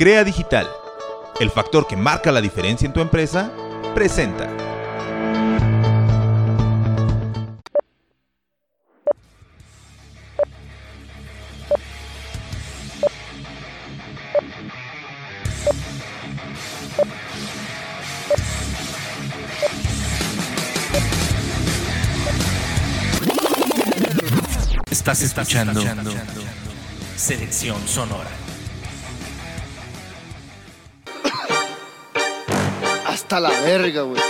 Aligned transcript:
Crea 0.00 0.24
Digital, 0.24 0.66
el 1.40 1.50
factor 1.50 1.86
que 1.86 1.94
marca 1.94 2.32
la 2.32 2.40
diferencia 2.40 2.86
en 2.86 2.94
tu 2.94 3.02
empresa, 3.02 3.52
presenta. 3.94 4.48
Estás 24.90 25.20
escuchando 25.20 25.82
Selección 27.16 27.86
Sonora. 27.86 28.49
Hasta 33.30 33.38
la 33.38 33.50
verga, 33.60 34.02
güey. 34.02 34.20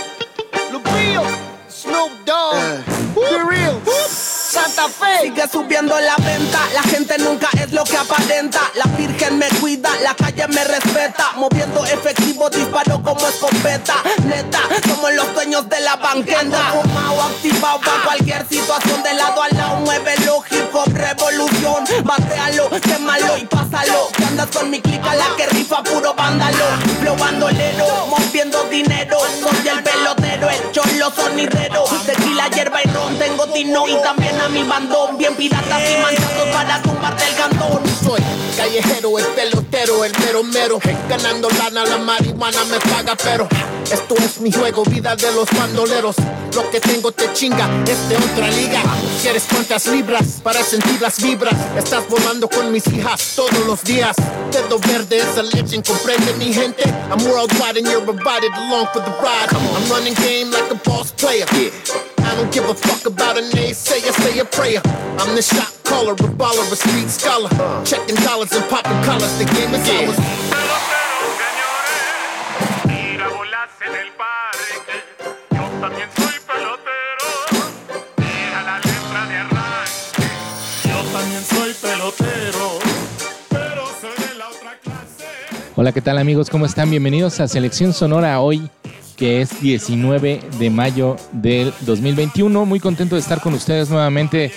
Lupillo, 0.71 1.23
Snoop 1.67 2.11
Dogg, 2.23 2.53
Eh. 2.55 2.83
Be 3.15 3.43
Real, 3.49 3.81
Santa 4.07 4.87
Fe. 4.89 5.21
Sigue 5.23 5.47
subiendo 5.51 5.99
la 5.99 6.15
venta, 6.17 6.59
la 6.71 6.83
gente 6.83 7.17
nunca 7.17 7.49
es 7.59 7.71
lo 7.71 7.83
que 7.83 7.97
aparenta. 7.97 8.59
La 8.75 8.85
virgen 8.95 9.39
me 9.39 9.47
cuida, 9.59 9.89
la 10.03 10.13
calle 10.13 10.47
me 10.49 10.63
respeta. 10.65 11.31
Moviendo 11.35 11.83
efectivo, 11.83 12.47
disparo 12.51 13.01
como 13.01 13.27
escopeta. 13.27 13.95
Neta, 14.23 14.59
somos 14.87 15.13
los 15.15 15.33
dueños 15.33 15.67
de 15.67 15.79
la 15.79 15.95
banqueta. 15.95 16.71
Fumado, 16.71 17.23
activado 17.23 17.79
para 17.79 18.03
cualquier 18.03 18.47
situación. 18.47 19.01
De 19.01 19.15
lado 19.15 19.41
a 19.41 19.49
lado, 19.49 19.77
muévelo, 19.77 20.43
hip 20.51 20.70
hop, 20.73 20.93
revolución. 20.93 21.83
Batealo, 22.03 22.69
quémalo 22.81 23.37
y 23.37 23.45
pásalo. 23.45 24.09
Que 24.15 24.25
andas 24.25 24.47
con 24.47 24.69
mi 24.69 24.81
clica, 24.81 25.15
la 25.15 25.27
que 25.37 25.47
rifa 25.47 25.83
puro 25.83 26.13
vándalo. 26.13 26.65
Flow 26.99 27.15
bandolero, 27.17 28.07
moviendo 28.07 28.63
dinero. 28.65 29.17
Soy 29.39 29.67
el 29.67 29.83
pelotero, 29.83 30.49
el 30.49 30.71
cholo 30.71 31.11
sonidero. 31.15 31.83
Tequila, 32.05 32.49
hierba 32.49 32.79
y 32.83 32.89
ron, 32.89 33.17
tengo 33.17 33.47
tino 33.47 33.87
y 33.87 33.95
también 34.01 34.39
a 34.39 34.49
mi 34.49 34.63
bandón. 34.63 35.17
Bien 35.17 35.35
piratas 35.35 35.81
y 35.89 36.01
manchados 36.01 36.47
para 36.53 36.81
tumbarte 36.81 37.23
el 37.27 37.35
cantón. 37.35 37.81
Soy 38.03 38.21
callejero, 38.57 39.19
el 39.19 39.25
pelotero, 39.25 40.05
el 40.05 40.11
mero 40.19 40.43
mero. 40.43 40.79
Ganando 41.09 41.49
lana, 41.49 41.85
la 41.85 41.97
marihuana 41.97 42.63
me 42.65 42.79
paga, 42.79 43.15
pero 43.15 43.47
esto 43.91 44.15
es 44.17 44.39
mi 44.39 44.51
juego, 44.51 44.83
vida 44.83 45.15
de 45.15 45.31
los 45.33 45.49
bandoleros. 45.51 46.15
Lo 46.55 46.69
que 46.69 46.79
tengo 46.79 47.11
te 47.11 47.31
chinga, 47.33 47.69
es 47.87 48.09
de 48.09 48.17
otra 48.17 48.47
liga. 48.49 48.81
¿Quieres 49.21 49.45
cuántas 49.47 49.85
libras 49.85 50.41
para 50.41 50.63
sentir 50.63 50.99
las 50.99 51.21
vibras? 51.21 51.53
Estás 51.77 52.09
volando 52.09 52.49
con 52.49 52.71
mis 52.71 52.87
hijas 52.87 53.33
todos 53.35 53.67
los 53.67 53.83
días. 53.83 54.15
Dedo 54.51 54.79
verde 54.79 55.17
es 55.17 55.37
a 55.37 55.43
legend, 55.43 55.85
comprende 55.85 56.33
mi 56.39 56.51
gente. 56.51 56.83
I'm 57.11 57.23
worldwide 57.25 57.77
and 57.77 57.87
you're 57.87 58.01
invited 58.01 58.51
along 58.55 58.87
for 58.87 59.01
the 59.03 59.11
ride. 59.21 59.47
I'm 59.53 59.91
running 59.91 60.15
game 60.15 60.49
like 60.49 60.71
a 60.71 60.89
boss 60.89 61.11
player. 61.11 61.45
I 61.45 62.35
don't 62.35 62.51
give 62.51 62.67
a 62.67 62.73
fuck 62.73 63.05
about 63.05 63.37
a 63.37 63.41
naysayer, 63.41 64.11
say 64.11 64.39
a 64.39 64.45
prayer. 64.45 64.81
I'm 65.19 65.35
the 65.35 65.43
shot 65.43 65.71
caller, 65.83 66.13
a 66.13 66.15
baller, 66.15 66.71
a 66.71 66.75
street 66.75 67.09
scholar. 67.09 67.49
Uh. 67.53 67.85
Checking 67.85 68.15
dollars 68.25 68.51
and 68.53 68.67
popping 68.69 69.03
collars, 69.03 69.37
the 69.37 69.45
game 69.45 69.71
is 69.75 69.87
ours. 69.87 70.90
Hola, 85.75 85.91
¿qué 85.93 86.01
tal 86.01 86.17
amigos? 86.17 86.49
¿Cómo 86.49 86.65
están? 86.65 86.89
Bienvenidos 86.89 87.39
a 87.39 87.47
Selección 87.47 87.93
Sonora 87.93 88.39
hoy, 88.39 88.69
que 89.15 89.41
es 89.41 89.61
19 89.61 90.41
de 90.59 90.69
mayo 90.69 91.15
del 91.31 91.73
2021. 91.81 92.65
Muy 92.65 92.79
contento 92.79 93.15
de 93.15 93.21
estar 93.21 93.41
con 93.41 93.53
ustedes 93.53 93.89
nuevamente 93.89 94.51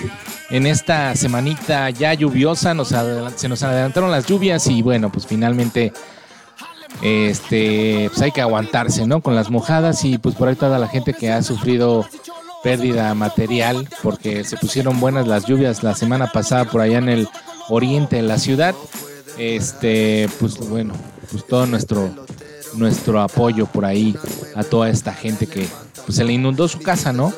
en 0.51 0.67
esta 0.67 1.15
semanita 1.17 1.89
ya 1.91 2.13
lluviosa. 2.13 2.75
Se 3.37 3.49
nos 3.49 3.63
adelantaron 3.63 4.11
las 4.11 4.27
lluvias 4.27 4.67
y 4.67 4.83
bueno, 4.83 5.11
pues 5.11 5.27
finalmente 5.27 5.93
este, 7.03 8.09
pues 8.09 8.23
hay 8.23 8.33
que 8.33 8.41
aguantarse, 8.41 9.07
¿no? 9.07 9.21
Con 9.21 9.35
las 9.35 9.51
mojadas 9.51 10.05
y 10.05 10.19
pues 10.19 10.35
por 10.35 10.49
ahí 10.49 10.57
toda 10.57 10.79
la 10.79 10.89
gente 10.89 11.15
que 11.15 11.31
ha 11.31 11.43
sufrido 11.43 12.07
pérdida 12.65 13.15
material 13.15 13.89
porque 14.03 14.43
se 14.43 14.57
pusieron 14.57 14.99
buenas 14.99 15.29
las 15.29 15.45
lluvias 15.45 15.83
la 15.83 15.95
semana 15.95 16.33
pasada 16.33 16.65
por 16.65 16.81
allá 16.81 16.99
en 16.99 17.11
el 17.11 17.29
oriente 17.69 18.17
de 18.17 18.23
la 18.23 18.39
ciudad. 18.39 18.75
Este, 19.39 20.29
pues 20.41 20.57
bueno, 20.69 20.95
pues 21.31 21.47
todo 21.47 21.67
nuestro 21.67 22.11
nuestro 22.77 23.21
apoyo 23.21 23.67
por 23.67 23.85
ahí 23.85 24.17
a 24.57 24.65
toda 24.65 24.89
esta 24.89 25.13
gente 25.13 25.47
que 25.47 25.69
pues, 26.05 26.17
se 26.17 26.25
le 26.25 26.33
inundó 26.33 26.67
su 26.67 26.81
casa, 26.81 27.13
¿no? 27.13 27.33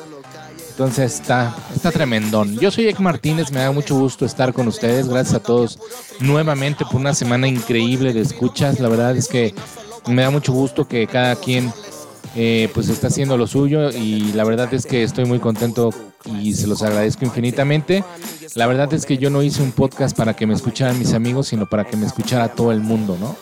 Entonces 0.69 1.15
está, 1.15 1.55
está 1.75 1.91
tremendón. 1.91 2.57
Yo 2.59 2.69
soy 2.69 2.87
Ek 2.87 2.99
Martínez, 2.99 3.51
me 3.51 3.59
da 3.59 3.71
mucho 3.71 3.97
gusto 3.97 4.25
estar 4.25 4.53
con 4.53 4.67
ustedes. 4.67 5.07
Gracias 5.07 5.35
a 5.35 5.39
todos 5.39 5.79
nuevamente 6.19 6.85
por 6.85 6.97
una 6.97 7.15
semana 7.15 7.47
increíble 7.47 8.13
de 8.13 8.21
escuchas. 8.21 8.79
La 8.79 8.87
verdad 8.87 9.17
es 9.17 9.27
que 9.27 9.55
me 10.07 10.21
da 10.21 10.29
mucho 10.29 10.53
gusto 10.53 10.87
que 10.87 11.07
cada 11.07 11.35
quien 11.35 11.73
eh, 12.35 12.69
pues 12.73 12.89
está 12.89 13.07
haciendo 13.07 13.37
lo 13.37 13.47
suyo 13.47 13.89
y 13.89 14.31
la 14.33 14.43
verdad 14.43 14.73
es 14.73 14.85
que 14.85 15.03
estoy 15.03 15.25
muy 15.25 15.39
contento 15.39 15.89
y 16.39 16.53
se 16.53 16.67
los 16.67 16.83
agradezco 16.83 17.25
infinitamente. 17.25 18.03
La 18.55 18.67
verdad 18.67 18.93
es 18.93 19.05
que 19.05 19.17
yo 19.17 19.29
no 19.29 19.43
hice 19.43 19.63
un 19.63 19.71
podcast 19.71 20.15
para 20.15 20.35
que 20.35 20.45
me 20.45 20.53
escucharan 20.53 20.97
mis 20.99 21.13
amigos, 21.13 21.47
sino 21.47 21.67
para 21.67 21.85
que 21.85 21.97
me 21.97 22.05
escuchara 22.05 22.49
todo 22.49 22.71
el 22.71 22.81
mundo, 22.81 23.17
¿no? 23.19 23.35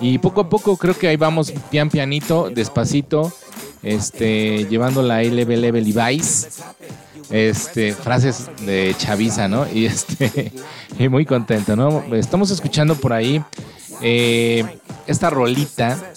Y 0.00 0.18
poco 0.18 0.42
a 0.42 0.48
poco 0.48 0.76
creo 0.76 0.96
que 0.96 1.08
ahí 1.08 1.16
vamos 1.16 1.52
pian 1.70 1.88
pianito, 1.88 2.50
despacito, 2.50 3.32
este, 3.82 4.66
llevando 4.66 5.02
la 5.02 5.22
Level 5.22 5.60
Level 5.60 5.84
Levi's, 5.84 6.48
este, 7.30 7.94
frases 7.94 8.50
de 8.64 8.94
chaviza, 8.98 9.48
¿no? 9.48 9.66
Y 9.72 9.86
este, 9.86 10.52
y 10.98 11.08
muy 11.08 11.24
contento, 11.24 11.76
¿no? 11.76 12.14
Estamos 12.14 12.50
escuchando 12.50 12.94
por 12.96 13.12
ahí 13.12 13.42
eh, 14.02 14.64
esta 15.06 15.30
rolita. 15.30 16.12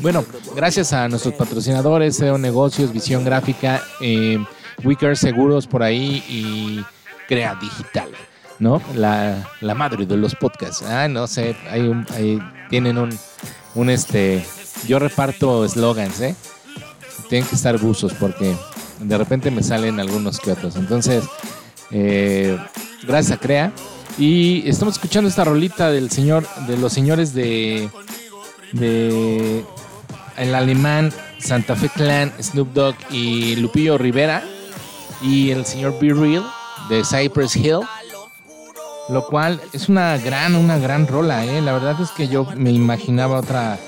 Bueno, 0.00 0.24
gracias 0.54 0.92
a 0.92 1.08
nuestros 1.08 1.34
patrocinadores, 1.34 2.16
SEO 2.16 2.38
Negocios, 2.38 2.92
Visión 2.92 3.24
Gráfica, 3.24 3.82
eh, 4.00 4.38
Wicker 4.84 5.16
Seguros 5.16 5.66
por 5.66 5.82
ahí 5.82 6.22
y 6.28 6.84
Crea 7.28 7.54
Digital, 7.56 8.08
¿no? 8.58 8.80
La, 8.94 9.46
madre 9.74 10.06
de 10.06 10.16
los 10.16 10.34
podcasts. 10.34 10.82
Ah, 10.82 11.08
no 11.08 11.26
sé, 11.26 11.56
hay 11.70 11.82
un, 11.82 12.06
hay- 12.14 12.40
tienen 12.70 12.98
un, 12.98 13.16
un 13.74 13.90
este, 13.90 14.44
yo 14.86 14.98
reparto 14.98 15.64
eslogans, 15.64 16.20
¿eh? 16.20 16.34
Tienen 17.28 17.48
que 17.48 17.56
estar 17.56 17.76
buzos 17.78 18.12
porque 18.14 18.54
de 19.00 19.18
repente 19.18 19.50
me 19.50 19.62
salen 19.62 19.98
algunos 20.00 20.38
que 20.38 20.52
otros. 20.52 20.76
Entonces, 20.76 21.24
eh, 21.90 22.58
gracias 23.02 23.38
a 23.38 23.40
Crea. 23.40 23.72
Y 24.18 24.66
estamos 24.68 24.94
escuchando 24.94 25.28
esta 25.28 25.44
rolita 25.44 25.90
del 25.90 26.10
señor, 26.10 26.46
de 26.66 26.78
los 26.78 26.90
señores 26.92 27.34
de, 27.34 27.90
de 28.72 29.64
el 30.36 30.54
alemán 30.54 31.12
Santa 31.38 31.76
Fe 31.76 31.88
Clan, 31.88 32.32
Snoop 32.40 32.72
Dogg 32.72 32.96
y 33.10 33.56
Lupillo 33.56 33.98
Rivera 33.98 34.42
y 35.22 35.50
el 35.50 35.64
señor 35.64 35.98
Be 36.00 36.12
Real 36.12 36.44
de 36.88 37.02
Cypress 37.04 37.56
Hill. 37.56 37.80
Lo 39.08 39.24
cual 39.26 39.60
es 39.72 39.88
una 39.88 40.18
gran, 40.18 40.56
una 40.56 40.78
gran 40.78 41.06
rola, 41.06 41.44
¿eh? 41.44 41.62
La 41.62 41.72
verdad 41.72 42.00
es 42.00 42.10
que 42.10 42.26
yo 42.26 42.44
me 42.56 42.72
imaginaba 42.72 43.38
otra, 43.38 43.78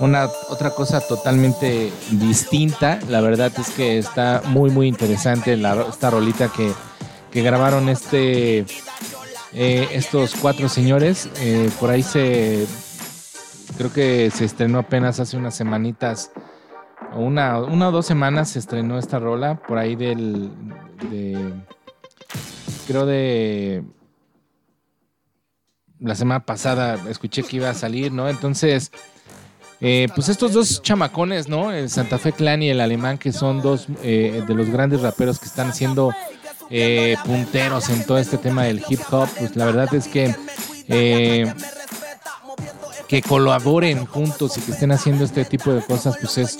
una, 0.00 0.26
otra 0.48 0.70
cosa 0.70 1.00
totalmente 1.00 1.92
distinta. 2.10 2.98
La 3.08 3.20
verdad 3.20 3.52
es 3.58 3.68
que 3.70 3.98
está 3.98 4.40
muy, 4.46 4.70
muy 4.70 4.88
interesante 4.88 5.52
esta 5.52 6.10
rolita 6.10 6.48
que, 6.48 6.72
que 7.30 7.42
grabaron 7.42 7.90
este, 7.90 8.64
eh, 9.52 9.88
estos 9.92 10.34
cuatro 10.40 10.70
señores. 10.70 11.28
Eh, 11.36 11.70
por 11.78 11.90
ahí 11.90 12.02
se, 12.02 12.66
creo 13.76 13.92
que 13.92 14.30
se 14.30 14.44
estrenó 14.44 14.78
apenas 14.78 15.20
hace 15.20 15.36
unas 15.36 15.54
semanitas, 15.54 16.30
una, 17.14 17.60
una 17.60 17.88
o 17.88 17.92
dos 17.92 18.06
semanas 18.06 18.50
se 18.50 18.58
estrenó 18.58 18.98
esta 18.98 19.18
rola, 19.18 19.60
por 19.62 19.78
ahí 19.78 19.96
del, 19.96 20.50
de, 21.10 21.52
creo 22.86 23.06
de 23.06 23.84
la 26.00 26.14
semana 26.14 26.44
pasada 26.44 26.98
escuché 27.08 27.42
que 27.42 27.56
iba 27.56 27.70
a 27.70 27.74
salir, 27.74 28.12
¿no? 28.12 28.28
Entonces, 28.28 28.90
eh, 29.80 30.08
pues 30.14 30.28
estos 30.28 30.52
dos 30.52 30.82
chamacones, 30.82 31.48
¿no? 31.48 31.72
El 31.72 31.88
Santa 31.88 32.18
Fe 32.18 32.32
Clan 32.32 32.62
y 32.62 32.70
el 32.70 32.80
alemán, 32.80 33.18
que 33.18 33.32
son 33.32 33.62
dos 33.62 33.86
eh, 34.02 34.42
de 34.46 34.54
los 34.54 34.70
grandes 34.70 35.02
raperos 35.02 35.38
que 35.38 35.46
están 35.46 35.72
siendo 35.72 36.12
eh, 36.70 37.16
punteros 37.24 37.90
en 37.90 38.04
todo 38.04 38.18
este 38.18 38.38
tema 38.38 38.64
del 38.64 38.82
hip 38.88 39.00
hop, 39.10 39.28
pues 39.38 39.54
la 39.56 39.66
verdad 39.66 39.92
es 39.94 40.08
que 40.08 40.34
eh, 40.88 41.52
que 43.08 43.20
colaboren 43.22 44.06
juntos 44.06 44.56
y 44.56 44.60
que 44.60 44.72
estén 44.72 44.92
haciendo 44.92 45.24
este 45.24 45.44
tipo 45.44 45.72
de 45.72 45.82
cosas, 45.82 46.16
pues 46.20 46.38
es 46.38 46.58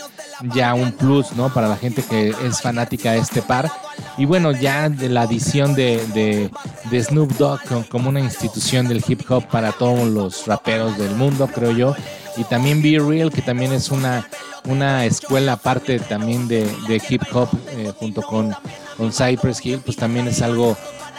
ya 0.54 0.74
un 0.74 0.92
plus, 0.92 1.32
¿no? 1.32 1.52
Para 1.52 1.68
la 1.68 1.76
gente 1.76 2.02
que 2.02 2.34
es 2.44 2.60
fanática 2.60 3.12
de 3.12 3.18
este 3.18 3.40
par. 3.42 3.70
Y 4.18 4.26
bueno, 4.26 4.52
ya 4.52 4.88
de 4.88 5.08
la 5.08 5.22
adición 5.22 5.74
de, 5.74 6.04
de, 6.08 6.50
de 6.90 7.02
Snoop 7.02 7.32
Dogg 7.38 7.62
co- 7.68 7.84
como 7.88 8.08
una 8.08 8.20
institución 8.20 8.88
del 8.88 9.02
hip 9.06 9.22
hop 9.30 9.46
para 9.48 9.72
todos 9.72 10.06
los 10.08 10.46
raperos 10.46 10.98
del 10.98 11.14
mundo, 11.14 11.48
creo 11.52 11.72
yo. 11.72 11.96
Y 12.36 12.44
también 12.44 12.82
Be 12.82 12.98
Real, 12.98 13.30
que 13.30 13.42
también 13.42 13.72
es 13.72 13.90
una, 13.90 14.28
una 14.66 15.04
escuela 15.06 15.54
aparte 15.54 15.98
también 16.00 16.48
de, 16.48 16.64
de 16.88 17.00
hip 17.08 17.22
hop 17.32 17.48
eh, 17.70 17.92
junto 17.98 18.22
con, 18.22 18.54
con 18.96 19.12
Cypress 19.12 19.64
Hill, 19.64 19.78
pues 19.84 19.96
también 19.96 20.26
es 20.28 20.42
algo 20.42 20.76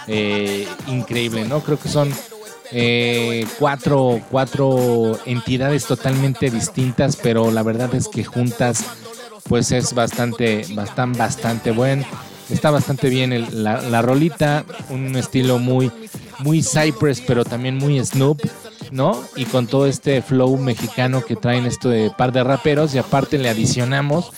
eh, 0.07 0.67
increíble, 0.87 1.45
¿no? 1.45 1.61
Creo 1.61 1.79
que 1.79 1.89
son 1.89 2.13
eh, 2.71 3.45
cuatro, 3.59 4.21
cuatro 4.31 5.17
entidades 5.25 5.85
totalmente 5.85 6.49
distintas, 6.49 7.15
pero 7.15 7.51
la 7.51 7.63
verdad 7.63 7.93
es 7.95 8.07
que 8.07 8.23
juntas 8.23 8.83
pues 9.47 9.71
es 9.71 9.93
bastante, 9.93 10.65
bastante, 10.73 11.19
bastante 11.19 11.71
buen. 11.71 12.05
Está 12.49 12.71
bastante 12.71 13.09
bien 13.09 13.33
el- 13.33 13.63
la, 13.63 13.81
la 13.81 14.01
rolita, 14.01 14.65
un 14.89 15.15
estilo 15.15 15.57
muy, 15.59 15.91
muy 16.39 16.61
Cypress, 16.63 17.21
pero 17.21 17.43
también 17.45 17.77
muy 17.77 18.03
Snoop, 18.03 18.39
¿no? 18.91 19.23
Y 19.35 19.45
con 19.45 19.67
todo 19.67 19.87
este 19.87 20.21
flow 20.21 20.57
mexicano 20.57 21.21
que 21.23 21.35
traen 21.35 21.65
esto 21.65 21.89
de 21.89 22.11
par 22.15 22.31
de 22.31 22.43
raperos 22.43 22.93
y 22.93 22.99
aparte 22.99 23.37
le 23.39 23.49
adicionamos 23.49 24.31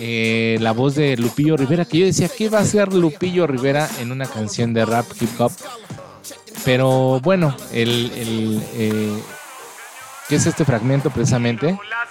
eh, 0.00 0.58
la 0.60 0.72
voz 0.72 0.94
de 0.96 1.16
Lupillo 1.16 1.56
Rivera, 1.56 1.84
que 1.86 1.98
yo 1.98 2.06
decía, 2.06 2.28
¿qué 2.28 2.48
va 2.50 2.58
a 2.58 2.62
hacer 2.62 2.92
Lupillo 2.92 3.46
Rivera 3.46 3.88
en 4.00 4.12
una 4.12 4.26
canción 4.26 4.74
de 4.74 4.84
rap 4.84 5.06
hip 5.20 5.40
hop? 5.40 5.52
Pero 6.64 7.20
bueno, 7.20 7.56
el, 7.72 8.12
el, 8.16 8.62
eh, 8.74 9.22
¿qué 10.28 10.36
es 10.36 10.46
este 10.46 10.64
fragmento 10.64 11.10
precisamente? 11.10 11.72
bolas 11.72 12.08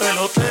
en 0.00 0.43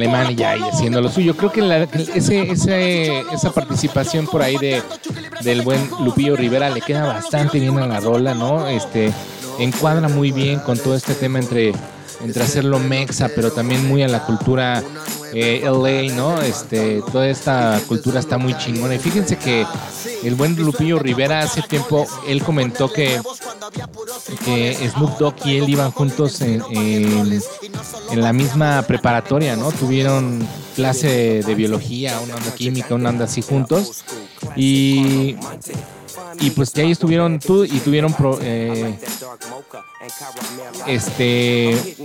alemán 0.00 0.34
ya 0.36 0.50
ahí 0.52 0.60
haciendo 0.72 1.00
lo 1.00 1.10
suyo. 1.10 1.36
Creo 1.36 1.52
que 1.52 1.60
la- 1.62 1.82
ese, 2.14 2.50
ese- 2.50 3.20
esa 3.32 3.50
participación 3.52 4.26
por 4.26 4.42
ahí 4.42 4.56
de, 4.58 4.82
del 5.42 5.62
buen 5.62 5.88
Lupillo 6.04 6.36
Rivera 6.36 6.70
le 6.70 6.80
queda 6.80 7.06
bastante 7.06 7.58
bien 7.58 7.78
a 7.78 7.86
la 7.86 8.00
rola, 8.00 8.34
¿no? 8.34 8.66
Este 8.68 9.12
encuadra 9.58 10.08
muy 10.08 10.30
bien 10.32 10.58
con 10.60 10.78
todo 10.78 10.94
este 10.96 11.14
tema 11.14 11.38
entre, 11.38 11.72
entre 12.24 12.42
hacerlo 12.42 12.78
mexa, 12.78 13.28
pero 13.34 13.50
también 13.52 13.86
muy 13.86 14.02
a 14.02 14.08
la 14.08 14.24
cultura 14.24 14.82
eh, 15.34 15.60
LA, 15.64 16.14
¿no? 16.14 16.40
Este, 16.40 17.02
toda 17.12 17.28
esta 17.28 17.78
cultura 17.86 18.20
está 18.20 18.38
muy 18.38 18.56
chingona. 18.56 18.94
Y 18.94 18.98
fíjense 18.98 19.36
que 19.36 19.66
el 20.24 20.34
buen 20.34 20.56
Lupillo 20.56 20.98
Rivera 20.98 21.40
hace 21.40 21.62
tiempo, 21.62 22.06
él 22.26 22.42
comentó 22.42 22.90
que 22.92 23.20
que 24.44 24.90
Snoop 24.94 25.18
Dogg 25.18 25.34
y 25.44 25.56
él 25.56 25.68
iban 25.68 25.90
juntos 25.90 26.40
en, 26.40 26.62
en- 26.70 27.40
la 28.16 28.32
misma 28.32 28.82
preparatoria, 28.82 29.56
¿no? 29.56 29.70
Tuvieron 29.72 30.46
clase 30.74 31.42
de, 31.44 31.54
biología, 31.54 32.18
una 32.20 32.34
onda 32.36 32.54
química, 32.54 32.94
una 32.94 33.10
onda 33.10 33.24
así 33.26 33.40
juntos. 33.42 34.04
Y, 34.56 35.36
y 36.40 36.50
pues 36.50 36.70
que 36.70 36.80
ahí 36.82 36.90
estuvieron 36.90 37.34
y 37.34 37.78
tuvieron 37.80 38.12
pro- 38.14 38.38
eh, 38.42 38.98
este 40.86 41.96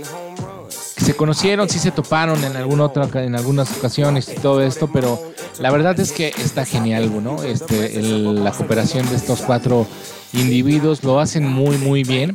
se 0.72 1.14
conocieron, 1.16 1.68
sí 1.68 1.78
se 1.78 1.90
toparon 1.90 2.42
en 2.44 2.56
alguna 2.56 2.84
otra 2.84 3.08
en 3.24 3.34
algunas 3.34 3.70
ocasiones 3.76 4.28
y 4.28 4.34
todo 4.36 4.62
esto, 4.62 4.88
pero 4.92 5.20
la 5.58 5.70
verdad 5.70 5.98
es 6.00 6.12
que 6.12 6.28
está 6.38 6.64
genial, 6.64 7.22
¿no? 7.22 7.42
Este, 7.42 8.00
la 8.02 8.52
cooperación 8.52 9.08
de 9.08 9.16
estos 9.16 9.40
cuatro 9.42 9.86
individuos 10.32 11.02
lo 11.04 11.20
hacen 11.20 11.46
muy 11.46 11.76
muy 11.78 12.02
bien. 12.02 12.34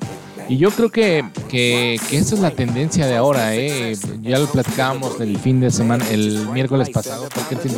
Y 0.49 0.57
yo 0.57 0.69
creo 0.71 0.89
que, 0.89 1.23
que, 1.49 1.97
que 2.09 2.17
esa 2.17 2.35
es 2.35 2.41
la 2.41 2.51
tendencia 2.51 3.05
de 3.05 3.15
ahora, 3.15 3.55
¿eh? 3.55 3.95
Ya 4.21 4.37
lo 4.37 4.47
platicábamos 4.47 5.21
el 5.21 5.37
fin 5.37 5.61
de 5.61 5.71
semana, 5.71 6.03
el 6.09 6.45
miércoles 6.49 6.89
pasado, 6.89 7.29
porque 7.33 7.55
el 7.55 7.61
fin 7.61 7.73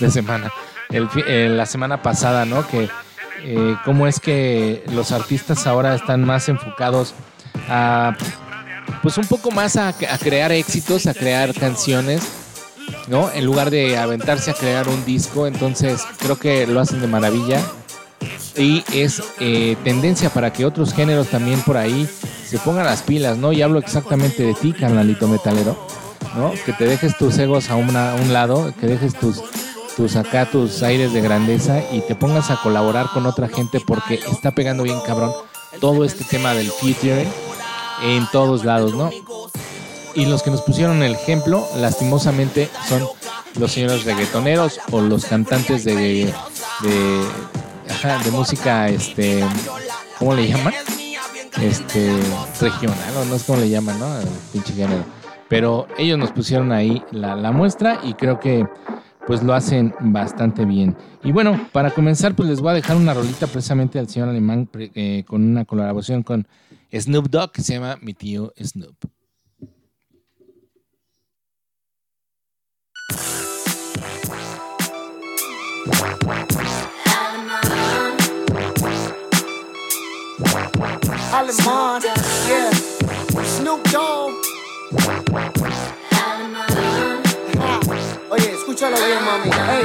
de- 0.00 0.10
semana, 0.10 0.52
el, 0.90 1.08
eh, 1.26 1.48
la 1.50 1.64
semana 1.64 2.02
pasada, 2.02 2.44
¿no? 2.44 2.66
Que 2.68 2.90
eh, 3.44 3.76
cómo 3.86 4.06
es 4.06 4.20
que 4.20 4.82
los 4.92 5.12
artistas 5.12 5.66
ahora 5.66 5.94
están 5.94 6.24
más 6.24 6.48
enfocados 6.50 7.14
a 7.70 8.14
pues 9.00 9.16
un 9.16 9.26
poco 9.26 9.50
más 9.50 9.76
a 9.76 9.94
crear 10.20 10.52
éxitos, 10.52 11.06
a 11.06 11.14
crear 11.14 11.54
canciones, 11.54 12.20
¿no? 13.08 13.30
En 13.32 13.46
lugar 13.46 13.70
de 13.70 13.96
aventarse 13.96 14.50
a 14.50 14.54
crear 14.54 14.88
un 14.88 15.04
disco, 15.06 15.46
entonces 15.46 16.02
creo 16.18 16.38
que 16.38 16.66
lo 16.66 16.80
hacen 16.80 17.00
de 17.00 17.06
maravilla 17.06 17.60
y 18.56 18.84
es 18.92 19.22
eh, 19.40 19.76
tendencia 19.84 20.30
para 20.30 20.52
que 20.52 20.64
otros 20.64 20.92
géneros 20.94 21.28
también 21.28 21.60
por 21.62 21.76
ahí 21.76 22.08
se 22.46 22.58
pongan 22.58 22.86
las 22.86 23.02
pilas, 23.02 23.36
¿no? 23.36 23.52
Y 23.52 23.62
hablo 23.62 23.78
exactamente 23.78 24.42
de 24.44 24.54
ti, 24.54 24.72
canalito 24.72 25.26
metalero, 25.28 25.76
¿no? 26.36 26.52
Que 26.64 26.72
te 26.72 26.84
dejes 26.86 27.16
tus 27.18 27.36
egos 27.38 27.70
a, 27.70 27.76
una- 27.76 28.12
a 28.12 28.14
un 28.14 28.32
lado, 28.32 28.72
que 28.80 28.86
dejes 28.86 29.14
tus, 29.14 29.42
tus 29.96 30.14
acá, 30.16 30.46
tus 30.50 30.82
aires 30.82 31.12
de 31.12 31.20
grandeza 31.20 31.80
y 31.92 32.00
te 32.02 32.14
pongas 32.14 32.50
a 32.50 32.56
colaborar 32.62 33.08
con 33.12 33.26
otra 33.26 33.48
gente 33.48 33.80
porque 33.80 34.20
está 34.30 34.52
pegando 34.52 34.82
bien 34.84 35.00
cabrón 35.06 35.32
todo 35.80 36.04
este 36.04 36.24
tema 36.24 36.54
del 36.54 36.70
featuring 36.70 37.28
en 38.04 38.26
todos 38.30 38.64
lados, 38.64 38.94
¿no? 38.94 39.10
Y 40.14 40.26
los 40.26 40.44
que 40.44 40.50
nos 40.52 40.62
pusieron 40.62 41.02
el 41.02 41.14
ejemplo, 41.14 41.66
lastimosamente, 41.76 42.68
son 42.88 43.04
los 43.58 43.72
señores 43.72 44.04
reggaetoneros 44.04 44.78
o 44.92 45.00
los 45.00 45.24
cantantes 45.24 45.84
de, 45.84 46.32
de 48.24 48.30
música, 48.30 48.88
este, 48.88 49.44
¿cómo 50.18 50.34
le 50.34 50.48
llaman? 50.48 50.74
Este, 51.60 52.12
regional, 52.60 53.16
o 53.16 53.24
no 53.24 53.36
es 53.36 53.44
como 53.44 53.60
le 53.60 53.68
llaman, 53.68 53.98
¿no? 53.98 54.06
Pinche 54.52 54.72
género. 54.72 55.04
Pero 55.48 55.86
ellos 55.98 56.18
nos 56.18 56.32
pusieron 56.32 56.72
ahí 56.72 57.02
la, 57.10 57.36
la 57.36 57.52
muestra 57.52 58.00
y 58.02 58.14
creo 58.14 58.40
que 58.40 58.66
pues 59.26 59.42
lo 59.42 59.54
hacen 59.54 59.94
bastante 60.00 60.64
bien. 60.64 60.96
Y 61.22 61.32
bueno, 61.32 61.68
para 61.72 61.90
comenzar, 61.90 62.34
pues 62.34 62.48
les 62.48 62.60
voy 62.60 62.70
a 62.70 62.74
dejar 62.74 62.96
una 62.96 63.14
rolita 63.14 63.46
precisamente 63.46 63.98
al 63.98 64.08
señor 64.08 64.28
alemán 64.28 64.68
eh, 64.74 65.24
con 65.26 65.42
una 65.42 65.64
colaboración 65.64 66.22
con 66.22 66.46
Snoop 66.92 67.28
Dogg 67.28 67.52
que 67.52 67.62
se 67.62 67.74
llama 67.74 67.98
Mi 68.00 68.14
tío 68.14 68.52
Snoop. 68.62 68.96
Alemán, 80.54 82.00
yeah. 82.46 82.70
Snoop 83.56 83.82
Dogg. 83.90 84.34
Oye, 88.30 88.52
escúchalo 88.52 88.96
bien, 88.96 89.24
mami. 89.24 89.50
Hey. 89.50 89.84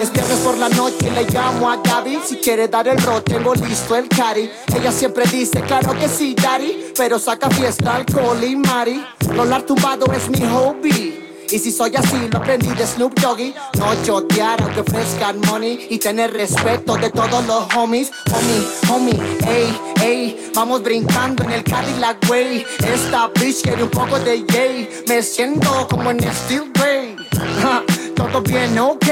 Es 0.00 0.12
viernes 0.12 0.38
por 0.40 0.58
la 0.58 0.68
noche, 0.68 1.10
le 1.10 1.24
llamo 1.24 1.70
a 1.70 1.76
Gaby. 1.76 2.20
Si 2.26 2.36
quiere 2.36 2.68
dar 2.68 2.88
el 2.88 2.98
rol, 2.98 3.22
tengo 3.22 3.54
listo 3.54 3.96
el 3.96 4.08
cari. 4.08 4.50
Ella 4.76 4.92
siempre 4.92 5.24
dice, 5.26 5.62
claro 5.62 5.98
que 5.98 6.08
sí, 6.08 6.34
daddy. 6.34 6.92
Pero 6.96 7.18
saca 7.18 7.48
fiesta, 7.48 7.96
alcohol 7.96 8.44
y 8.44 8.54
mari. 8.54 9.02
Rolar 9.34 9.62
tumbado 9.62 10.12
es 10.12 10.28
mi 10.28 10.46
hobby. 10.46 11.27
Y 11.50 11.58
si 11.58 11.72
soy 11.72 11.96
así, 11.96 12.28
lo 12.30 12.38
aprendí 12.38 12.68
de 12.68 12.86
Snoop 12.86 13.18
Doggy. 13.20 13.54
No 13.78 13.94
chotear 14.04 14.60
aunque 14.62 14.80
ofrezcan 14.80 15.40
money. 15.46 15.86
Y 15.88 15.98
tener 15.98 16.32
respeto 16.32 16.96
de 16.96 17.10
todos 17.10 17.46
los 17.46 17.74
homies. 17.74 18.10
Homie, 18.32 18.66
homie, 18.90 19.38
ey, 19.46 19.80
ey. 20.02 20.50
Vamos 20.54 20.82
brincando 20.82 21.44
en 21.44 21.52
el 21.52 21.64
Cadillac, 21.64 22.26
güey. 22.26 22.66
Esta 22.92 23.28
bitch 23.28 23.62
quiere 23.62 23.82
un 23.82 23.90
poco 23.90 24.18
de 24.18 24.44
yay. 24.44 24.88
Me 25.08 25.22
siento 25.22 25.86
como 25.88 26.10
en 26.10 26.20
Steel 26.20 26.70
Grey. 26.74 27.16
Todo 28.18 28.42
bien, 28.42 28.76
ok. 28.76 29.06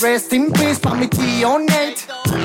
Rest 0.00 0.32
in 0.32 0.50
peace 0.50 0.80
pa' 0.80 0.92
mi 0.92 1.06
tío 1.06 1.60
Nate. 1.60 1.94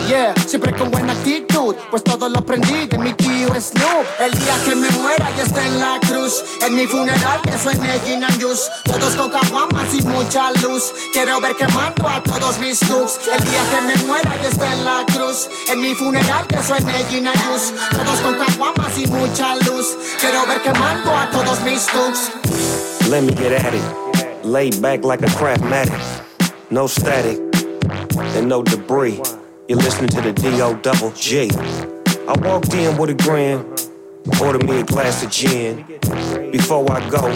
Yeah, 0.08 0.34
siempre 0.46 0.72
con 0.76 0.92
buena 0.92 1.14
actitud. 1.14 1.76
Pues 1.90 2.04
todo 2.04 2.30
lo 2.30 2.38
aprendí 2.38 2.86
de 2.86 2.98
mi 3.00 3.14
tío 3.14 3.50
Snoop. 3.60 4.06
El 4.20 4.32
día 4.32 4.54
que 4.64 4.76
me 4.76 4.90
muera 5.02 5.28
ya 5.36 5.44
está 5.44 5.66
en 5.66 5.80
la 5.80 6.00
cruz. 6.08 6.44
En 6.62 6.76
mi 6.76 6.86
funeral 6.86 7.42
que 7.42 7.58
suene 7.58 8.00
gin 8.06 8.24
and 8.24 8.40
juice. 8.40 8.62
Todos 8.86 9.16
con 9.16 9.32
caguamas 9.32 9.92
y 9.94 10.02
mucha 10.04 10.52
luz. 10.62 10.94
Quiero 11.14 11.42
ver 11.42 11.56
quemando 11.56 12.08
a 12.08 12.22
todos 12.22 12.60
mis 12.60 12.80
tubes. 12.80 13.20
El 13.36 13.44
día 13.50 13.62
que 13.72 13.82
me 13.82 13.96
muera 14.06 14.36
ya 14.40 14.50
está 14.50 14.72
en 14.72 14.86
la 14.86 15.04
cruz. 15.08 15.50
En 15.72 15.82
mi 15.82 15.96
funeral 15.96 16.46
que 16.48 16.62
suene 16.62 16.94
gin 17.10 17.28
and 17.28 17.42
juice. 17.44 17.74
Todos 17.90 18.20
con 18.22 18.36
caguamas 18.36 18.98
y 19.00 19.08
mucha 19.08 19.56
luz. 19.56 19.98
Quiero 20.20 20.46
ver 20.46 20.62
quemando 20.62 21.10
a 21.18 21.32
todos 21.32 21.60
mis 21.62 21.88
tubes. 21.88 22.32
Let 23.10 23.24
me 23.24 23.34
get 23.34 23.52
at 23.54 23.74
it. 23.74 24.03
Lay 24.44 24.70
back 24.82 25.04
like 25.04 25.22
a 25.22 25.28
craftmatic. 25.28 26.22
No 26.70 26.86
static 26.86 27.40
and 28.36 28.50
no 28.50 28.62
debris. 28.62 29.22
You're 29.70 29.78
listening 29.78 30.10
to 30.10 30.22
the 30.22 30.34
D.O. 30.34 30.76
Double 30.82 31.12
G. 31.12 31.50
I 32.28 32.34
walked 32.40 32.74
in 32.74 32.98
with 32.98 33.10
a 33.10 33.14
grin, 33.14 33.64
ordered 34.42 34.68
me 34.68 34.82
a 34.82 34.84
glass 34.84 35.24
of 35.24 35.32
gin. 35.32 35.86
Before 36.52 36.92
I 36.92 37.10
go, 37.10 37.30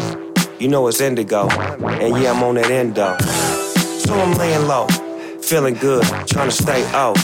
you 0.59 0.67
know 0.67 0.87
it's 0.87 0.99
indigo, 0.99 1.47
and 1.49 2.21
yeah, 2.21 2.31
I'm 2.31 2.43
on 2.43 2.55
that 2.55 2.69
endo. 2.69 3.17
So 3.99 4.13
I'm 4.13 4.33
laying 4.37 4.67
low, 4.67 4.87
feeling 5.41 5.75
good, 5.75 6.03
trying 6.27 6.49
to 6.49 6.55
stay 6.55 6.85
out. 6.87 7.17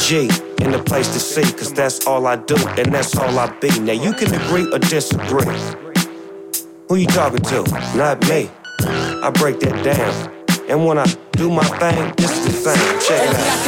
G, 0.00 0.28
in 0.60 0.70
the 0.70 0.82
place 0.84 1.08
to 1.14 1.18
see, 1.18 1.50
cause 1.52 1.72
that's 1.72 2.06
all 2.06 2.26
I 2.26 2.36
do, 2.36 2.56
and 2.76 2.92
that's 2.94 3.16
all 3.16 3.38
I 3.38 3.46
be. 3.58 3.70
Now 3.80 3.94
you 3.94 4.12
can 4.12 4.34
agree 4.34 4.70
or 4.70 4.78
disagree. 4.78 5.58
Who 6.88 6.96
you 6.96 7.06
talking 7.06 7.40
to? 7.40 7.62
Not 7.96 8.20
me. 8.28 8.50
I 8.80 9.30
break 9.34 9.60
that 9.60 9.82
down. 9.84 10.34
And 10.68 10.84
when 10.86 10.98
I 10.98 11.06
do 11.32 11.50
my 11.50 11.64
thing, 11.64 12.12
is 12.18 12.44
the 12.44 12.52
thing. 12.52 13.00
Check 13.00 13.22
it 13.24 13.34
out. 13.34 13.64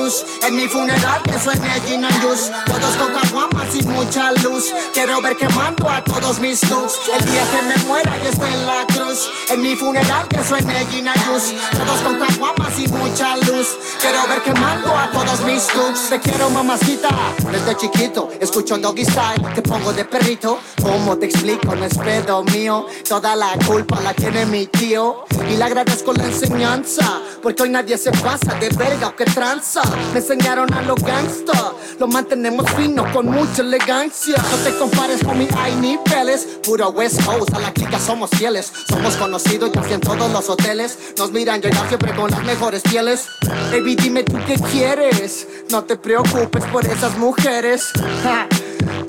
En 0.00 0.56
mi 0.56 0.66
funeral 0.66 1.22
que 1.24 1.38
suene 1.38 1.68
Gin 1.86 2.04
and 2.04 2.22
Juice, 2.22 2.50
todos 2.64 2.96
con 2.96 3.12
caguamas 3.12 3.74
y 3.74 3.82
mucha 3.82 4.32
luz. 4.42 4.72
Quiero 4.94 5.20
ver 5.20 5.36
quemando 5.36 5.88
a 5.90 6.02
todos 6.02 6.40
mis 6.40 6.62
looks. 6.70 6.94
El 7.12 7.24
día 7.30 7.42
que 7.50 7.62
me 7.62 7.84
muera 7.86 8.10
y 8.24 8.26
esté 8.28 8.46
en 8.46 8.66
la 8.66 8.86
cruz, 8.86 9.30
en 9.50 9.60
mi 9.60 9.76
funeral 9.76 10.26
que 10.28 10.42
suene 10.42 10.86
Gin 10.86 11.06
and 11.06 11.20
todos 11.22 12.00
con 12.02 12.18
caguamas 12.18 12.78
y 12.78 12.88
mucha 12.88 13.36
luz. 13.36 13.76
Quiero 14.00 14.26
ver 14.26 14.42
quemando 14.42 14.88
a 14.96 15.10
todos 15.10 15.40
mis 15.42 15.74
looks. 15.74 16.08
Te 16.08 16.18
quiero 16.18 16.48
mamacita, 16.48 17.10
desde 17.52 17.76
chiquito 17.76 18.30
escucho 18.40 18.78
Doggy 18.78 19.04
Style, 19.04 19.54
te 19.54 19.60
pongo 19.60 19.92
de 19.92 20.04
perrito. 20.06 20.58
¿Cómo 20.82 21.18
te 21.18 21.26
explico? 21.26 21.74
No 21.76 21.84
es 21.84 21.98
pedo 21.98 22.42
mío, 22.44 22.86
toda 23.06 23.36
la 23.36 23.52
culpa 23.66 24.00
la 24.00 24.14
tiene 24.14 24.46
mi 24.46 24.66
tío. 24.66 25.24
Y 25.48 25.56
le 25.56 25.64
agradezco 25.64 26.12
la 26.12 26.24
enseñanza, 26.24 27.20
porque 27.42 27.64
hoy 27.64 27.70
nadie 27.70 27.98
se 27.98 28.12
pasa 28.12 28.54
de 28.54 28.68
verga 28.70 29.08
o 29.08 29.16
que 29.16 29.24
tranza. 29.24 29.82
Me 30.12 30.18
enseñaron 30.18 30.72
a 30.74 30.82
los 30.82 31.02
gangsta, 31.02 31.72
lo 31.98 32.08
mantenemos 32.08 32.68
fino 32.72 33.04
con 33.12 33.26
mucha 33.26 33.62
elegancia. 33.62 34.36
No 34.50 34.56
te 34.64 34.76
compares 34.76 35.22
con 35.22 35.38
mi 35.38 35.46
hay 35.56 35.74
niveles, 35.76 36.58
puro 36.64 36.88
West 36.90 37.24
Coast, 37.24 37.54
a 37.54 37.60
la 37.60 37.72
clica 37.72 37.98
somos 37.98 38.30
fieles. 38.30 38.72
Somos 38.88 39.16
conocidos 39.16 39.70
casi 39.72 39.94
en 39.94 40.00
todos 40.00 40.30
los 40.32 40.48
hoteles. 40.48 40.98
Nos 41.18 41.32
miran 41.32 41.60
llegar 41.60 41.86
siempre 41.88 42.14
con 42.14 42.30
las 42.30 42.42
mejores 42.44 42.82
pieles. 42.82 43.26
Baby, 43.70 43.96
dime 43.96 44.24
tú 44.24 44.38
qué 44.46 44.56
quieres. 44.70 45.46
No 45.70 45.84
te 45.84 45.96
preocupes 45.96 46.64
por 46.72 46.84
esas 46.86 47.16
mujeres. 47.18 47.90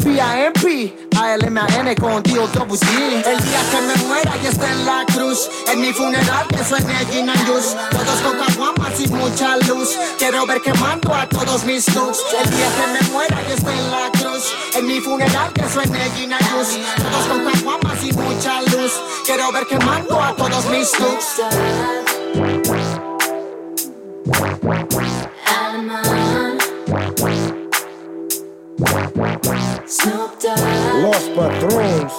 P.I.M.P. 0.03 1.07
A-L-M-A-N 1.17 1.95
con 1.95 2.23
D-O-W-G 2.23 3.23
El 3.25 3.43
día 3.43 3.61
que 3.69 3.81
me 3.81 4.07
muera 4.07 4.31
y 4.41 4.47
esté 4.47 4.65
en 4.65 4.85
la 4.85 5.05
cruz 5.13 5.49
En 5.71 5.81
mi 5.81 5.93
funeral 5.93 6.47
que 6.47 6.63
suene 6.63 6.93
Gin 7.11 7.29
and 7.29 7.47
Juice. 7.47 7.75
Todos 7.91 8.21
con 8.21 8.37
caguamas 8.37 8.99
y 8.99 9.07
mucha 9.09 9.57
luz 9.57 9.97
Quiero 10.17 10.45
ver 10.45 10.61
quemando 10.61 11.13
a 11.13 11.27
todos 11.27 11.63
mis 11.65 11.93
looks. 11.93 12.19
El 12.43 12.49
día 12.49 12.67
que 12.67 12.87
me 12.93 13.11
muera 13.11 13.41
y 13.47 13.51
esté 13.51 13.71
en 13.71 13.91
la 13.91 14.09
cruz 14.11 14.53
En 14.75 14.87
mi 14.87 14.99
funeral 14.99 15.53
que 15.53 15.69
suene 15.69 16.09
Gin 16.15 16.33
and 16.33 16.51
Juice. 16.51 16.79
Todos 16.97 17.25
con 17.27 17.51
caguamas 17.51 18.03
y 18.03 18.13
mucha 18.13 18.61
luz 18.61 18.93
Quiero 19.25 19.51
ver 19.51 19.65
quemando 19.67 20.21
a 20.21 20.35
todos 20.35 20.65
mis 20.65 20.99
looks 20.99 21.41
Lost 31.03 31.31
Patrons. 31.35 32.13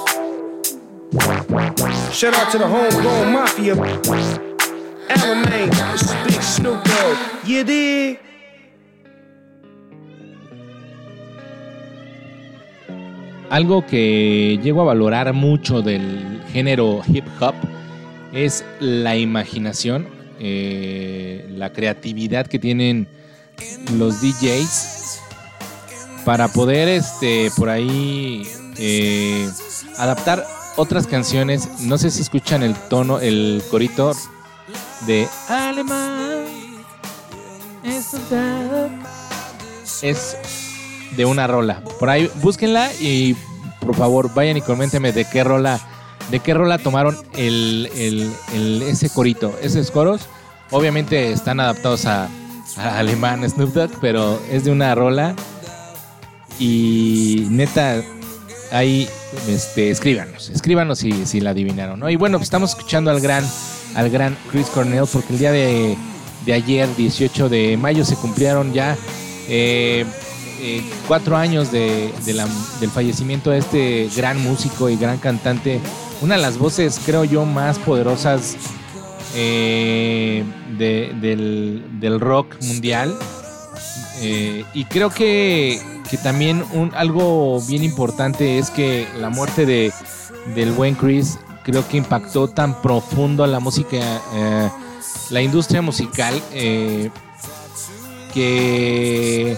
Shout 2.12 2.34
out 2.34 2.50
to 2.52 2.58
the 2.58 2.66
homegrown 2.66 3.32
mafia. 3.32 3.74
Alamain, 5.08 5.70
this 5.92 6.02
is 6.02 6.14
Big 6.26 6.42
Snoop 6.42 6.82
Dogg. 6.84 7.16
You 7.46 7.64
dig? 7.64 8.18
Algo 13.50 13.84
que 13.86 14.58
llego 14.62 14.80
a 14.80 14.84
valorar 14.84 15.34
mucho 15.34 15.82
del 15.82 16.40
género 16.52 17.02
hip 17.06 17.26
hop 17.38 17.54
es 18.32 18.64
la 18.80 19.16
imaginación, 19.16 20.06
eh, 20.40 21.46
la 21.50 21.70
creatividad 21.70 22.46
que 22.46 22.58
tienen 22.58 23.06
los 23.98 24.22
DJs 24.22 25.21
para 26.24 26.48
poder, 26.48 26.88
este, 26.88 27.50
por 27.56 27.68
ahí 27.68 28.46
eh, 28.76 29.48
adaptar 29.98 30.46
otras 30.76 31.06
canciones. 31.06 31.68
No 31.80 31.98
sé 31.98 32.10
si 32.10 32.22
escuchan 32.22 32.62
el 32.62 32.74
tono, 32.74 33.18
el 33.20 33.62
corito 33.70 34.12
de 35.06 35.28
Alemán. 35.48 36.44
Es 40.02 40.36
de 41.16 41.24
una 41.24 41.46
rola. 41.46 41.82
Por 41.98 42.08
ahí 42.10 42.30
búsquenla 42.36 42.90
y 43.00 43.34
por 43.80 43.94
favor 43.96 44.32
vayan 44.34 44.56
y 44.56 44.62
coméntenme 44.62 45.12
de 45.12 45.24
qué 45.24 45.44
rola, 45.44 45.80
de 46.30 46.40
qué 46.40 46.54
rola 46.54 46.78
tomaron 46.78 47.16
el, 47.36 47.88
el- 47.96 48.82
ese 48.82 49.10
corito, 49.10 49.56
esos 49.62 49.90
coros. 49.90 50.22
Obviamente 50.70 51.32
están 51.32 51.60
adaptados 51.60 52.06
a, 52.06 52.28
a 52.76 52.98
alemán 52.98 53.48
Snoop 53.48 53.74
Dogg, 53.74 53.90
pero 54.00 54.40
es 54.50 54.64
de 54.64 54.70
una 54.70 54.94
rola 54.94 55.34
y 56.58 57.46
neta 57.50 58.02
ahí 58.70 59.08
este, 59.48 59.90
escríbanos, 59.90 60.50
escríbanos 60.50 60.98
si, 60.98 61.26
si 61.26 61.40
la 61.40 61.50
adivinaron. 61.50 62.08
Y 62.10 62.16
bueno, 62.16 62.38
pues 62.38 62.46
estamos 62.46 62.70
escuchando 62.70 63.10
al 63.10 63.20
gran, 63.20 63.44
al 63.94 64.10
gran 64.10 64.36
Chris 64.50 64.66
Cornell 64.68 65.04
porque 65.12 65.32
el 65.32 65.38
día 65.38 65.52
de, 65.52 65.96
de 66.46 66.52
ayer, 66.52 66.88
18 66.96 67.48
de 67.48 67.76
mayo, 67.76 68.04
se 68.04 68.16
cumplieron 68.16 68.72
ya 68.72 68.96
eh, 69.48 70.04
eh, 70.60 70.82
cuatro 71.08 71.36
años 71.36 71.70
de, 71.72 72.12
del 72.24 72.90
fallecimiento 72.90 73.50
de 73.50 73.58
este 73.58 74.08
gran 74.16 74.40
músico 74.42 74.88
y 74.88 74.96
gran 74.96 75.18
cantante, 75.18 75.80
una 76.20 76.36
de 76.36 76.42
las 76.42 76.56
voces, 76.58 77.00
creo 77.04 77.24
yo, 77.24 77.44
más 77.44 77.78
poderosas 77.80 78.56
eh, 79.34 80.44
de- 80.78 81.12
del, 81.20 81.84
del 82.00 82.20
rock 82.20 82.54
mundial. 82.62 83.14
Y 84.74 84.84
creo 84.84 85.10
que, 85.10 85.80
que 86.12 86.18
también 86.18 86.62
un, 86.74 86.92
algo 86.94 87.58
bien 87.62 87.82
importante 87.82 88.58
es 88.58 88.68
que 88.70 89.08
la 89.18 89.30
muerte 89.30 89.64
de, 89.64 89.90
del 90.54 90.70
buen 90.72 90.94
Chris 90.94 91.38
creo 91.64 91.88
que 91.88 91.96
impactó 91.96 92.48
tan 92.48 92.82
profundo 92.82 93.44
a 93.44 93.46
la 93.46 93.60
música, 93.60 93.96
eh, 94.34 94.68
la 95.30 95.40
industria 95.40 95.80
musical, 95.80 96.34
eh, 96.52 97.08
que 98.34 99.56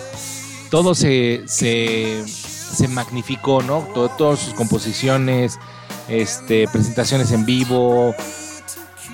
todo 0.70 0.94
se, 0.94 1.42
se, 1.46 2.22
se 2.26 2.86
magnificó, 2.86 3.60
¿no? 3.62 3.80
Todo- 3.92 4.08
todas 4.10 4.38
sus 4.38 4.54
composiciones, 4.54 5.58
este, 6.08 6.68
presentaciones 6.68 7.32
en 7.32 7.44
vivo. 7.46 8.14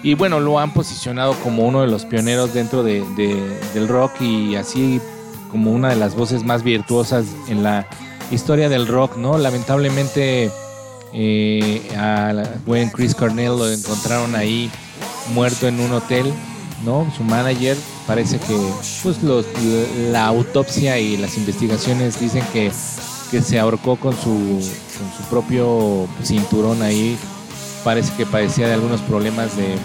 Y 0.02 0.12
bueno, 0.12 0.40
lo 0.40 0.58
han 0.58 0.74
posicionado 0.74 1.34
como 1.42 1.66
uno 1.66 1.80
de 1.80 1.86
los 1.86 2.04
pioneros 2.04 2.52
dentro 2.52 2.82
de- 2.82 3.00
de- 3.16 3.60
del 3.72 3.88
rock 3.88 4.20
y 4.20 4.56
así 4.56 5.00
como 5.50 5.72
una 5.72 5.88
de 5.90 5.96
las 5.96 6.14
voces 6.14 6.44
más 6.44 6.62
virtuosas 6.62 7.26
en 7.48 7.62
la 7.62 7.86
historia 8.30 8.68
del 8.68 8.86
rock, 8.86 9.16
¿no? 9.16 9.38
Lamentablemente 9.38 10.50
eh, 11.12 11.82
a 11.96 12.32
buen 12.64 12.90
Chris 12.90 13.14
Cornell 13.14 13.58
lo 13.58 13.70
encontraron 13.70 14.34
ahí 14.36 14.70
muerto 15.34 15.66
en 15.66 15.80
un 15.80 15.92
hotel, 15.92 16.32
¿no? 16.84 17.10
Su 17.16 17.24
manager 17.24 17.76
parece 18.06 18.38
que 18.38 18.56
pues 19.02 19.22
los, 19.22 19.46
la 20.10 20.26
autopsia 20.26 20.98
y 20.98 21.16
las 21.16 21.36
investigaciones 21.36 22.20
dicen 22.20 22.44
que, 22.52 22.70
que 23.30 23.42
se 23.42 23.58
ahorcó 23.58 23.96
con 23.96 24.14
su, 24.16 24.60
propio 25.28 26.08
cinturón 26.22 26.82
ahí. 26.82 27.18
Parece 27.84 28.12
que 28.14 28.26
padecía 28.26 28.68
de 28.68 28.74
algunos 28.74 29.00
problemas 29.00 29.56
de, 29.56 29.76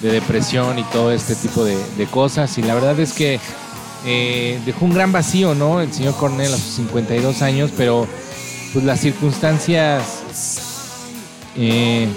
de 0.00 0.12
depresión 0.12 0.78
y 0.78 0.82
todo 0.84 1.12
este 1.12 1.34
tipo 1.34 1.62
de 1.62 2.06
cosas. 2.10 2.56
Y 2.56 2.62
la 2.62 2.74
verdad 2.74 2.98
es 2.98 3.12
que 3.12 3.38
eh, 4.04 4.60
dejó 4.64 4.84
un 4.84 4.94
gran 4.94 5.12
vacío, 5.12 5.54
¿no? 5.54 5.80
El 5.80 5.92
señor 5.92 6.14
Cornell 6.16 6.52
a 6.52 6.56
sus 6.56 6.76
52 6.76 7.42
años, 7.42 7.70
pero 7.76 8.06
pues 8.72 8.84
las 8.84 9.00
circunstancias 9.00 10.22
eh, 11.56 12.08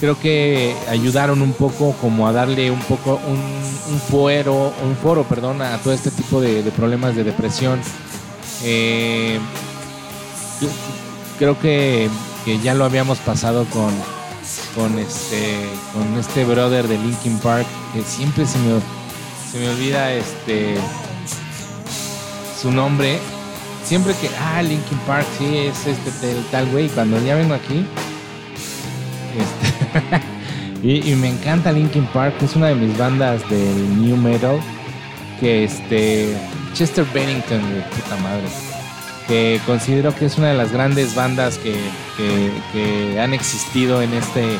creo 0.00 0.18
que 0.18 0.74
ayudaron 0.88 1.42
un 1.42 1.52
poco 1.52 1.92
como 2.00 2.26
a 2.28 2.32
darle 2.32 2.70
un 2.70 2.80
poco 2.80 3.20
un, 3.26 4.00
fuero, 4.00 4.72
un 4.82 4.96
foro, 4.96 5.24
perdón, 5.24 5.62
a 5.62 5.78
todo 5.78 5.92
este 5.92 6.10
tipo 6.10 6.40
de, 6.40 6.62
problemas 6.76 7.14
de 7.16 7.24
depresión. 7.24 7.80
Eh, 8.64 9.38
creo 11.38 11.58
que, 11.60 12.08
que 12.44 12.58
ya 12.60 12.74
lo 12.74 12.84
habíamos 12.84 13.18
pasado 13.18 13.66
con, 13.66 13.92
con 14.74 14.98
este 14.98 15.68
con 15.92 16.18
este 16.18 16.44
brother 16.44 16.88
de 16.88 16.96
Linkin 16.98 17.38
Park 17.38 17.66
que 17.92 18.02
siempre 18.02 18.46
se 18.46 18.58
me, 18.58 18.80
se 19.56 19.62
me 19.62 19.68
olvida 19.70 20.12
este 20.12 20.76
su 22.60 22.70
nombre. 22.70 23.18
Siempre 23.84 24.14
que 24.20 24.28
ah 24.40 24.62
Linkin 24.62 24.98
Park 25.06 25.26
sí 25.38 25.56
es 25.58 25.86
este 25.86 26.10
tal, 26.20 26.44
tal 26.50 26.66
güey 26.72 26.88
cuando 26.88 27.24
ya 27.24 27.36
vengo 27.36 27.54
aquí 27.54 27.86
este, 29.38 30.20
y, 30.82 31.12
y 31.12 31.14
me 31.14 31.28
encanta 31.28 31.70
Linkin 31.70 32.04
Park 32.06 32.34
es 32.42 32.56
una 32.56 32.66
de 32.68 32.74
mis 32.74 32.98
bandas 32.98 33.48
del 33.48 34.02
new 34.02 34.16
metal 34.16 34.58
que 35.38 35.62
este 35.64 36.36
Chester 36.74 37.06
Bennington, 37.14 37.60
de 37.74 37.80
puta 37.82 38.16
madre, 38.16 38.42
que 39.28 39.60
considero 39.66 40.12
que 40.16 40.26
es 40.26 40.36
una 40.36 40.48
de 40.48 40.54
las 40.54 40.72
grandes 40.72 41.14
bandas 41.14 41.56
que, 41.58 41.74
que- 42.16 42.52
que 42.72 43.20
han 43.20 43.34
existido 43.34 44.02
en 44.02 44.12
este 44.14 44.58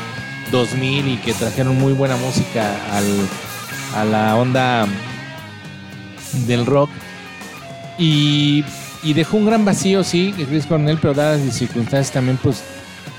2000 0.51 1.07
y 1.09 1.17
que 1.17 1.33
trajeron 1.33 1.77
muy 1.77 1.91
buena 1.93 2.15
música 2.15 2.75
al- 2.93 3.27
a 3.95 4.05
la 4.05 4.35
onda 4.35 4.87
del 6.45 6.65
rock. 6.65 6.89
Y, 7.97 8.63
dejó 9.13 9.37
un 9.37 9.45
gran 9.45 9.65
vacío, 9.65 10.03
sí, 10.03 10.33
Chris 10.35 10.65
Cornell, 10.65 10.99
pero 11.01 11.13
dadas 11.13 11.41
las 11.41 11.55
circunstancias 11.55 12.11
también, 12.11 12.37
pues, 12.37 12.61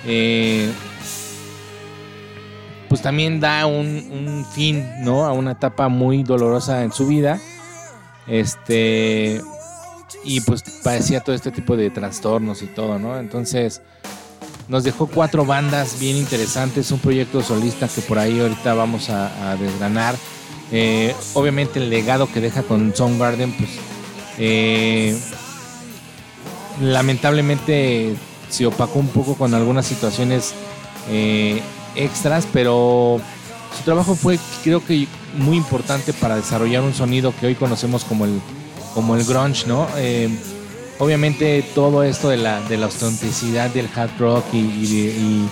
eh, 0.04 0.70
pues 2.88 3.02
también 3.02 3.40
da 3.40 3.66
un, 3.66 3.86
un 4.12 4.46
fin, 4.52 4.86
¿no? 5.00 5.24
A 5.24 5.32
una 5.32 5.52
etapa 5.52 5.88
muy 5.88 6.22
dolorosa 6.22 6.82
en 6.84 6.92
su 6.92 7.06
vida. 7.06 7.40
Este, 8.26 9.40
y 10.24 10.40
pues 10.42 10.62
padecía 10.82 11.20
todo 11.20 11.34
este 11.34 11.50
tipo 11.50 11.76
de 11.76 11.90
trastornos 11.90 12.62
y 12.62 12.66
todo, 12.66 12.98
¿no? 12.98 13.18
Entonces, 13.18 13.82
nos 14.68 14.84
dejó 14.84 15.06
cuatro 15.06 15.44
bandas 15.46 15.98
bien 15.98 16.16
interesantes, 16.16 16.90
un 16.92 16.98
proyecto 16.98 17.42
solista 17.42 17.88
que 17.88 18.02
por 18.02 18.18
ahí 18.18 18.38
ahorita 18.38 18.74
vamos 18.74 19.08
a, 19.10 19.50
a 19.50 19.56
desgranar. 19.56 20.14
Eh, 20.70 21.14
obviamente 21.34 21.78
el 21.78 21.90
legado 21.90 22.30
que 22.30 22.40
deja 22.40 22.62
con 22.62 22.94
Soundgarden, 22.94 23.52
pues 23.52 23.70
eh, 24.38 25.18
lamentablemente 26.80 28.14
se 28.50 28.66
opacó 28.66 28.98
un 28.98 29.08
poco 29.08 29.34
con 29.34 29.54
algunas 29.54 29.86
situaciones 29.86 30.54
eh, 31.10 31.62
extras, 31.94 32.46
pero 32.52 33.20
su 33.76 33.84
trabajo 33.84 34.14
fue 34.14 34.38
creo 34.62 34.84
que 34.84 35.06
muy 35.36 35.56
importante 35.56 36.12
para 36.12 36.36
desarrollar 36.36 36.82
un 36.82 36.94
sonido 36.94 37.34
que 37.38 37.46
hoy 37.46 37.54
conocemos 37.54 38.04
como 38.04 38.24
el, 38.24 38.40
como 38.94 39.16
el 39.16 39.24
grunge, 39.24 39.66
¿no? 39.66 39.86
Obviamente 41.00 41.64
todo 41.76 42.02
esto 42.02 42.28
de 42.28 42.38
la, 42.38 42.60
de 42.62 42.76
la 42.76 42.86
autenticidad 42.86 43.70
del 43.70 43.88
hard 43.94 44.10
rock 44.18 44.44
y, 44.52 45.46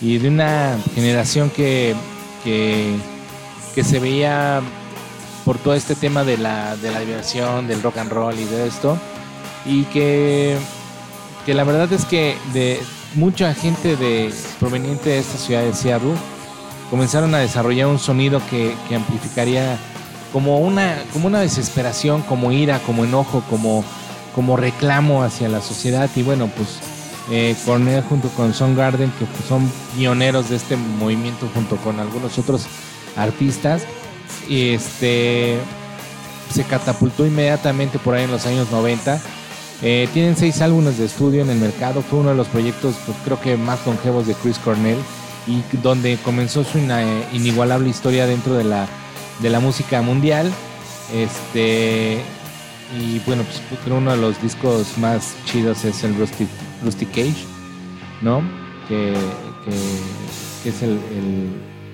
de, 0.00 0.28
una 0.28 0.78
generación 0.94 1.50
que, 1.50 1.94
que 3.76 3.84
se 3.84 4.00
veía 4.00 4.62
por 5.44 5.58
todo 5.58 5.74
este 5.74 5.94
tema 5.94 6.24
de 6.24 6.38
la, 6.38 6.76
de 6.76 6.90
la 6.90 7.00
diversión, 7.00 7.68
del 7.68 7.82
rock 7.82 7.98
and 7.98 8.10
roll 8.10 8.34
y 8.36 8.44
de 8.46 8.66
esto, 8.66 8.96
y 9.66 9.84
que, 9.84 10.56
que 11.44 11.52
la 11.52 11.62
verdad 11.62 11.92
es 11.92 12.06
que 12.06 12.38
de 12.54 12.80
mucha 13.14 13.52
gente 13.52 13.96
de, 13.96 14.32
proveniente 14.58 15.10
de 15.10 15.18
esta 15.18 15.36
ciudad 15.36 15.62
de 15.62 15.74
Seattle 15.74 16.14
comenzaron 16.90 17.34
a 17.34 17.38
desarrollar 17.38 17.88
un 17.88 17.98
sonido 17.98 18.40
que, 18.48 18.74
que 18.88 18.96
amplificaría 18.96 19.76
como 20.32 20.58
una, 20.58 20.96
como 21.12 21.26
una 21.26 21.40
desesperación, 21.40 22.22
como 22.22 22.52
ira, 22.52 22.78
como 22.80 23.04
enojo, 23.04 23.42
como, 23.50 23.84
como 24.34 24.56
reclamo 24.56 25.22
hacia 25.22 25.50
la 25.50 25.60
sociedad. 25.60 26.08
Y 26.16 26.22
bueno, 26.22 26.48
pues 26.56 26.78
eh, 27.30 27.54
Cornell 27.66 28.02
junto 28.02 28.28
con 28.30 28.54
Soundgarden, 28.54 29.12
que 29.18 29.26
son 29.46 29.70
pioneros 29.94 30.48
de 30.48 30.56
este 30.56 30.76
movimiento 30.76 31.46
junto 31.54 31.76
con 31.76 32.00
algunos 32.00 32.38
otros 32.38 32.66
artistas, 33.16 33.82
y 34.48 34.70
este 34.70 35.58
se 36.52 36.62
catapultó 36.64 37.26
inmediatamente 37.26 37.98
por 37.98 38.14
ahí 38.14 38.24
en 38.24 38.30
los 38.30 38.46
años 38.46 38.70
90. 38.70 39.20
Eh, 39.82 40.08
tienen 40.14 40.36
seis 40.36 40.60
álbumes 40.62 40.96
de 40.98 41.04
estudio 41.06 41.42
en 41.42 41.50
el 41.50 41.58
mercado. 41.58 42.02
Fue 42.02 42.20
uno 42.20 42.30
de 42.30 42.36
los 42.36 42.46
proyectos, 42.48 42.94
pues, 43.04 43.18
creo 43.24 43.40
que 43.40 43.56
más 43.56 43.84
longevos 43.86 44.26
de 44.26 44.34
Chris 44.34 44.58
Cornell 44.58 44.98
y 45.46 45.62
donde 45.82 46.16
comenzó 46.24 46.64
su 46.64 46.78
inigualable 47.32 47.88
historia 47.88 48.26
dentro 48.26 48.54
de 48.54 48.64
la, 48.64 48.86
de 49.40 49.50
la 49.50 49.60
música 49.60 50.00
mundial. 50.02 50.50
Este 51.14 52.18
y 52.98 53.18
bueno, 53.26 53.42
pues 53.42 53.80
creo 53.84 53.96
uno 53.98 54.12
de 54.12 54.16
los 54.16 54.40
discos 54.40 54.96
más 54.98 55.34
chidos 55.44 55.84
es 55.84 56.04
el 56.04 56.16
Rusty, 56.16 56.46
Rusty 56.84 57.04
Cage, 57.06 57.44
¿no? 58.22 58.40
Que, 58.88 59.12
que- 59.64 60.68
es 60.68 60.82
el- 60.82 60.98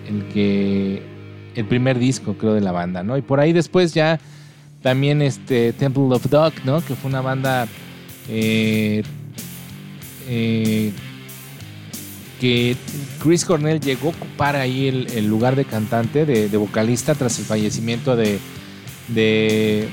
el 0.09 0.29
que 0.33 1.03
el 1.55 1.65
primer 1.67 1.99
disco 1.99 2.35
creo 2.35 2.55
de 2.55 2.61
la 2.61 2.73
banda, 2.73 3.03
¿no? 3.03 3.17
Y 3.17 3.23
por 3.23 3.41
ahí 3.41 3.53
después 3.53 3.95
ya 3.95 4.19
también 4.83 5.23
este 5.23 5.73
Temple 5.73 6.05
of 6.11 6.29
Dog, 6.29 6.53
¿no? 6.65 6.81
Que 6.85 6.95
fue 6.95 7.09
una 7.09 7.21
banda 7.21 7.69
eh, 8.29 9.03
eh, 10.29 10.93
que 12.41 12.77
Chris 13.23 13.45
Cornell 13.45 13.81
llegó 13.81 14.09
a 14.09 14.11
ocupar 14.11 14.57
ahí 14.57 14.89
el, 14.89 15.27
lugar 15.27 15.55
de 15.55 15.65
cantante, 15.65 16.27
de, 16.27 16.57
vocalista, 16.57 17.15
tras 17.15 17.39
el 17.39 17.45
fallecimiento 17.45 18.17
de, 18.17 18.41
de- 19.09 19.89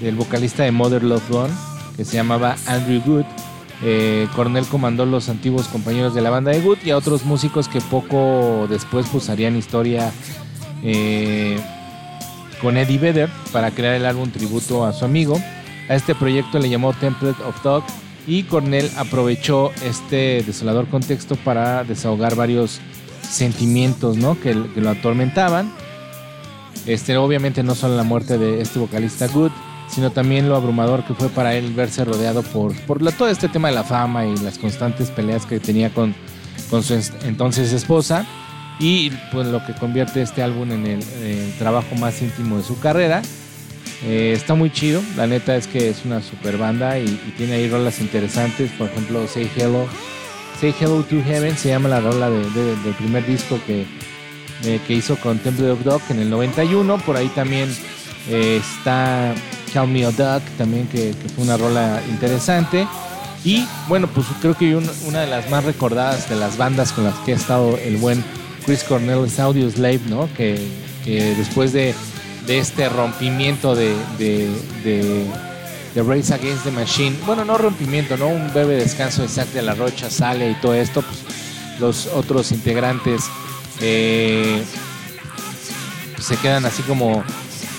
del 0.00 0.16
vocalista 0.16 0.64
de 0.64 0.72
Mother 0.72 1.02
Love 1.04 1.30
Gone, 1.30 1.54
que 1.96 2.04
se 2.04 2.16
llamaba 2.16 2.56
Andrew 2.66 3.00
Good. 3.02 3.24
Eh, 3.84 4.26
Cornell 4.34 4.64
comandó 4.64 5.04
los 5.06 5.28
antiguos 5.28 5.68
compañeros 5.68 6.14
de 6.14 6.22
la 6.22 6.30
banda 6.30 6.50
de 6.50 6.60
Good 6.60 6.78
y 6.84 6.90
a 6.90 6.96
otros 6.96 7.24
músicos 7.24 7.68
que 7.68 7.80
poco 7.82 8.66
después 8.70 9.06
pues 9.12 9.28
historia 9.56 10.10
eh, 10.88 11.58
con 12.62 12.76
Eddie 12.76 12.98
Vedder 12.98 13.28
para 13.52 13.70
crear 13.72 13.94
el 13.94 14.06
álbum 14.06 14.30
tributo 14.30 14.84
a 14.86 14.92
su 14.92 15.04
amigo. 15.04 15.40
A 15.88 15.94
este 15.94 16.14
proyecto 16.14 16.58
le 16.58 16.68
llamó 16.68 16.92
Template 16.94 17.42
of 17.42 17.60
Dog 17.62 17.84
y 18.26 18.44
Cornell 18.44 18.90
aprovechó 18.96 19.72
este 19.84 20.42
desolador 20.46 20.86
contexto 20.88 21.36
para 21.36 21.84
desahogar 21.84 22.34
varios 22.36 22.80
sentimientos 23.28 24.16
¿no? 24.16 24.40
que, 24.40 24.56
que 24.74 24.80
lo 24.80 24.90
atormentaban. 24.90 25.72
Este, 26.86 27.16
obviamente 27.16 27.62
no 27.62 27.74
solo 27.74 27.96
la 27.96 28.02
muerte 28.04 28.38
de 28.38 28.60
este 28.62 28.78
vocalista 28.78 29.26
Good, 29.28 29.50
sino 29.88 30.10
también 30.10 30.48
lo 30.48 30.56
abrumador 30.56 31.04
que 31.04 31.14
fue 31.14 31.28
para 31.28 31.54
él 31.54 31.72
verse 31.74 32.04
rodeado 32.04 32.42
por, 32.42 32.74
por 32.82 33.02
la- 33.02 33.12
todo 33.12 33.28
este 33.28 33.48
tema 33.48 33.68
de 33.68 33.74
la 33.74 33.84
fama 33.84 34.24
y 34.26 34.36
las 34.38 34.58
constantes 34.58 35.10
peleas 35.10 35.46
que 35.46 35.58
tenía 35.60 35.90
con, 35.90 36.14
con 36.70 36.82
su 36.82 36.94
es- 36.94 37.12
entonces 37.24 37.72
esposa 37.72 38.24
y 38.78 39.10
pues 39.32 39.46
lo 39.48 39.64
que 39.64 39.72
convierte 39.74 40.22
este 40.22 40.42
álbum 40.42 40.70
en 40.72 40.86
el, 40.86 41.52
trabajo 41.58 41.94
más 41.96 42.20
íntimo 42.22 42.58
de 42.58 42.62
su 42.64 42.78
carrera. 42.78 43.22
Eh, 44.04 44.34
está 44.36 44.54
muy 44.54 44.70
chido, 44.70 45.00
la 45.16 45.26
neta 45.26 45.56
es 45.56 45.66
que 45.66 45.88
es 45.88 46.04
una 46.04 46.20
super 46.22 46.58
banda 46.58 46.98
y, 46.98 47.06
tiene 47.38 47.54
ahí 47.54 47.68
rolas 47.68 47.98
interesantes, 48.00 48.70
por 48.72 48.88
ejemplo 48.90 49.26
Say 49.26 49.50
Hello, 49.56 49.86
Say 50.60 50.74
Hello 50.78 51.02
to 51.02 51.16
Heaven 51.22 51.56
se 51.56 51.70
llama 51.70 51.88
la 51.88 52.00
rola 52.00 52.28
de- 52.28 52.50
de- 52.50 52.76
del 52.76 52.94
primer 52.98 53.26
disco 53.26 53.58
que, 53.66 53.86
eh, 54.64 54.80
que 54.86 54.94
hizo 54.94 55.16
con 55.16 55.38
Temple 55.38 55.70
of 55.70 55.82
Dog 55.82 56.02
en 56.10 56.20
el 56.20 56.28
91, 56.28 56.98
por 56.98 57.16
ahí 57.16 57.28
también 57.28 57.74
eh, 58.28 58.60
está 58.60 59.34
Call 59.72 59.88
Me 59.88 60.04
a 60.04 60.10
Duck, 60.10 60.42
también 60.58 60.86
que, 60.88 61.14
fue 61.34 61.44
una 61.44 61.56
rola 61.56 62.02
interesante. 62.10 62.86
Y 63.44 63.64
bueno, 63.88 64.08
pues 64.08 64.26
creo 64.40 64.54
que 64.54 64.76
un- 64.76 64.90
una 65.06 65.20
de 65.20 65.26
las 65.28 65.48
más 65.50 65.64
recordadas 65.64 66.28
de 66.28 66.36
las 66.36 66.56
bandas 66.58 66.92
con 66.92 67.04
las 67.04 67.14
que 67.20 67.32
ha 67.32 67.36
estado 67.36 67.78
el 67.78 67.96
buen 67.96 68.22
Chris 68.66 68.82
Cornell 68.82 69.24
es 69.24 69.38
Audio 69.38 69.70
Slave, 69.70 70.00
¿no? 70.08 70.28
Que, 70.36 70.60
después 71.04 71.72
de, 71.72 71.94
este 72.48 72.88
rompimiento 72.88 73.74
de, 73.76 73.94
de, 74.18 74.50
de, 75.94 76.02
Race 76.02 76.34
Against 76.34 76.64
the 76.64 76.72
Machine, 76.72 77.16
bueno, 77.24 77.44
no 77.44 77.56
rompimiento, 77.56 78.16
¿no? 78.16 78.26
Un 78.26 78.52
breve 78.52 78.74
descanso 78.74 79.22
de 79.22 79.28
Zack 79.28 79.48
de 79.52 79.62
la 79.62 79.74
Rocha 79.74 80.10
sale 80.10 80.50
y 80.50 80.54
todo 80.56 80.74
esto, 80.74 81.00
pues 81.02 81.20
los 81.78 82.06
otros 82.08 82.52
integrantes 82.52 83.22
eh, 83.80 84.62
se 86.18 86.36
quedan 86.36 86.64
así 86.64 86.82
como 86.82 87.22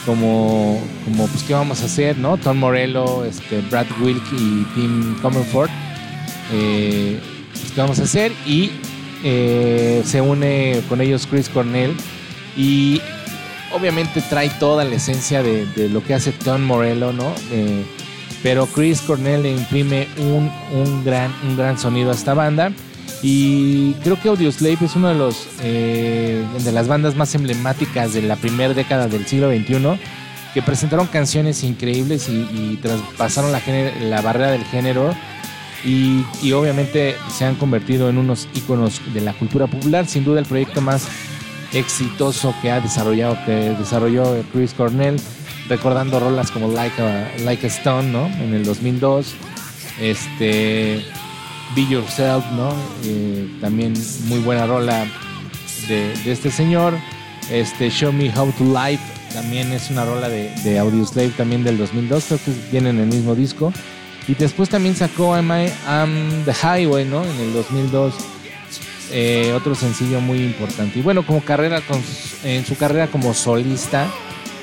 como 0.05 0.81
como 1.03 1.27
pues 1.27 1.43
qué 1.43 1.53
vamos 1.53 1.81
a 1.81 1.85
hacer 1.85 2.17
no 2.17 2.37
Tom 2.37 2.57
Morello 2.57 3.25
este 3.25 3.61
Brad 3.61 3.87
Wilk 3.99 4.23
y 4.31 4.63
Tim 4.75 5.19
Comerford 5.21 5.69
eh, 6.51 7.19
pues, 7.51 7.71
qué 7.71 7.81
vamos 7.81 7.99
a 7.99 8.03
hacer 8.03 8.31
y 8.45 8.71
eh, 9.23 10.01
se 10.05 10.21
une 10.21 10.81
con 10.89 11.01
ellos 11.01 11.27
Chris 11.29 11.49
Cornell 11.49 11.95
y 12.55 13.01
obviamente 13.73 14.21
trae 14.21 14.49
toda 14.59 14.83
la 14.85 14.95
esencia 14.95 15.43
de, 15.43 15.89
lo 15.89 16.03
que 16.03 16.13
hace 16.13 16.31
Tom 16.31 16.63
Morello 16.63 17.13
no 17.13 17.33
Eh, 17.51 17.83
pero 18.43 18.67
Chris 18.67 19.01
Cornell 19.01 19.43
le 19.43 19.51
imprime 19.51 20.07
un, 20.17 20.51
un 20.71 21.03
gran 21.03 21.33
un 21.43 21.57
gran 21.57 21.77
sonido 21.77 22.11
a 22.11 22.13
esta 22.13 22.33
banda 22.33 22.71
y 23.23 23.93
creo 24.03 24.19
que 24.21 24.29
Audioslave 24.29 24.77
es 24.81 24.95
uno 24.95 25.09
de 25.09 25.15
los 25.15 25.47
eh, 25.63 26.45
de 26.63 26.71
las 26.71 26.87
bandas 26.87 27.15
más 27.15 27.33
emblemáticas 27.33 28.13
de 28.13 28.21
la 28.21 28.35
primera 28.35 28.73
década 28.73 29.07
del 29.07 29.25
siglo 29.25 29.49
XXI 29.49 29.99
que 30.53 30.61
presentaron 30.61 31.07
canciones 31.07 31.63
increíbles 31.63 32.29
y, 32.29 32.47
y 32.53 32.79
traspasaron 32.81 33.51
la, 33.51 33.61
la 34.01 34.21
barrera 34.21 34.51
del 34.51 34.63
género 34.65 35.13
y, 35.87 36.51
obviamente 36.51 37.15
se 37.31 37.45
han 37.45 37.55
convertido 37.55 38.09
en 38.09 38.17
unos 38.17 38.49
íconos 38.53 39.01
de 39.13 39.21
la 39.21 39.33
cultura 39.33 39.67
popular. 39.67 40.05
Sin 40.05 40.25
duda 40.25 40.39
el 40.39 40.45
proyecto 40.45 40.81
más 40.81 41.07
exitoso 41.71 42.53
que 42.61 42.69
ha 42.69 42.81
desarrollado, 42.81 43.37
que 43.45 43.51
desarrolló 43.51 44.43
Chris 44.51 44.73
Cornell, 44.73 45.15
recordando 45.69 46.19
rolas 46.19 46.51
como 46.51 46.67
Like 46.67 47.01
a, 47.01 47.31
like 47.43 47.65
Stone, 47.67 48.11
¿no? 48.11 48.27
En 48.27 48.53
el 48.53 48.65
2002. 48.65 49.33
Este, 50.01 51.05
Be 51.73 51.87
Yourself, 51.87 52.45
¿no? 52.51 52.73
Eh, 53.05 53.49
también 53.61 53.93
muy 54.25 54.39
buena 54.39 54.67
rola 54.67 55.05
de, 55.87 56.11
este 56.25 56.51
señor. 56.51 56.95
Este, 57.49 57.89
Show 57.89 58.11
Me 58.11 58.29
How 58.37 58.51
to 58.57 58.65
Live 58.65 58.99
también 59.33 59.71
es 59.71 59.89
una 59.89 60.03
rola 60.03 60.27
de, 60.27 60.49
de 60.63 60.79
Audioslave 60.79 61.29
también 61.29 61.63
del 61.63 61.77
2002, 61.77 62.25
creo 62.25 62.39
que 62.43 62.51
viene 62.71 62.89
en 62.89 62.99
el 62.99 63.07
mismo 63.07 63.35
disco. 63.35 63.71
Y 64.27 64.35
después 64.35 64.67
también 64.69 64.95
sacó 64.95 65.33
Am 65.33 65.51
I 65.51 65.69
the 66.45 66.53
Highway, 66.53 67.05
¿no? 67.05 67.23
En 67.23 67.39
el 67.39 67.53
2002. 67.53 68.13
eh, 69.11 69.53
otro 69.55 69.73
sencillo 69.73 70.19
muy 70.19 70.39
importante. 70.43 70.99
Y 70.99 71.01
bueno, 71.01 71.25
como 71.25 71.39
carrera, 71.41 71.81
en 72.43 72.65
su 72.65 72.75
carrera 72.75 73.07
como 73.07 73.33
solista, 73.33 74.05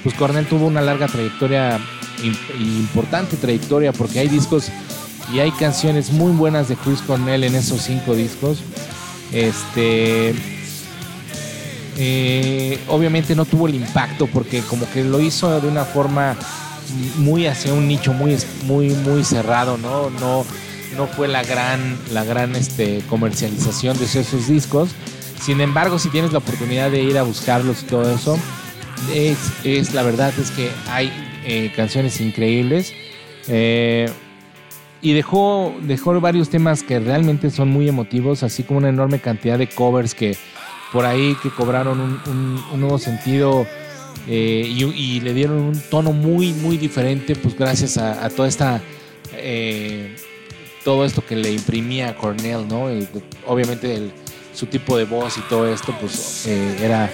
pues 0.02 0.14
Cornell 0.16 0.44
tuvo 0.46 0.66
una 0.66 0.82
larga 0.82 1.06
trayectoria, 1.06 1.78
im- 2.22 2.36
importante 2.60 3.38
trayectoria, 3.38 3.92
porque 3.92 4.18
hay 4.20 4.28
discos 4.28 4.68
y 5.32 5.38
hay 5.38 5.50
canciones 5.52 6.10
muy 6.12 6.32
buenas 6.32 6.68
de 6.68 6.76
Chris 6.76 7.00
Cornell 7.00 7.42
en 7.44 7.54
esos 7.54 7.80
cinco 7.80 8.14
discos. 8.14 8.58
Este. 9.32 10.34
eh, 11.96 12.78
obviamente 12.88 13.34
no 13.34 13.44
tuvo 13.46 13.66
el 13.66 13.74
impacto 13.76 14.26
porque 14.26 14.60
como 14.62 14.88
que 14.90 15.04
lo 15.04 15.20
hizo 15.20 15.58
de 15.60 15.68
una 15.68 15.84
forma 15.86 16.36
muy 17.16 17.46
hacia 17.46 17.72
un 17.72 17.88
nicho 17.88 18.12
muy 18.12 18.36
muy 18.64 18.90
muy 18.90 19.24
cerrado 19.24 19.76
no 19.78 20.10
no 20.10 20.44
no 20.96 21.06
fue 21.06 21.28
la 21.28 21.42
gran 21.42 21.98
la 22.12 22.24
gran 22.24 22.54
este 22.56 23.02
comercialización 23.08 23.98
de 23.98 24.04
esos 24.04 24.48
discos. 24.48 24.90
Sin 25.40 25.60
embargo 25.60 25.98
si 25.98 26.08
tienes 26.08 26.32
la 26.32 26.38
oportunidad 26.38 26.90
de 26.90 27.02
ir 27.02 27.18
a 27.18 27.22
buscarlos 27.22 27.82
y 27.82 27.86
todo 27.86 28.14
eso 28.14 28.38
es, 29.12 29.38
es 29.64 29.94
la 29.94 30.02
verdad 30.02 30.32
es 30.38 30.50
que 30.50 30.70
hay 30.88 31.12
eh, 31.44 31.72
canciones 31.74 32.20
increíbles. 32.20 32.92
Eh, 33.48 34.10
y 35.02 35.12
dejó, 35.12 35.74
dejó 35.82 36.18
varios 36.18 36.48
temas 36.48 36.82
que 36.82 36.98
realmente 36.98 37.50
son 37.50 37.68
muy 37.68 37.86
emotivos, 37.86 38.42
así 38.42 38.62
como 38.62 38.78
una 38.78 38.88
enorme 38.88 39.18
cantidad 39.18 39.58
de 39.58 39.68
covers 39.68 40.14
que 40.14 40.34
por 40.94 41.04
ahí 41.04 41.36
que 41.42 41.50
cobraron 41.50 42.22
un 42.26 42.80
nuevo 42.80 42.98
sentido 42.98 43.66
eh, 44.26 44.66
y, 44.66 45.20
le 45.20 45.34
dieron 45.34 45.58
un 45.58 45.80
tono 45.90 46.12
muy, 46.12 46.52
muy 46.52 46.78
diferente, 46.78 47.36
pues 47.36 47.56
gracias 47.56 47.98
a, 47.98 48.28
toda 48.30 48.48
esta, 48.48 48.80
eh, 49.32 50.16
todo 50.82 51.04
esto 51.04 51.24
que 51.24 51.36
le 51.36 51.52
imprimía 51.52 52.10
a 52.10 52.14
Cornell, 52.14 52.66
¿no? 52.66 52.90
Y, 52.90 53.06
obviamente 53.46 54.10
su 54.54 54.66
tipo 54.66 54.96
de 54.96 55.04
voz 55.04 55.36
y 55.36 55.40
todo 55.42 55.68
esto, 55.68 55.94
pues 56.00 56.46
eh, 56.46 56.76
era, 56.80 57.10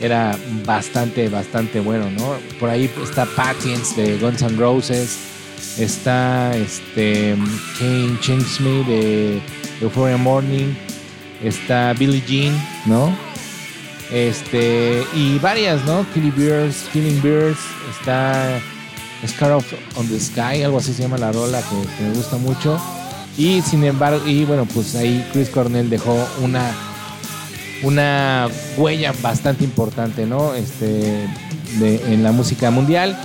era 0.00 0.38
bastante, 0.64 1.28
bastante 1.28 1.80
bueno, 1.80 2.10
¿no? 2.10 2.36
Por 2.60 2.70
ahí 2.70 2.90
está 3.02 3.24
Patience 3.24 4.00
de 4.00 4.18
Guns 4.18 4.42
N' 4.42 4.56
Roses, 4.56 5.18
está 5.78 6.56
este 6.56 7.36
Kane 7.78 8.44
Me 8.60 8.84
de 8.84 9.40
Euphoria 9.80 10.16
Morning, 10.16 10.74
está 11.42 11.94
Billie 11.94 12.22
Jean, 12.26 12.54
¿no? 12.86 13.33
Este, 14.12 15.02
y 15.14 15.38
varias, 15.38 15.84
¿no? 15.84 16.06
Killing 16.12 16.34
Bears, 16.36 16.84
Killing 16.92 17.20
Bears, 17.22 17.58
está 17.98 18.58
Scarf 19.26 19.64
on 19.96 20.06
the 20.08 20.20
Sky, 20.20 20.62
algo 20.62 20.78
así 20.78 20.92
se 20.92 21.02
llama 21.02 21.18
la 21.18 21.32
rola 21.32 21.60
que, 21.62 21.88
que 21.96 22.02
me 22.10 22.14
gusta 22.14 22.36
mucho. 22.36 22.78
Y 23.36 23.62
sin 23.62 23.82
embargo, 23.84 24.20
y 24.26 24.44
bueno, 24.44 24.66
pues 24.72 24.94
ahí 24.94 25.26
Chris 25.32 25.48
Cornell 25.48 25.90
dejó 25.90 26.16
una 26.42 26.70
una 27.82 28.48
huella 28.76 29.12
bastante 29.20 29.64
importante, 29.64 30.24
¿no? 30.26 30.54
Este, 30.54 31.26
de- 31.78 32.00
en 32.14 32.22
la 32.22 32.32
música 32.32 32.70
mundial 32.70 33.18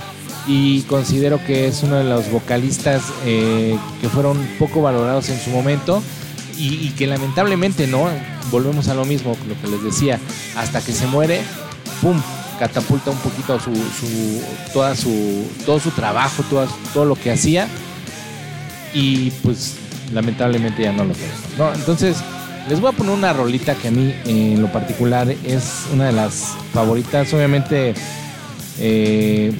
y 0.46 0.82
considero 0.82 1.42
que 1.46 1.68
es 1.68 1.82
uno 1.82 1.96
de 1.96 2.04
los 2.04 2.30
vocalistas 2.30 3.02
eh, 3.24 3.78
que 4.00 4.08
fueron 4.08 4.36
poco 4.58 4.82
valorados 4.82 5.28
en 5.30 5.38
su 5.38 5.50
momento 5.50 6.02
y, 6.66 6.90
que 6.90 7.06
lamentablemente, 7.06 7.86
¿no? 7.86 8.08
Volvemos 8.50 8.88
a 8.88 8.94
lo 8.94 9.04
mismo, 9.04 9.36
lo 9.48 9.60
que 9.60 9.68
les 9.68 9.82
decía, 9.82 10.18
hasta 10.56 10.80
que 10.80 10.92
se 10.92 11.06
muere, 11.06 11.42
¡pum! 12.02 12.20
catapulta 12.58 13.10
un 13.10 13.16
poquito 13.18 13.58
su, 13.58 13.72
su, 13.74 14.42
toda 14.74 14.94
su, 14.94 15.44
todo 15.64 15.80
su 15.80 15.90
trabajo, 15.92 16.42
toda- 16.50 16.68
todo 16.92 17.06
lo 17.06 17.14
que 17.16 17.32
hacía 17.32 17.66
y 18.92 19.30
pues 19.42 19.76
lamentablemente 20.12 20.82
ya 20.82 20.92
no 20.92 21.04
lo 21.04 21.14
tenemos, 21.14 21.38
¿no? 21.56 21.72
Entonces, 21.72 22.16
les 22.68 22.78
voy 22.80 22.90
a 22.92 22.92
poner 22.96 23.12
una 23.14 23.32
rolita 23.32 23.74
que 23.74 23.88
a 23.88 23.90
mí 23.90 24.14
en 24.26 24.60
lo 24.60 24.70
particular 24.70 25.30
es 25.44 25.84
una 25.94 26.06
de 26.06 26.12
las 26.12 26.48
favoritas, 26.74 27.32
obviamente 27.32 27.94
eh, 28.78 29.52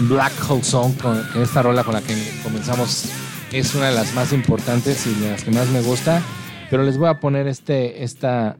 Black 0.00 0.32
Hole 0.48 0.64
Song, 0.64 0.92
con 1.00 1.24
esta 1.42 1.62
rola 1.62 1.84
con 1.84 1.94
la 1.94 2.02
que 2.02 2.14
comenzamos, 2.42 3.06
es 3.52 3.74
una 3.74 3.90
de 3.90 3.94
las 3.94 4.14
más 4.14 4.32
importantes 4.32 5.06
y 5.06 5.14
de 5.14 5.30
las 5.30 5.44
que 5.44 5.50
más 5.50 5.68
me 5.68 5.82
gusta, 5.82 6.22
pero 6.70 6.82
les 6.82 6.96
voy 6.96 7.08
a 7.08 7.20
poner 7.20 7.46
este, 7.46 8.02
esta... 8.02 8.56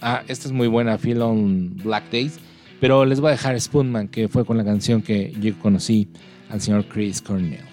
Ah, 0.00 0.22
esta 0.26 0.48
es 0.48 0.52
muy 0.52 0.66
buena, 0.66 0.96
Feel 0.96 1.20
on 1.20 1.76
Black 1.76 2.10
Days. 2.10 2.38
Pero 2.80 3.04
les 3.04 3.20
voy 3.20 3.28
a 3.28 3.32
dejar 3.32 3.60
Spoonman, 3.60 4.08
que 4.08 4.28
fue 4.28 4.46
con 4.46 4.56
la 4.56 4.64
canción 4.64 5.02
que 5.02 5.34
yo 5.38 5.58
conocí 5.58 6.08
al 6.48 6.62
señor 6.62 6.86
Chris 6.86 7.20
Cornell. 7.20 7.69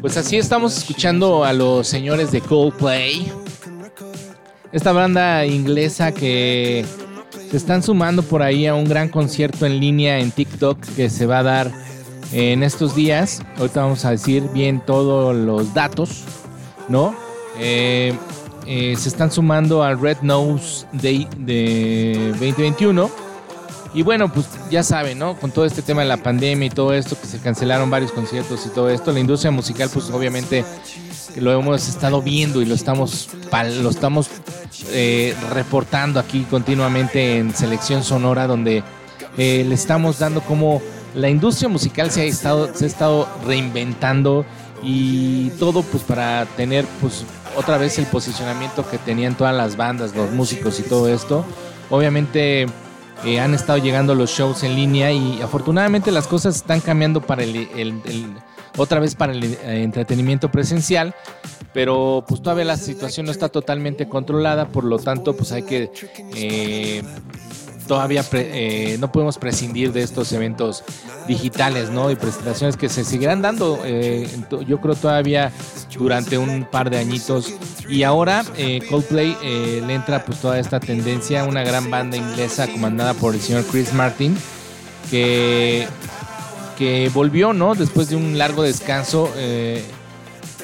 Pues 0.00 0.16
así 0.16 0.38
estamos 0.38 0.76
escuchando 0.76 1.44
a 1.44 1.52
los 1.52 1.86
señores 1.86 2.32
de 2.32 2.40
Coldplay. 2.40 3.30
Esta 4.72 4.92
banda 4.92 5.44
inglesa 5.44 6.12
que 6.12 6.84
se 7.50 7.56
están 7.56 7.82
sumando 7.82 8.22
por 8.22 8.42
ahí 8.42 8.66
a 8.66 8.74
un 8.74 8.84
gran 8.84 9.08
concierto 9.08 9.66
en 9.66 9.78
línea 9.78 10.18
en 10.18 10.30
TikTok 10.30 10.80
que 10.96 11.10
se 11.10 11.26
va 11.26 11.40
a 11.40 11.42
dar 11.42 11.70
en 12.32 12.62
estos 12.62 12.94
días. 12.94 13.42
Ahorita 13.58 13.82
vamos 13.82 14.04
a 14.04 14.12
decir 14.12 14.44
bien 14.54 14.80
todos 14.86 15.34
los 15.36 15.74
datos, 15.74 16.24
¿no? 16.88 17.14
Eh, 17.58 18.14
eh, 18.66 18.94
se 18.96 19.08
están 19.08 19.30
sumando 19.30 19.82
al 19.82 20.00
Red 20.00 20.18
Nose 20.22 20.86
Day 20.92 21.28
de 21.36 22.28
2021. 22.38 23.10
Y 23.92 24.02
bueno, 24.02 24.32
pues 24.32 24.46
ya 24.70 24.82
saben, 24.82 25.18
¿no? 25.18 25.36
Con 25.36 25.50
todo 25.50 25.64
este 25.64 25.82
tema 25.82 26.02
de 26.02 26.08
la 26.08 26.18
pandemia 26.18 26.66
y 26.66 26.70
todo 26.70 26.94
esto, 26.94 27.20
que 27.20 27.26
se 27.26 27.40
cancelaron 27.40 27.90
varios 27.90 28.12
conciertos 28.12 28.64
y 28.66 28.68
todo 28.68 28.88
esto, 28.88 29.12
la 29.12 29.20
industria 29.20 29.50
musical, 29.50 29.90
pues 29.92 30.10
obviamente 30.10 30.64
lo 31.36 31.52
hemos 31.52 31.88
estado 31.88 32.22
viendo 32.22 32.62
y 32.62 32.66
lo 32.66 32.74
estamos, 32.74 33.28
lo 33.82 33.90
estamos 33.90 34.30
eh, 34.90 35.34
reportando 35.52 36.20
aquí 36.20 36.46
continuamente 36.48 37.38
en 37.38 37.54
Selección 37.54 38.04
Sonora, 38.04 38.46
donde 38.46 38.84
eh, 39.36 39.64
le 39.66 39.74
estamos 39.74 40.18
dando 40.18 40.40
como 40.40 40.80
la 41.14 41.28
industria 41.28 41.68
musical 41.68 42.10
se 42.10 42.22
ha 42.22 42.24
estado, 42.24 42.72
se 42.74 42.84
ha 42.84 42.88
estado 42.88 43.28
reinventando 43.44 44.44
y 44.82 45.50
todo 45.50 45.82
pues 45.82 46.02
para 46.04 46.46
tener 46.56 46.84
pues 47.00 47.24
otra 47.56 47.76
vez 47.76 47.98
el 47.98 48.06
posicionamiento 48.06 48.88
que 48.88 48.98
tenían 48.98 49.36
todas 49.36 49.54
las 49.54 49.76
bandas, 49.76 50.14
los 50.14 50.30
músicos 50.30 50.78
y 50.78 50.82
todo 50.84 51.08
esto. 51.08 51.44
Obviamente 51.90 52.66
eh, 53.24 53.40
han 53.40 53.54
estado 53.54 53.78
llegando 53.78 54.14
los 54.14 54.30
shows 54.30 54.62
en 54.62 54.74
línea 54.74 55.12
y 55.12 55.42
afortunadamente 55.42 56.10
las 56.10 56.26
cosas 56.26 56.56
están 56.56 56.80
cambiando 56.80 57.20
para 57.20 57.42
el, 57.42 57.68
otra 58.76 58.98
vez 59.00 59.14
para 59.14 59.32
el 59.32 59.44
eh, 59.44 59.58
entretenimiento 59.82 60.50
presencial, 60.50 61.14
pero 61.74 62.24
pues 62.26 62.42
todavía 62.42 62.64
la 62.64 62.76
situación 62.76 63.26
no 63.26 63.32
está 63.32 63.48
totalmente 63.48 64.08
controlada, 64.08 64.68
por 64.68 64.84
lo 64.84 64.98
tanto 64.98 65.36
pues 65.36 65.52
hay 65.52 65.64
que 65.64 65.90
eh, 66.34 67.02
todavía 67.90 68.24
eh, 68.34 68.98
no 69.00 69.10
podemos 69.10 69.36
prescindir 69.36 69.92
de 69.92 70.04
estos 70.04 70.32
eventos 70.32 70.84
digitales, 71.26 71.90
¿no? 71.90 72.08
Y 72.12 72.14
presentaciones 72.14 72.76
que 72.76 72.88
se 72.88 73.02
seguirán 73.02 73.42
dando, 73.42 73.80
eh, 73.84 74.30
yo 74.64 74.80
creo 74.80 74.94
todavía 74.94 75.50
durante 75.98 76.38
un 76.38 76.66
par 76.70 76.88
de 76.88 76.98
añitos. 76.98 77.52
Y 77.88 78.04
ahora 78.04 78.44
eh, 78.56 78.78
Coldplay 78.88 79.36
le 79.42 79.92
entra 79.92 80.24
pues 80.24 80.38
toda 80.38 80.60
esta 80.60 80.78
tendencia, 80.78 81.42
una 81.42 81.64
gran 81.64 81.90
banda 81.90 82.16
inglesa 82.16 82.68
comandada 82.68 83.12
por 83.14 83.34
el 83.34 83.40
señor 83.40 83.64
Chris 83.64 83.92
Martin, 83.92 84.36
que, 85.10 85.88
que 86.78 87.10
volvió, 87.12 87.52
¿no? 87.52 87.74
Después 87.74 88.08
de 88.08 88.14
un 88.14 88.38
largo 88.38 88.62
descanso. 88.62 89.28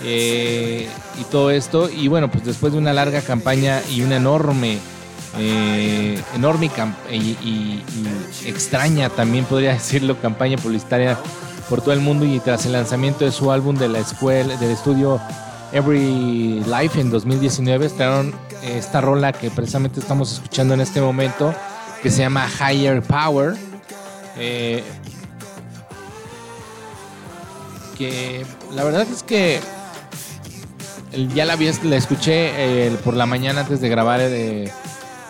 y 0.00 1.24
todo 1.32 1.50
esto. 1.50 1.90
Y 1.90 2.06
bueno, 2.06 2.30
pues 2.30 2.44
después 2.44 2.72
de 2.72 2.78
una 2.78 2.92
larga 2.92 3.20
campaña 3.20 3.82
y 3.90 4.02
una 4.02 4.18
enorme, 4.18 4.78
eh, 5.38 6.22
enorme 6.34 6.70
y, 7.10 7.82
extraña, 8.44 9.08
también 9.10 9.44
podría 9.44 9.72
decirlo, 9.74 10.20
campaña 10.20 10.56
publicitaria 10.56 11.18
por 11.68 11.80
todo 11.80 11.92
el 11.92 12.00
mundo 12.00 12.24
y 12.24 12.38
tras 12.40 12.66
el 12.66 12.72
lanzamiento 12.72 13.24
de 13.24 13.32
su 13.32 13.50
álbum 13.50 13.76
de 13.76 13.88
la 13.88 13.98
escuela, 13.98 14.56
del 14.56 14.70
estudio 14.70 15.20
Every 15.72 16.62
Life 16.64 17.00
en 17.00 17.10
2019, 17.10 17.86
estrenaron 17.86 18.34
esta 18.62 19.00
rola 19.00 19.32
que 19.32 19.50
precisamente 19.50 20.00
estamos 20.00 20.32
escuchando 20.32 20.74
en 20.74 20.80
este 20.80 21.00
momento, 21.00 21.54
que 22.02 22.10
se 22.10 22.18
llama 22.18 22.48
Higher 22.48 23.02
Power. 23.02 23.56
Eh, 24.38 24.82
que 27.98 28.44
la 28.72 28.84
verdad 28.84 29.06
es 29.10 29.22
que 29.22 29.60
ya 31.34 31.44
la, 31.46 31.56
vi, 31.56 31.70
la 31.84 31.96
escuché 31.96 32.50
eh, 32.86 32.96
por 33.04 33.14
la 33.14 33.26
mañana 33.26 33.62
antes 33.62 33.80
de 33.80 33.88
grabar 33.88 34.20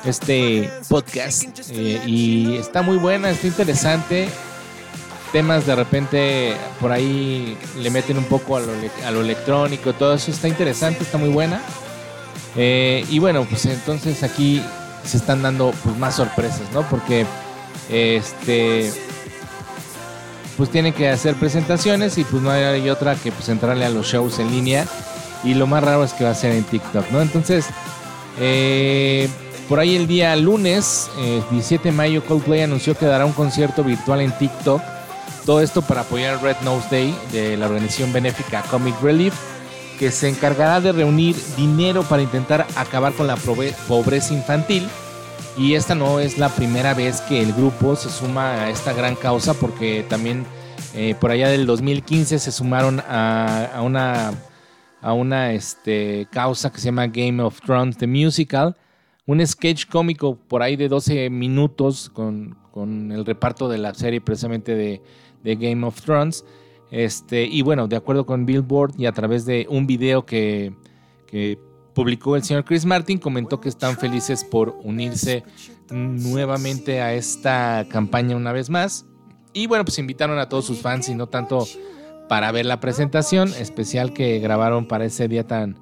este 0.07 0.71
podcast 0.89 1.45
eh, 1.71 2.03
y 2.07 2.57
está 2.57 2.83
muy 2.83 2.97
buena, 2.97 3.31
está 3.31 3.47
interesante. 3.47 4.29
Temas 5.33 5.67
de 5.67 5.75
repente 5.75 6.57
por 6.81 6.93
ahí 6.93 7.57
le 7.79 7.91
meten 7.91 8.17
un 8.19 8.25
poco 8.25 8.57
a 8.57 8.61
lo, 8.61 8.73
a 9.05 9.11
lo 9.11 9.21
electrónico, 9.21 9.93
todo 9.93 10.15
eso 10.15 10.31
está 10.31 10.49
interesante, 10.49 11.03
está 11.03 11.19
muy 11.19 11.31
buena. 11.31 11.61
Eh, 12.57 13.05
y 13.11 13.19
bueno, 13.19 13.45
pues 13.49 13.67
entonces 13.67 14.23
aquí 14.23 14.63
se 15.05 15.19
están 15.19 15.43
dando 15.43 15.73
pues 15.85 15.97
más 15.99 16.17
sorpresas, 16.17 16.71
¿no? 16.73 16.83
Porque 16.89 17.27
este 17.91 18.93
pues 20.57 20.71
tienen 20.71 20.93
que 20.95 21.09
hacer 21.09 21.35
presentaciones 21.35 22.17
y 22.19 22.25
pues 22.25 22.43
no 22.43 22.51
hay 22.51 22.89
otra 22.89 23.15
que 23.15 23.31
pues 23.31 23.49
entrarle 23.49 23.85
a 23.85 23.91
los 23.91 24.07
shows 24.07 24.39
en 24.39 24.51
línea 24.51 24.87
y 25.45 25.55
lo 25.55 25.67
más 25.67 25.85
raro 25.85 26.03
es 26.03 26.13
que 26.13 26.25
va 26.25 26.31
a 26.31 26.35
ser 26.35 26.53
en 26.53 26.65
TikTok, 26.65 27.11
¿no? 27.11 27.21
Entonces, 27.21 27.67
eh, 28.41 29.29
por 29.69 29.81
ahí 29.81 29.97
el 29.97 30.07
día 30.07 30.35
lunes, 30.37 31.11
eh, 31.19 31.43
17 31.51 31.91
de 31.91 31.93
mayo, 31.93 32.25
Coldplay 32.25 32.63
anunció 32.63 32.97
que 32.97 33.07
dará 33.07 33.27
un 33.27 33.33
concierto 33.33 33.83
virtual 33.83 34.21
en 34.21 34.37
TikTok. 34.39 34.81
Todo 35.45 35.61
esto 35.61 35.83
para 35.83 36.03
apoyar 36.03 36.43
Red 36.43 36.57
Nose 36.65 36.87
Day 36.91 37.15
de 37.33 37.57
la 37.57 37.67
organización 37.67 38.13
benéfica 38.13 38.63
Comic 38.63 39.01
Relief, 39.01 39.35
que 39.99 40.11
se 40.11 40.29
encargará 40.29 40.81
de 40.81 40.93
reunir 40.93 41.37
dinero 41.57 42.03
para 42.03 42.23
intentar 42.23 42.67
acabar 42.77 43.13
con 43.13 43.27
la 43.27 43.37
pobreza 43.37 44.35
infantil. 44.35 44.89
Y 45.57 45.75
esta 45.75 45.95
no 45.95 46.21
es 46.21 46.39
la 46.39 46.49
primera 46.49 46.95
vez 46.95 47.21
que 47.23 47.41
el 47.41 47.53
grupo 47.53 47.97
se 47.97 48.11
suma 48.11 48.65
a 48.65 48.71
esta 48.71 48.93
gran 48.93 49.15
causa, 49.15 49.55
porque 49.55 50.05
también 50.09 50.45
eh, 50.95 51.15
por 51.19 51.31
allá 51.31 51.49
del 51.49 51.67
2015 51.67 52.39
se 52.39 52.53
sumaron 52.53 53.01
a, 53.01 53.71
a 53.75 53.83
una, 53.83 54.33
a 55.01 55.13
una 55.13 55.53
este, 55.53 56.27
causa 56.31 56.71
que 56.71 56.79
se 56.79 56.87
llama 56.87 57.07
Game 57.07 57.43
of 57.43 57.61
Thrones 57.63 57.97
The 57.97 58.07
Musical, 58.07 58.77
un 59.27 59.45
sketch 59.45 59.87
cómico 59.87 60.37
por 60.37 60.63
ahí 60.63 60.77
de 60.77 60.89
12 60.89 61.31
minutos 61.31 62.11
con, 62.11 62.57
con 62.71 63.11
el 63.13 63.25
reparto 63.25 63.69
de 63.69 63.79
la 63.79 63.93
serie 63.95 64.21
precisamente 64.21 64.75
de, 64.75 65.03
de 65.43 65.57
Game 65.57 65.85
of 65.87 66.01
Thrones. 66.01 66.45
Este, 66.91 67.45
y 67.45 67.63
bueno, 67.63 67.89
de 67.89 67.97
acuerdo 67.97 68.25
con 68.25 68.47
Billboard 68.47 68.95
y 68.97 69.07
a 69.07 69.13
través 69.13 69.45
de 69.45 69.67
un 69.69 69.87
video 69.87 70.25
que, 70.25 70.73
que 71.27 71.59
publicó 71.95 72.37
el 72.37 72.45
señor 72.45 72.65
Chris 72.65 72.85
Martin, 72.85 73.19
comentó 73.19 73.61
que 73.61 73.69
están 73.69 73.97
felices 73.97 74.45
por 74.45 74.79
unirse 74.85 75.43
nuevamente 75.91 77.01
a 77.01 77.15
esta 77.15 77.87
campaña 77.89 78.37
una 78.37 78.53
vez 78.53 78.71
más. 78.71 79.07
Y 79.53 79.67
bueno, 79.67 79.85
pues 79.85 79.99
invitaron 79.99 80.39
a 80.39 80.49
todos 80.49 80.67
sus 80.67 80.81
fans 80.81 81.09
y 81.09 81.15
no 81.15 81.27
tanto 81.29 81.67
para 82.29 82.53
ver 82.53 82.67
la 82.67 82.81
presentación 82.81 83.49
especial 83.49 84.13
que 84.13 84.39
grabaron 84.39 84.87
para 84.87 85.07
ese 85.07 85.27
día 85.27 85.47
tan, 85.47 85.79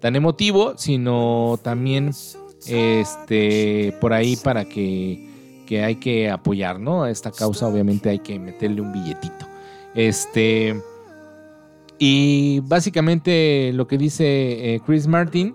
tan 0.00 0.16
emotivo, 0.16 0.76
sino 0.78 1.58
también 1.62 2.12
este 2.66 3.94
por 4.00 4.12
ahí 4.12 4.36
para 4.36 4.64
que, 4.64 5.64
que 5.66 5.82
hay 5.84 5.96
que 5.96 6.30
apoyar, 6.30 6.80
¿no? 6.80 7.04
A 7.04 7.10
esta 7.10 7.30
causa, 7.30 7.66
obviamente 7.66 8.10
hay 8.10 8.18
que 8.18 8.38
meterle 8.38 8.80
un 8.80 8.92
billetito. 8.92 9.46
Este. 9.94 10.80
Y 11.98 12.60
básicamente 12.60 13.72
lo 13.74 13.86
que 13.86 13.98
dice 13.98 14.24
eh, 14.74 14.80
Chris 14.86 15.06
Martin 15.06 15.54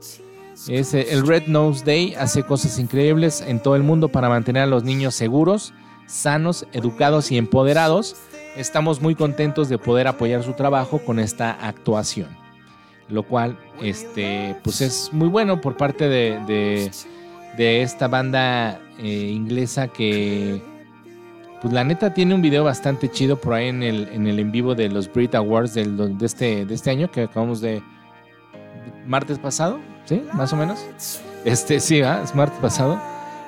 es 0.70 0.94
eh, 0.94 1.08
el 1.10 1.26
Red 1.26 1.48
Nose 1.48 1.84
Day 1.84 2.14
hace 2.16 2.44
cosas 2.44 2.78
increíbles 2.78 3.42
en 3.42 3.60
todo 3.60 3.76
el 3.76 3.84
mundo 3.84 4.10
para 4.10 4.30
mantener 4.30 4.64
a 4.64 4.68
los 4.68 4.84
niños 4.84 5.16
seguros, 5.16 5.74
sanos, 6.08 6.68
educados 6.72 7.32
y 7.32 7.38
empoderados. 7.38 8.16
Estamos 8.56 9.02
muy 9.02 9.16
contentos 9.16 9.70
de 9.70 9.78
poder 9.78 10.08
apoyar 10.08 10.44
su 10.44 10.54
trabajo 10.54 11.00
con 11.00 11.20
esta 11.20 11.52
actuación. 11.52 12.45
Lo 13.10 13.24
cual, 13.24 13.58
este, 13.82 14.56
pues 14.64 14.82
es 14.82 15.10
muy 15.14 15.28
bueno 15.28 15.62
por 15.62 15.78
parte 15.78 16.10
de, 16.10 16.40
de- 16.48 17.82
esta 17.84 18.08
banda 18.08 18.80
eh, 19.00 19.32
inglesa 19.32 19.88
que, 19.88 20.62
pues 21.62 21.74
la 21.74 21.84
neta 21.84 22.14
tiene 22.14 22.34
un 22.36 22.42
video 22.42 22.64
bastante 22.64 23.10
chido 23.10 23.38
por 23.40 23.54
ahí 23.54 23.68
en 23.70 23.82
el 23.84 24.10
en, 24.12 24.28
el 24.28 24.40
en 24.40 24.52
vivo 24.52 24.76
de 24.76 24.90
los 24.90 25.12
Brit 25.12 25.36
Awards 25.36 25.74
del- 25.76 26.18
de, 26.18 26.26
este, 26.26 26.66
de 26.66 26.74
este 26.76 26.90
año 26.90 27.10
que 27.12 27.22
acabamos 27.24 27.62
de 27.62 27.82
martes 29.06 29.38
pasado, 29.40 29.80
¿sí? 30.06 30.24
Más 30.34 30.52
o 30.54 30.56
menos. 30.58 30.86
Este, 31.46 31.80
sí, 31.80 32.02
¿verdad? 32.02 32.24
es 32.24 32.34
martes 32.36 32.60
pasado. 32.60 33.00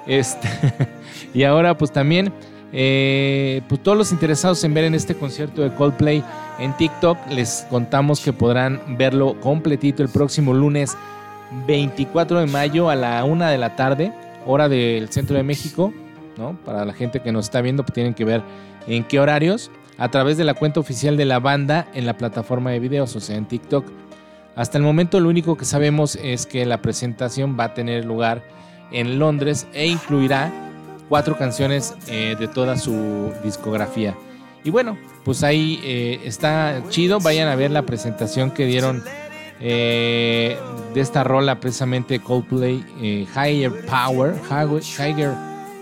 Este, 0.06 0.48
y 1.34 1.44
ahora 1.44 1.76
pues 1.78 1.92
también, 1.92 2.32
eh, 2.72 3.62
pues 3.68 3.82
todos 3.84 3.98
los 3.98 4.12
interesados 4.12 4.64
en 4.64 4.74
ver 4.74 4.86
en 4.86 4.96
este 4.96 5.16
concierto 5.16 5.62
de 5.64 5.74
Coldplay 5.74 6.24
en 6.60 6.74
TikTok, 6.74 7.18
les 7.30 7.68
contamos 7.70 8.20
que 8.20 8.34
podrán 8.34 8.82
verlo 8.98 9.40
completito 9.40 10.04
el 10.04 10.10
próximo 10.10 10.54
lunes 10.54 10.98
24 11.68 12.40
de 12.40 12.48
mayo 12.48 12.90
a 12.90 12.96
la 12.96 13.24
una 13.24 13.50
de 13.50 13.58
la 13.58 13.76
tarde, 13.76 14.12
hora 14.46 14.68
del 14.68 15.10
centro 15.10 15.38
de 15.38 15.44
México, 15.44 15.94
¿no? 16.38 16.58
Para 16.66 16.86
la 16.86 16.94
gente 16.94 17.22
que 17.22 17.32
nos 17.32 17.46
está 17.46 17.62
viendo, 17.62 17.84
pues 17.84 17.94
tienen 17.94 18.14
que 18.14 18.26
ver 18.26 18.42
en 18.88 19.04
qué 19.04 19.20
horarios, 19.20 19.72
a 19.98 20.10
través 20.10 20.38
de 20.38 20.44
la 20.44 20.54
cuenta 20.54 20.80
oficial 20.80 21.18
de 21.18 21.26
la 21.26 21.40
banda 21.40 21.88
en 21.94 22.06
la 22.06 22.18
plataforma 22.18 22.72
de 22.72 22.80
videos, 22.80 23.16
o 23.16 23.20
sea, 23.20 23.36
en 23.36 23.46
TikTok. 23.46 23.86
Hasta 24.56 24.78
el 24.78 24.84
momento 24.84 25.20
lo 25.20 25.30
único 25.30 25.58
que 25.58 25.66
sabemos 25.66 26.16
es 26.16 26.46
que 26.46 26.66
la 26.66 26.82
presentación 26.82 27.58
va 27.60 27.66
a 27.66 27.74
tener 27.74 28.06
lugar 28.06 28.42
en 28.92 29.20
Londres 29.20 29.68
e 29.74 29.88
incluirá 29.88 30.52
cuatro 31.10 31.38
canciones 31.38 31.96
eh, 32.08 32.36
de 32.40 32.48
toda 32.48 32.78
su 32.78 33.32
discografía. 33.44 34.16
Y 34.68 34.70
bueno, 34.70 34.98
pues 35.24 35.44
ahí 35.44 35.80
eh, 35.82 36.20
está 36.26 36.84
chido, 36.90 37.22
vayan 37.22 37.48
a 37.48 37.56
ver 37.56 37.72
la 37.72 37.84
presentación 37.84 38.52
que 38.52 38.66
dieron 38.66 39.02
eh, 39.62 40.58
de 40.94 41.00
esta 41.00 41.24
rola 41.24 41.62
precisamente 41.62 42.20
Coldplay 42.20 42.84
eh, 43.00 43.26
Higher 43.34 43.86
Power, 43.86 44.36
Higher, 44.50 44.84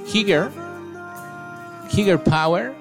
Higher, 0.06 0.52
Higher, 1.91 2.24
Power. 2.24 2.74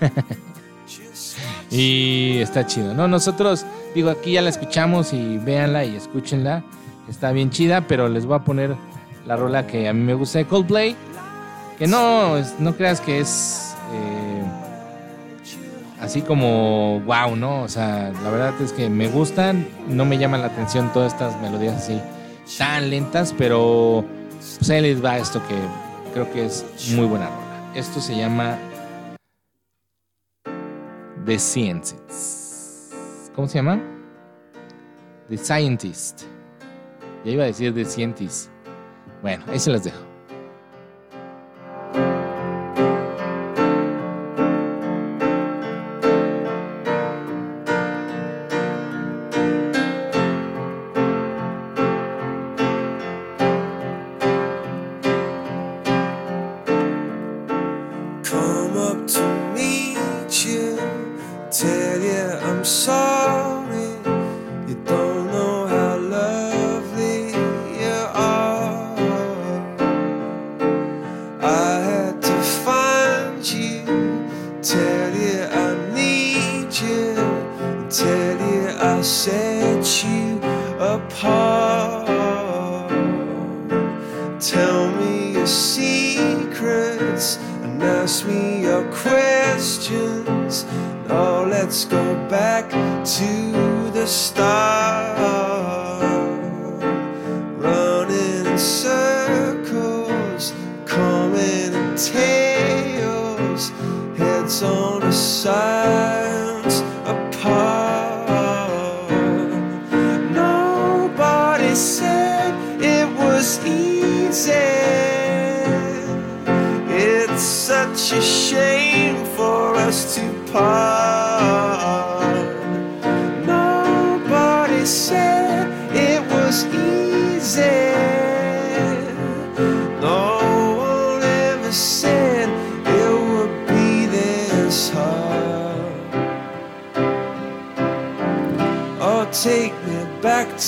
y 1.70 2.38
está 2.38 2.66
chido, 2.66 2.92
¿no? 2.92 3.06
Nosotros, 3.06 3.64
digo, 3.94 4.10
aquí 4.10 4.32
ya 4.32 4.42
la 4.42 4.50
escuchamos 4.50 5.12
y 5.12 5.38
véanla 5.38 5.84
y 5.84 5.94
escúchenla. 5.94 6.64
Está 7.08 7.30
bien 7.30 7.50
chida, 7.50 7.86
pero 7.86 8.08
les 8.08 8.26
voy 8.26 8.34
a 8.34 8.40
poner 8.40 8.74
la 9.28 9.36
rola 9.36 9.64
que 9.68 9.88
a 9.88 9.92
mí 9.92 10.02
me 10.02 10.14
gusta 10.14 10.40
de 10.40 10.44
Coldplay. 10.46 10.96
Que 11.78 11.86
no, 11.86 12.34
no 12.58 12.76
creas 12.76 13.00
que 13.00 13.20
es 13.20 13.72
así 16.02 16.20
como 16.20 17.00
wow, 17.00 17.36
¿no? 17.36 17.62
O 17.62 17.68
sea, 17.68 18.12
la 18.22 18.30
verdad 18.30 18.60
es 18.60 18.72
que 18.72 18.90
me 18.90 19.08
gustan, 19.08 19.66
no 19.88 20.04
me 20.04 20.18
llaman 20.18 20.42
la 20.42 20.48
atención 20.48 20.92
todas 20.92 21.12
estas 21.12 21.40
melodías 21.40 21.76
así 21.76 22.00
tan 22.58 22.90
lentas, 22.90 23.32
pero 23.38 24.04
pues 24.58 24.68
ahí 24.68 24.82
les 24.82 25.02
va 25.02 25.16
esto 25.16 25.40
que 25.46 25.54
creo 26.12 26.30
que 26.32 26.44
es 26.44 26.64
muy 26.94 27.06
buena 27.06 27.28
rola. 27.28 27.72
Esto 27.74 28.00
se 28.00 28.16
llama 28.16 28.58
The 31.24 31.38
Scientist. 31.38 32.92
¿Cómo 33.34 33.46
se 33.46 33.58
llama? 33.58 33.80
The 35.28 35.38
Scientist. 35.38 36.22
Ya 37.24 37.30
iba 37.30 37.44
a 37.44 37.46
decir 37.46 37.72
The 37.72 37.84
Scientist. 37.84 38.50
Bueno, 39.22 39.44
ahí 39.48 39.60
se 39.60 39.70
las 39.70 39.84
dejo. 39.84 40.11
Set 79.24 80.04
you 80.04 80.40
apart. 80.80 82.08
Tell 84.40 84.90
me 84.96 85.34
your 85.34 85.46
secrets 85.46 87.36
and 87.62 87.80
ask 87.80 88.26
me 88.26 88.62
your 88.62 88.82
questions. 88.90 90.64
Now 91.06 91.44
let's 91.44 91.84
go 91.84 92.02
back 92.28 92.68
to 92.70 93.90
the 93.92 94.06
start. 94.08 94.71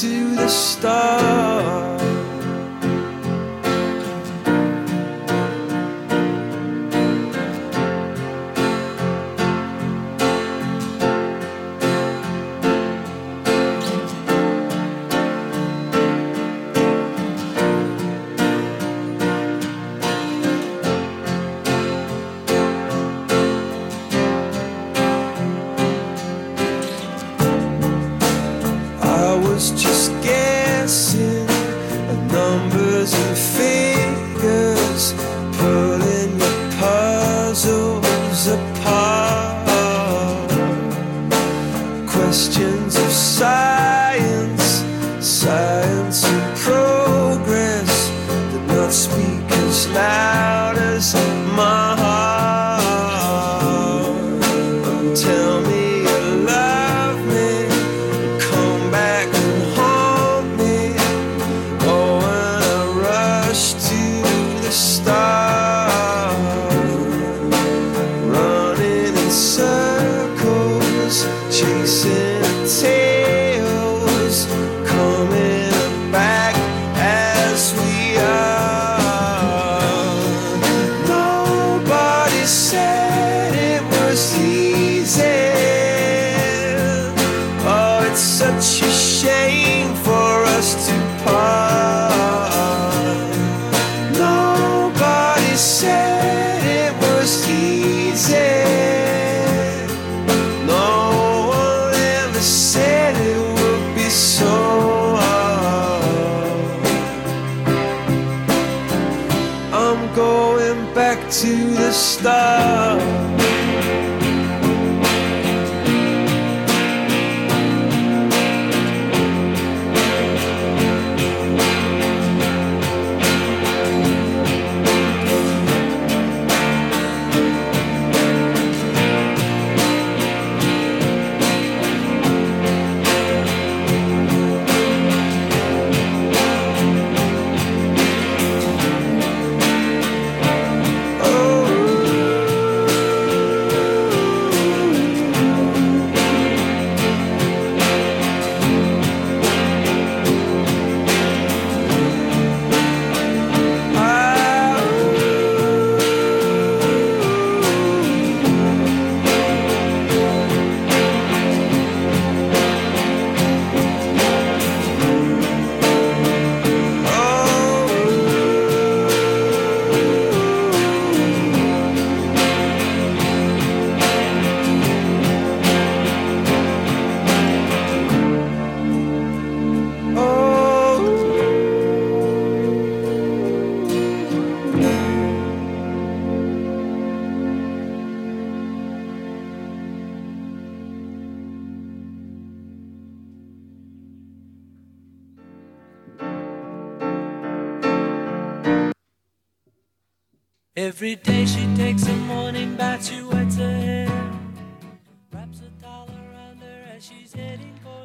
To 0.01 0.35
the 0.35 0.49
start. 0.49 1.44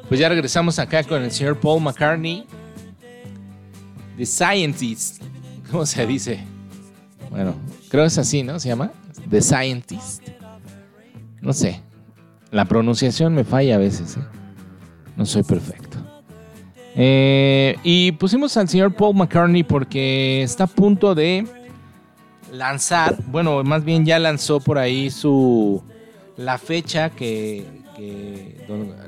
Pues 0.08 0.18
ya 0.18 0.28
regresamos 0.28 0.78
acá 0.80 1.04
con 1.04 1.22
el 1.22 1.30
señor 1.30 1.60
Paul 1.60 1.82
McCartney. 1.82 2.46
The 4.16 4.26
Scientist. 4.26 5.22
¿Cómo 5.70 5.86
se 5.86 6.04
dice? 6.04 6.40
Bueno, 7.30 7.54
creo 7.90 8.04
es 8.04 8.18
así, 8.18 8.42
¿no? 8.42 8.58
Se 8.58 8.68
llama 8.68 8.90
The 9.30 9.40
Scientist. 9.40 10.28
No 11.40 11.52
sé. 11.52 11.80
La 12.50 12.64
pronunciación 12.64 13.34
me 13.34 13.44
falla 13.44 13.76
a 13.76 13.78
veces. 13.78 14.16
¿eh? 14.16 14.20
No 15.16 15.26
soy 15.26 15.44
perfecto. 15.44 15.96
Eh, 16.96 17.76
y 17.84 18.10
pusimos 18.12 18.56
al 18.56 18.68
señor 18.68 18.92
Paul 18.94 19.14
McCartney 19.14 19.62
porque 19.62 20.42
está 20.42 20.64
a 20.64 20.66
punto 20.66 21.14
de 21.14 21.46
lanzar, 22.52 23.16
bueno, 23.26 23.62
más 23.64 23.84
bien 23.84 24.04
ya 24.04 24.18
lanzó 24.18 24.60
por 24.60 24.78
ahí 24.78 25.10
su 25.10 25.82
la 26.36 26.58
fecha 26.58 27.10
que, 27.10 27.66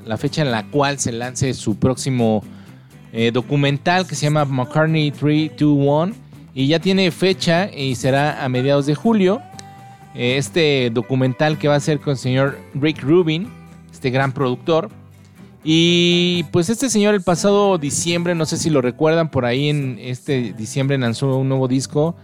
la 0.05 0.17
fecha 0.17 0.43
en 0.43 0.51
la 0.51 0.63
cual 0.69 0.99
se 0.99 1.11
lance 1.11 1.53
su 1.55 1.77
próximo 1.77 2.43
eh, 3.11 3.31
documental 3.31 4.05
que 4.05 4.13
se 4.13 4.27
llama 4.27 4.45
McCartney 4.45 5.09
321 5.11 6.13
y 6.53 6.67
ya 6.67 6.79
tiene 6.79 7.09
fecha 7.09 7.71
y 7.73 7.95
será 7.95 8.43
a 8.43 8.49
mediados 8.49 8.85
de 8.85 8.93
julio. 8.93 9.41
Eh, 10.13 10.37
Este 10.37 10.91
documental 10.91 11.57
que 11.57 11.67
va 11.67 11.75
a 11.75 11.79
ser 11.79 11.99
con 11.99 12.11
el 12.11 12.17
señor 12.17 12.59
Rick 12.75 13.01
Rubin, 13.01 13.49
este 13.91 14.11
gran 14.11 14.31
productor. 14.31 14.89
Y 15.63 16.43
pues 16.51 16.69
este 16.69 16.89
señor 16.89 17.15
el 17.15 17.21
pasado 17.21 17.77
diciembre, 17.77 18.35
no 18.35 18.45
sé 18.45 18.57
si 18.57 18.69
lo 18.69 18.81
recuerdan, 18.81 19.31
por 19.31 19.45
ahí 19.45 19.69
en 19.69 19.97
este 19.99 20.53
diciembre 20.53 20.97
lanzó 20.97 21.37
un 21.37 21.49
nuevo 21.49 21.67
disco. 21.67 22.15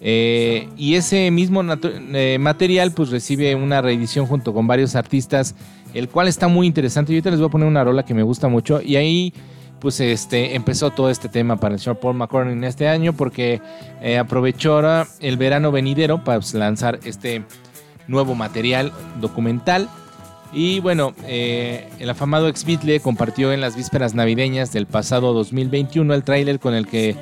Eh, 0.00 0.68
y 0.76 0.94
ese 0.94 1.30
mismo 1.30 1.62
eh, 1.62 2.38
material 2.40 2.92
pues 2.92 3.10
recibe 3.10 3.54
una 3.54 3.82
reedición 3.82 4.26
junto 4.26 4.54
con 4.54 4.66
varios 4.66 4.96
artistas, 4.96 5.54
el 5.92 6.08
cual 6.08 6.28
está 6.28 6.48
muy 6.48 6.66
interesante. 6.66 7.12
Yo 7.12 7.16
ahorita 7.16 7.30
les 7.30 7.40
voy 7.40 7.48
a 7.48 7.52
poner 7.52 7.68
una 7.68 7.84
rola 7.84 8.04
que 8.04 8.14
me 8.14 8.22
gusta 8.22 8.48
mucho. 8.48 8.80
Y 8.80 8.96
ahí 8.96 9.34
pues 9.80 9.98
este 10.00 10.54
empezó 10.54 10.90
todo 10.90 11.10
este 11.10 11.28
tema 11.28 11.56
para 11.56 11.74
el 11.74 11.80
señor 11.80 11.98
Paul 11.98 12.14
McCartney 12.14 12.52
en 12.52 12.64
este 12.64 12.86
año 12.86 13.14
porque 13.14 13.60
eh, 14.02 14.18
aprovechó 14.18 14.80
el 15.20 15.36
verano 15.36 15.72
venidero 15.72 16.22
para 16.22 16.38
pues, 16.38 16.54
lanzar 16.54 17.00
este 17.04 17.44
nuevo 18.06 18.34
material 18.34 18.92
documental. 19.20 19.88
Y 20.52 20.80
bueno, 20.80 21.14
eh, 21.26 21.88
el 21.98 22.10
afamado 22.10 22.48
ex 22.48 22.64
Beatle 22.64 23.00
compartió 23.00 23.52
en 23.52 23.60
las 23.60 23.76
vísperas 23.76 24.14
navideñas 24.14 24.72
del 24.72 24.86
pasado 24.86 25.32
2021 25.32 26.12
el 26.12 26.24
tráiler 26.24 26.58
con 26.58 26.74
el 26.74 26.86
que 26.88 27.14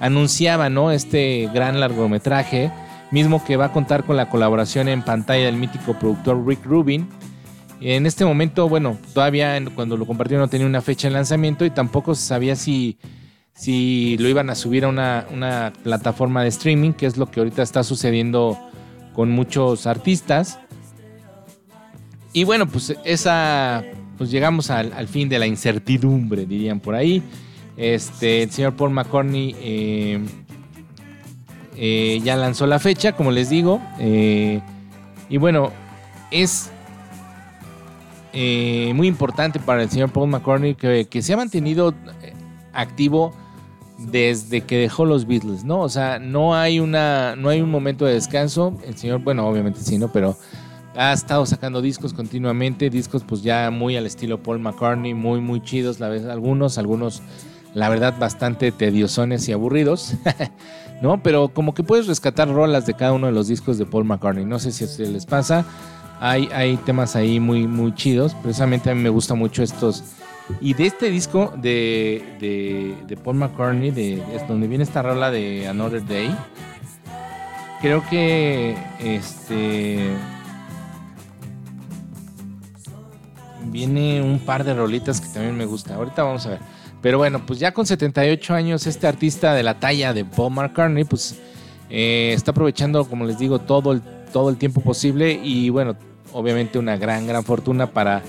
anunciaba 0.00 0.68
¿no? 0.70 0.90
este 0.90 1.48
gran 1.52 1.80
largometraje, 1.80 2.70
mismo 3.10 3.44
que 3.44 3.56
va 3.56 3.66
a 3.66 3.72
contar 3.72 4.04
con 4.04 4.16
la 4.16 4.28
colaboración 4.28 4.88
en 4.88 5.02
pantalla 5.02 5.46
del 5.46 5.56
mítico 5.56 5.94
productor 5.98 6.46
Rick 6.46 6.64
Rubin. 6.64 7.08
En 7.80 8.06
este 8.06 8.24
momento, 8.24 8.68
bueno, 8.68 8.98
todavía 9.12 9.62
cuando 9.74 9.96
lo 9.96 10.06
compartió 10.06 10.38
no 10.38 10.48
tenía 10.48 10.66
una 10.66 10.80
fecha 10.80 11.08
de 11.08 11.14
lanzamiento 11.14 11.64
y 11.64 11.70
tampoco 11.70 12.14
se 12.14 12.26
sabía 12.26 12.56
si, 12.56 12.98
si 13.54 14.16
lo 14.18 14.28
iban 14.28 14.48
a 14.50 14.54
subir 14.54 14.84
a 14.84 14.88
una, 14.88 15.26
una 15.32 15.72
plataforma 15.82 16.42
de 16.42 16.48
streaming, 16.48 16.92
que 16.92 17.06
es 17.06 17.16
lo 17.16 17.30
que 17.30 17.40
ahorita 17.40 17.62
está 17.62 17.84
sucediendo 17.84 18.58
con 19.12 19.30
muchos 19.30 19.86
artistas. 19.86 20.58
Y 22.32 22.44
bueno, 22.44 22.66
pues 22.66 22.96
esa, 23.04 23.84
pues 24.16 24.30
llegamos 24.30 24.70
al, 24.70 24.92
al 24.92 25.06
fin 25.06 25.28
de 25.28 25.38
la 25.38 25.46
incertidumbre, 25.46 26.46
dirían 26.46 26.80
por 26.80 26.94
ahí. 26.94 27.22
Este, 27.76 28.42
el 28.42 28.50
señor 28.50 28.74
Paul 28.74 28.90
McCartney 28.90 29.54
eh, 29.58 30.20
eh, 31.76 32.20
ya 32.22 32.36
lanzó 32.36 32.66
la 32.66 32.78
fecha, 32.78 33.12
como 33.12 33.30
les 33.30 33.50
digo. 33.50 33.80
eh, 33.98 34.60
y 35.28 35.38
bueno, 35.38 35.72
es 36.30 36.70
muy 38.32 39.06
importante 39.06 39.60
para 39.60 39.82
el 39.82 39.90
señor 39.90 40.10
Paul 40.10 40.28
McCartney 40.28 40.74
que, 40.74 41.06
que 41.06 41.22
se 41.22 41.32
ha 41.32 41.36
mantenido 41.36 41.94
activo 42.72 43.32
desde 43.98 44.62
que 44.62 44.76
dejó 44.78 45.04
los 45.04 45.26
Beatles, 45.26 45.64
¿no? 45.64 45.80
O 45.80 45.88
sea, 45.88 46.18
no 46.18 46.54
hay 46.54 46.80
una, 46.80 47.36
no 47.36 47.48
hay 47.48 47.60
un 47.60 47.70
momento 47.70 48.04
de 48.04 48.14
descanso. 48.14 48.74
El 48.84 48.96
señor, 48.96 49.20
bueno, 49.20 49.46
obviamente 49.46 49.80
sí, 49.80 49.98
¿no? 49.98 50.08
Pero 50.08 50.36
ha 50.96 51.12
estado 51.12 51.46
sacando 51.46 51.80
discos 51.80 52.12
continuamente, 52.12 52.90
discos 52.90 53.24
pues 53.24 53.42
ya 53.42 53.70
muy 53.70 53.96
al 53.96 54.06
estilo 54.06 54.42
Paul 54.42 54.60
McCartney, 54.60 55.14
muy, 55.14 55.40
muy 55.40 55.60
chidos, 55.60 56.00
la 56.00 56.08
vez, 56.08 56.24
algunos, 56.24 56.78
algunos, 56.78 57.22
la 57.74 57.88
verdad, 57.88 58.14
bastante 58.18 58.72
tediosones 58.72 59.48
y 59.48 59.52
aburridos, 59.52 60.14
¿no? 61.02 61.22
Pero 61.22 61.48
como 61.48 61.74
que 61.74 61.82
puedes 61.82 62.06
rescatar 62.06 62.48
rolas 62.48 62.86
de 62.86 62.94
cada 62.94 63.12
uno 63.12 63.26
de 63.26 63.32
los 63.32 63.48
discos 63.48 63.78
de 63.78 63.86
Paul 63.86 64.04
McCartney, 64.04 64.44
no 64.44 64.58
sé 64.58 64.72
si 64.72 64.84
a 64.84 64.86
ustedes 64.86 65.10
les 65.10 65.26
pasa, 65.26 65.64
hay, 66.20 66.48
hay 66.52 66.76
temas 66.78 67.16
ahí 67.16 67.40
muy, 67.40 67.66
muy 67.66 67.94
chidos, 67.94 68.34
precisamente 68.34 68.90
a 68.90 68.94
mí 68.94 69.02
me 69.02 69.10
gusta 69.10 69.34
mucho 69.34 69.62
estos... 69.62 70.04
Y 70.60 70.74
de 70.74 70.86
este 70.86 71.10
disco 71.10 71.54
de, 71.56 72.22
de, 72.38 72.94
de 73.06 73.16
Paul 73.16 73.36
McCartney, 73.36 73.90
de, 73.90 74.22
es 74.34 74.46
donde 74.46 74.68
viene 74.68 74.84
esta 74.84 75.00
rola 75.00 75.30
de 75.30 75.66
Another 75.66 76.04
Day, 76.06 76.36
creo 77.80 78.02
que 78.08 78.76
este 78.98 80.10
viene 83.74 84.22
un 84.22 84.38
par 84.38 84.64
de 84.64 84.72
rolitas 84.72 85.20
que 85.20 85.28
también 85.28 85.56
me 85.56 85.66
gusta. 85.66 85.96
Ahorita 85.96 86.22
vamos 86.22 86.46
a 86.46 86.50
ver. 86.50 86.60
Pero 87.04 87.18
bueno, 87.18 87.44
pues 87.44 87.58
ya 87.58 87.74
con 87.74 87.84
78 87.84 88.54
años, 88.54 88.86
este 88.86 89.06
artista 89.06 89.52
de 89.52 89.62
la 89.62 89.78
talla 89.78 90.14
de 90.14 90.24
Paul 90.24 90.54
McCartney, 90.54 91.04
pues 91.04 91.38
eh, 91.90 92.32
está 92.34 92.52
aprovechando, 92.52 93.04
como 93.04 93.26
les 93.26 93.38
digo, 93.38 93.58
todo 93.58 93.92
el, 93.92 94.00
todo 94.32 94.48
el 94.48 94.56
tiempo 94.56 94.80
posible 94.80 95.38
y 95.44 95.68
bueno, 95.68 95.96
obviamente 96.32 96.78
una 96.78 96.96
gran, 96.96 97.26
gran 97.26 97.44
fortuna 97.44 97.88
para, 97.90 98.22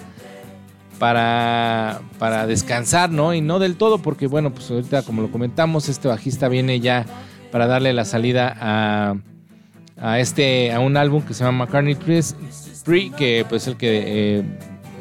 para, 1.00 2.02
para 2.20 2.48
descansar, 2.48 3.10
¿no? 3.10 3.34
Y 3.34 3.40
no 3.40 3.60
del 3.60 3.78
todo, 3.78 4.00
porque 4.00 4.28
bueno, 4.28 4.54
pues 4.54 4.70
ahorita, 4.70 5.04
como 5.04 5.22
lo 5.22 5.32
comentamos, 5.32 5.88
este 5.88 6.10
bajista 6.10 6.50
viene 6.50 6.82
ya 6.82 7.06
para 7.54 7.68
darle 7.68 7.94
la 7.94 8.04
salida 8.04 8.58
a, 8.60 9.16
a 9.96 10.20
este, 10.20 10.74
a 10.74 10.82
un 10.82 10.98
álbum 10.98 11.24
que 11.24 11.34
se 11.34 11.46
llama 11.46 11.64
McCartney 11.64 11.96
3, 11.96 12.36
que 13.16 13.46
pues 13.48 13.68
el 13.68 13.78
que 13.78 14.04
eh, 14.40 14.44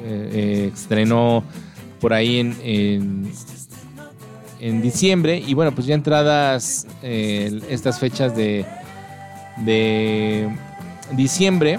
eh, 0.04 0.70
estrenó 0.72 1.42
por 2.04 2.12
ahí 2.12 2.38
en, 2.38 3.32
en 4.64 4.80
diciembre. 4.80 5.42
Y 5.46 5.52
bueno, 5.52 5.72
pues 5.72 5.86
ya 5.86 5.94
entradas 5.94 6.86
eh, 7.02 7.60
estas 7.68 8.00
fechas 8.00 8.34
de, 8.34 8.64
de 9.58 10.48
diciembre, 11.12 11.78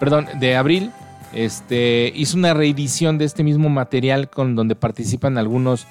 perdón, 0.00 0.28
de 0.40 0.56
abril, 0.56 0.90
este, 1.34 2.10
hizo 2.16 2.38
una 2.38 2.54
reedición 2.54 3.18
de 3.18 3.26
este 3.26 3.44
mismo 3.44 3.68
material 3.68 4.30
con 4.30 4.56
donde 4.56 4.76
participan 4.76 5.36
algunos, 5.36 5.86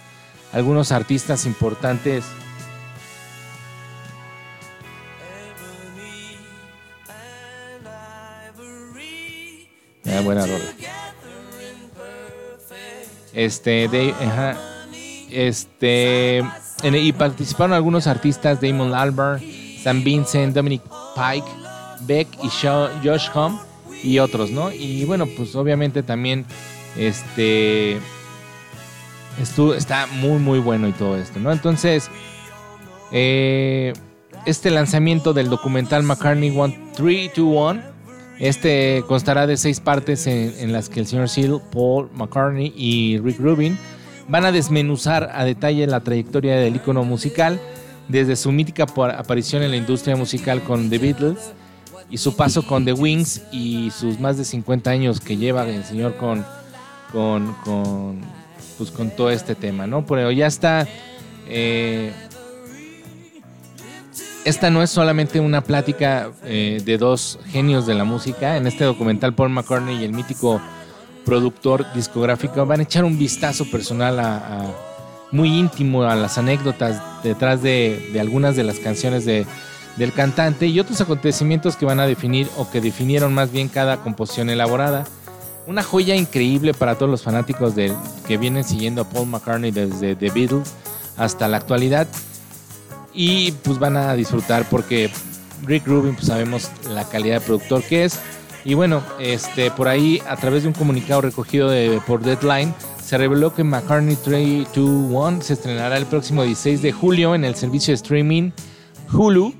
algunos 0.51 0.91
artistas 0.91 1.45
importantes. 1.45 2.25
Ah, 10.07 10.21
buena 10.23 10.47
rola. 10.47 10.65
Este, 13.33 13.87
de, 13.87 14.15
ajá, 14.19 14.57
este, 15.31 16.43
y 16.83 17.11
participaron 17.13 17.73
algunos 17.73 18.07
artistas, 18.07 18.61
Damon 18.61 18.93
Albarn, 18.93 19.41
Sam 19.81 20.03
Vincent, 20.03 20.55
Dominic 20.55 20.81
Pike, 21.15 21.47
Beck 22.01 22.27
y 22.43 22.49
Josh 22.49 23.29
Home 23.33 23.59
y 24.03 24.19
otros, 24.19 24.51
¿no? 24.51 24.71
Y 24.71 25.05
bueno, 25.05 25.25
pues 25.37 25.55
obviamente 25.55 26.03
también, 26.03 26.45
este, 26.97 27.99
está 29.75 30.07
muy, 30.07 30.39
muy 30.39 30.59
bueno 30.59 30.87
y 30.87 30.91
todo 30.93 31.17
esto, 31.17 31.39
¿no? 31.39 31.51
Entonces, 31.51 32.09
eh, 33.11 33.93
este 34.45 34.71
lanzamiento 34.71 35.33
del 35.33 35.49
documental 35.49 36.03
McCartney 36.03 36.49
1321 36.51 37.97
este 38.39 39.03
constará 39.07 39.47
de 39.47 39.57
seis 39.57 39.79
partes 39.79 40.27
en, 40.27 40.53
en 40.59 40.71
las 40.71 40.89
que 40.89 40.99
el 40.99 41.07
señor 41.07 41.27
Seal, 41.27 41.59
Paul 41.71 42.09
McCartney 42.13 42.71
y 42.75 43.17
Rick 43.19 43.39
Rubin 43.39 43.77
van 44.27 44.45
a 44.45 44.51
desmenuzar 44.51 45.31
a 45.33 45.45
detalle 45.45 45.87
la 45.87 46.01
trayectoria 46.01 46.55
del 46.57 46.75
ícono 46.75 47.03
musical 47.03 47.59
desde 48.07 48.35
su 48.35 48.51
mítica 48.51 48.85
aparición 49.17 49.63
en 49.63 49.71
la 49.71 49.77
industria 49.77 50.15
musical 50.15 50.61
con 50.63 50.89
The 50.89 50.97
Beatles 50.97 51.53
y 52.09 52.17
su 52.17 52.35
paso 52.35 52.65
con 52.65 52.85
The 52.85 52.93
Wings 52.93 53.43
y 53.51 53.91
sus 53.91 54.19
más 54.19 54.37
de 54.37 54.45
50 54.45 54.89
años 54.89 55.19
que 55.19 55.37
lleva 55.37 55.67
el 55.67 55.83
señor 55.83 56.15
con, 56.15 56.45
con, 57.11 57.53
con, 57.65 58.21
pues 58.77 58.91
con 58.91 59.11
todo 59.11 59.29
este 59.29 59.55
tema, 59.55 59.87
¿no? 59.87 60.05
Pero 60.05 60.31
ya 60.31 60.47
está... 60.47 60.87
eh, 61.47 62.11
esta 64.47 64.69
no 64.69 64.81
es 64.81 64.89
solamente 64.89 65.41
una 65.41 65.59
plática 65.59 66.31
eh, 66.45 66.81
de 66.85 66.97
dos 66.97 67.37
genios 67.47 67.85
de 67.85 67.95
la 67.95 68.05
música. 68.05 68.55
En 68.55 68.65
este 68.65 68.85
documental, 68.85 69.33
Paul 69.33 69.49
McCartney 69.49 69.99
y 69.99 70.05
el 70.05 70.13
mítico 70.13 70.61
productor 71.27 71.85
discográfico 71.93 72.65
van 72.65 72.79
a 72.79 72.83
echar 72.83 73.03
un 73.03 73.19
vistazo 73.19 73.69
personal 73.69 74.73
muy 75.31 75.49
íntimo 75.49 76.03
a 76.03 76.15
las 76.15 76.37
anécdotas 76.37 77.01
detrás 77.21 77.61
de, 77.61 78.09
de 78.13 78.21
algunas 78.21 78.55
de 78.55 78.63
las 78.63 78.79
canciones 78.79 79.25
de, 79.25 79.45
del 79.97 80.13
cantante 80.13 80.67
y 80.67 80.79
otros 80.79 81.01
acontecimientos 81.01 81.75
que 81.75 81.85
van 81.85 81.99
a 81.99 82.07
definir 82.07 82.47
o 82.55 82.71
que 82.71 82.79
definieron 82.79 83.33
más 83.33 83.51
bien 83.51 83.67
cada 83.67 83.97
composición 83.97 84.49
elaborada. 84.49 85.05
Una 85.67 85.83
joya 85.83 86.15
increíble 86.15 86.73
para 86.73 86.95
todos 86.95 87.11
los 87.11 87.23
fanáticos 87.23 87.75
de, 87.75 87.93
que 88.25 88.37
vienen 88.37 88.63
siguiendo 88.63 89.01
a 89.01 89.09
Paul 89.09 89.27
McCartney 89.27 89.71
desde 89.71 90.15
The 90.15 90.29
Beatles 90.29 90.73
hasta 91.17 91.49
la 91.49 91.57
actualidad 91.57 92.07
y 93.13 93.51
pues 93.51 93.79
van 93.79 93.97
a 93.97 94.13
disfrutar 94.13 94.63
porque 94.69 95.11
Rick 95.65 95.87
Rubin 95.87 96.15
pues 96.15 96.27
sabemos 96.27 96.71
la 96.89 97.03
calidad 97.09 97.41
de 97.41 97.41
productor 97.41 97.83
que 97.83 98.05
es 98.05 98.17
y 98.67 98.73
bueno 98.73 99.01
este 99.17 99.71
por 99.71 99.87
ahí 99.87 100.21
a 100.27 100.35
través 100.35 100.63
de 100.63 100.67
un 100.67 100.73
comunicado 100.73 101.21
recogido 101.21 101.69
de- 101.69 102.01
por 102.05 102.21
Deadline 102.21 102.73
se 103.01 103.17
reveló 103.17 103.55
que 103.55 103.63
McCartney 103.63 104.17
321 104.17 105.41
se 105.41 105.53
estrenará 105.53 105.95
el 105.97 106.05
próximo 106.05 106.43
16 106.43 106.81
de 106.81 106.91
julio 106.91 107.33
en 107.33 107.45
el 107.45 107.55
servicio 107.55 107.91
de 107.93 107.95
streaming 107.95 108.51
Hulu 109.13 109.53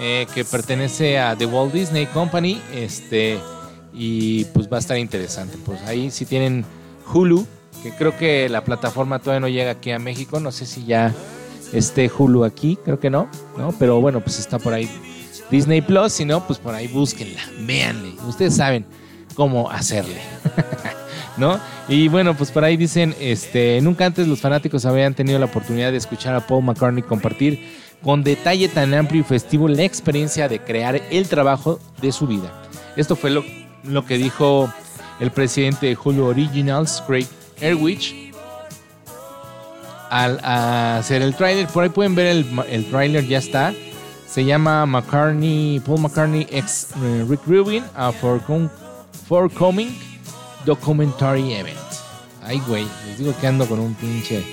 eh, 0.00 0.26
que 0.34 0.44
pertenece 0.44 1.18
a 1.20 1.36
The 1.36 1.46
Walt 1.46 1.72
Disney 1.72 2.06
Company 2.06 2.60
este 2.74 3.38
y 3.94 4.44
pues 4.46 4.68
va 4.70 4.78
a 4.78 4.80
estar 4.80 4.98
interesante 4.98 5.56
pues 5.64 5.80
ahí 5.82 6.10
si 6.10 6.26
tienen 6.26 6.64
Hulu 7.14 7.46
que 7.84 7.92
creo 7.92 8.16
que 8.18 8.48
la 8.48 8.64
plataforma 8.64 9.20
todavía 9.20 9.40
no 9.40 9.48
llega 9.48 9.70
aquí 9.70 9.92
a 9.92 10.00
México 10.00 10.40
no 10.40 10.50
sé 10.50 10.66
si 10.66 10.84
ya 10.84 11.14
este 11.72 12.10
Hulu 12.10 12.42
aquí, 12.44 12.76
creo 12.84 12.98
que 12.98 13.10
no, 13.10 13.28
¿no? 13.56 13.72
Pero 13.78 14.00
bueno, 14.00 14.20
pues 14.20 14.40
está 14.40 14.58
por 14.58 14.72
ahí 14.72 14.90
Disney 15.50 15.80
Plus, 15.80 16.12
si 16.12 16.24
no, 16.24 16.46
pues 16.46 16.58
por 16.58 16.74
ahí 16.74 16.86
búsquenla, 16.88 17.40
véanle, 17.60 18.14
ustedes 18.26 18.56
saben 18.56 18.86
cómo 19.34 19.70
hacerle, 19.70 20.20
¿no? 21.36 21.58
Y 21.88 22.08
bueno, 22.08 22.36
pues 22.36 22.50
por 22.50 22.64
ahí 22.64 22.76
dicen, 22.76 23.14
este, 23.18 23.80
nunca 23.80 24.06
antes 24.06 24.28
los 24.28 24.40
fanáticos 24.40 24.84
habían 24.86 25.14
tenido 25.14 25.38
la 25.38 25.46
oportunidad 25.46 25.90
de 25.90 25.98
escuchar 25.98 26.34
a 26.34 26.46
Paul 26.46 26.64
McCartney 26.64 27.02
compartir 27.02 27.80
con 28.02 28.22
detalle 28.22 28.68
tan 28.68 28.94
amplio 28.94 29.20
y 29.20 29.24
festivo 29.24 29.68
la 29.68 29.82
experiencia 29.82 30.48
de 30.48 30.60
crear 30.60 31.00
el 31.10 31.28
trabajo 31.28 31.80
de 32.00 32.12
su 32.12 32.26
vida. 32.26 32.62
Esto 32.96 33.16
fue 33.16 33.30
lo, 33.30 33.44
lo 33.84 34.06
que 34.06 34.18
dijo 34.18 34.72
el 35.18 35.30
presidente 35.30 35.86
de 35.86 35.98
Hulu 36.02 36.26
Originals, 36.26 37.02
Craig 37.06 37.26
Erwich, 37.60 38.32
al 40.10 40.40
hacer 40.42 41.22
el 41.22 41.34
tráiler. 41.34 41.66
Por 41.68 41.84
ahí 41.84 41.88
pueden 41.90 42.14
ver 42.14 42.26
el, 42.26 42.46
el 42.68 42.86
tráiler, 42.90 43.26
ya 43.26 43.38
está. 43.38 43.72
Se 44.32 44.44
llama 44.44 44.86
McCartney, 44.86 45.80
Paul 45.80 46.00
McCartney 46.02 46.46
ex 46.50 46.88
eh, 47.02 47.24
Rick 47.28 47.40
Rubin, 47.46 47.84
a 47.96 48.12
forcom- 48.12 48.70
Forthcoming 49.28 49.96
Documentary 50.64 51.54
Event. 51.54 51.78
Ay, 52.44 52.62
güey, 52.68 52.86
les 53.06 53.18
digo 53.18 53.34
que 53.40 53.46
ando 53.46 53.66
con 53.66 53.80
un 53.80 53.94
pinche 53.94 54.44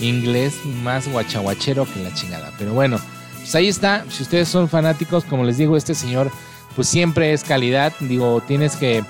inglés 0.00 0.54
más 0.82 1.08
guachaguachero 1.10 1.84
que 1.92 2.02
la 2.02 2.14
chingada. 2.14 2.52
Pero 2.58 2.72
bueno, 2.74 2.98
pues 3.38 3.54
ahí 3.56 3.68
está. 3.68 4.04
Si 4.08 4.22
ustedes 4.22 4.48
son 4.48 4.68
fanáticos, 4.68 5.24
como 5.24 5.44
les 5.44 5.58
digo, 5.58 5.76
este 5.76 5.94
señor, 5.94 6.30
pues 6.76 6.88
siempre 6.88 7.32
es 7.32 7.42
calidad. 7.42 7.92
Digo, 8.00 8.40
tienes 8.46 8.76
que. 8.76 9.04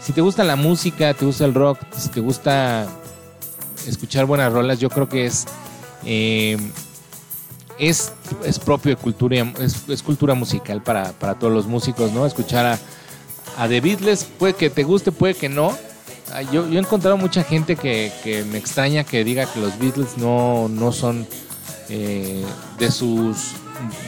Si 0.00 0.12
te 0.12 0.20
gusta 0.20 0.44
la 0.44 0.56
música, 0.56 1.14
te 1.14 1.24
gusta 1.24 1.46
el 1.46 1.54
rock, 1.54 1.78
si 1.96 2.10
te 2.10 2.20
gusta 2.20 2.86
escuchar 3.86 4.26
buenas 4.26 4.52
rolas, 4.52 4.78
yo 4.78 4.90
creo 4.90 5.08
que 5.08 5.26
es 5.26 5.46
eh, 6.04 6.56
es, 7.78 8.12
es 8.44 8.58
propio 8.58 8.90
de 8.90 8.96
cultura, 8.96 9.52
es, 9.60 9.88
es 9.88 10.02
cultura 10.02 10.34
musical 10.34 10.82
para, 10.82 11.12
para 11.12 11.38
todos 11.38 11.52
los 11.52 11.66
músicos, 11.66 12.12
¿no? 12.12 12.26
Escuchar 12.26 12.66
a, 12.66 12.78
a 13.56 13.68
The 13.68 13.80
Beatles, 13.80 14.24
puede 14.38 14.54
que 14.54 14.70
te 14.70 14.84
guste, 14.84 15.12
puede 15.12 15.34
que 15.34 15.48
no. 15.48 15.76
Yo, 16.52 16.68
yo 16.68 16.78
he 16.78 16.82
encontrado 16.82 17.16
mucha 17.16 17.44
gente 17.44 17.76
que, 17.76 18.12
que 18.24 18.44
me 18.44 18.58
extraña 18.58 19.04
que 19.04 19.22
diga 19.22 19.46
que 19.46 19.60
los 19.60 19.78
Beatles 19.78 20.18
no, 20.18 20.68
no 20.68 20.90
son 20.90 21.26
eh, 21.88 22.44
de 22.78 22.90
sus 22.90 23.52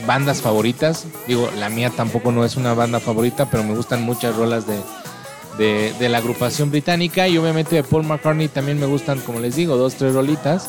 bandas 0.07 0.41
favoritas. 0.41 1.07
Digo, 1.27 1.49
la 1.59 1.69
mía 1.69 1.91
tampoco 1.91 2.33
no 2.33 2.45
es 2.45 2.57
una 2.57 2.75
banda 2.75 2.99
favorita, 3.01 3.49
pero 3.51 3.63
me 3.63 3.75
gustan 3.75 4.03
muchas 4.03 4.35
rolas 4.35 4.67
de, 4.67 4.81
de, 5.59 5.93
de 5.99 6.09
la 6.09 6.19
agrupación 6.19 6.71
británica 6.71 7.29
y 7.29 7.39
obviamente 7.39 7.77
de 7.77 7.85
Paul 7.85 8.05
McCartney 8.05 8.49
también 8.49 8.81
me 8.81 8.87
gustan, 8.87 9.21
como 9.21 9.39
les 9.39 9.55
digo, 9.55 9.77
dos, 9.77 9.95
tres 9.95 10.13
rolitas. 10.15 10.69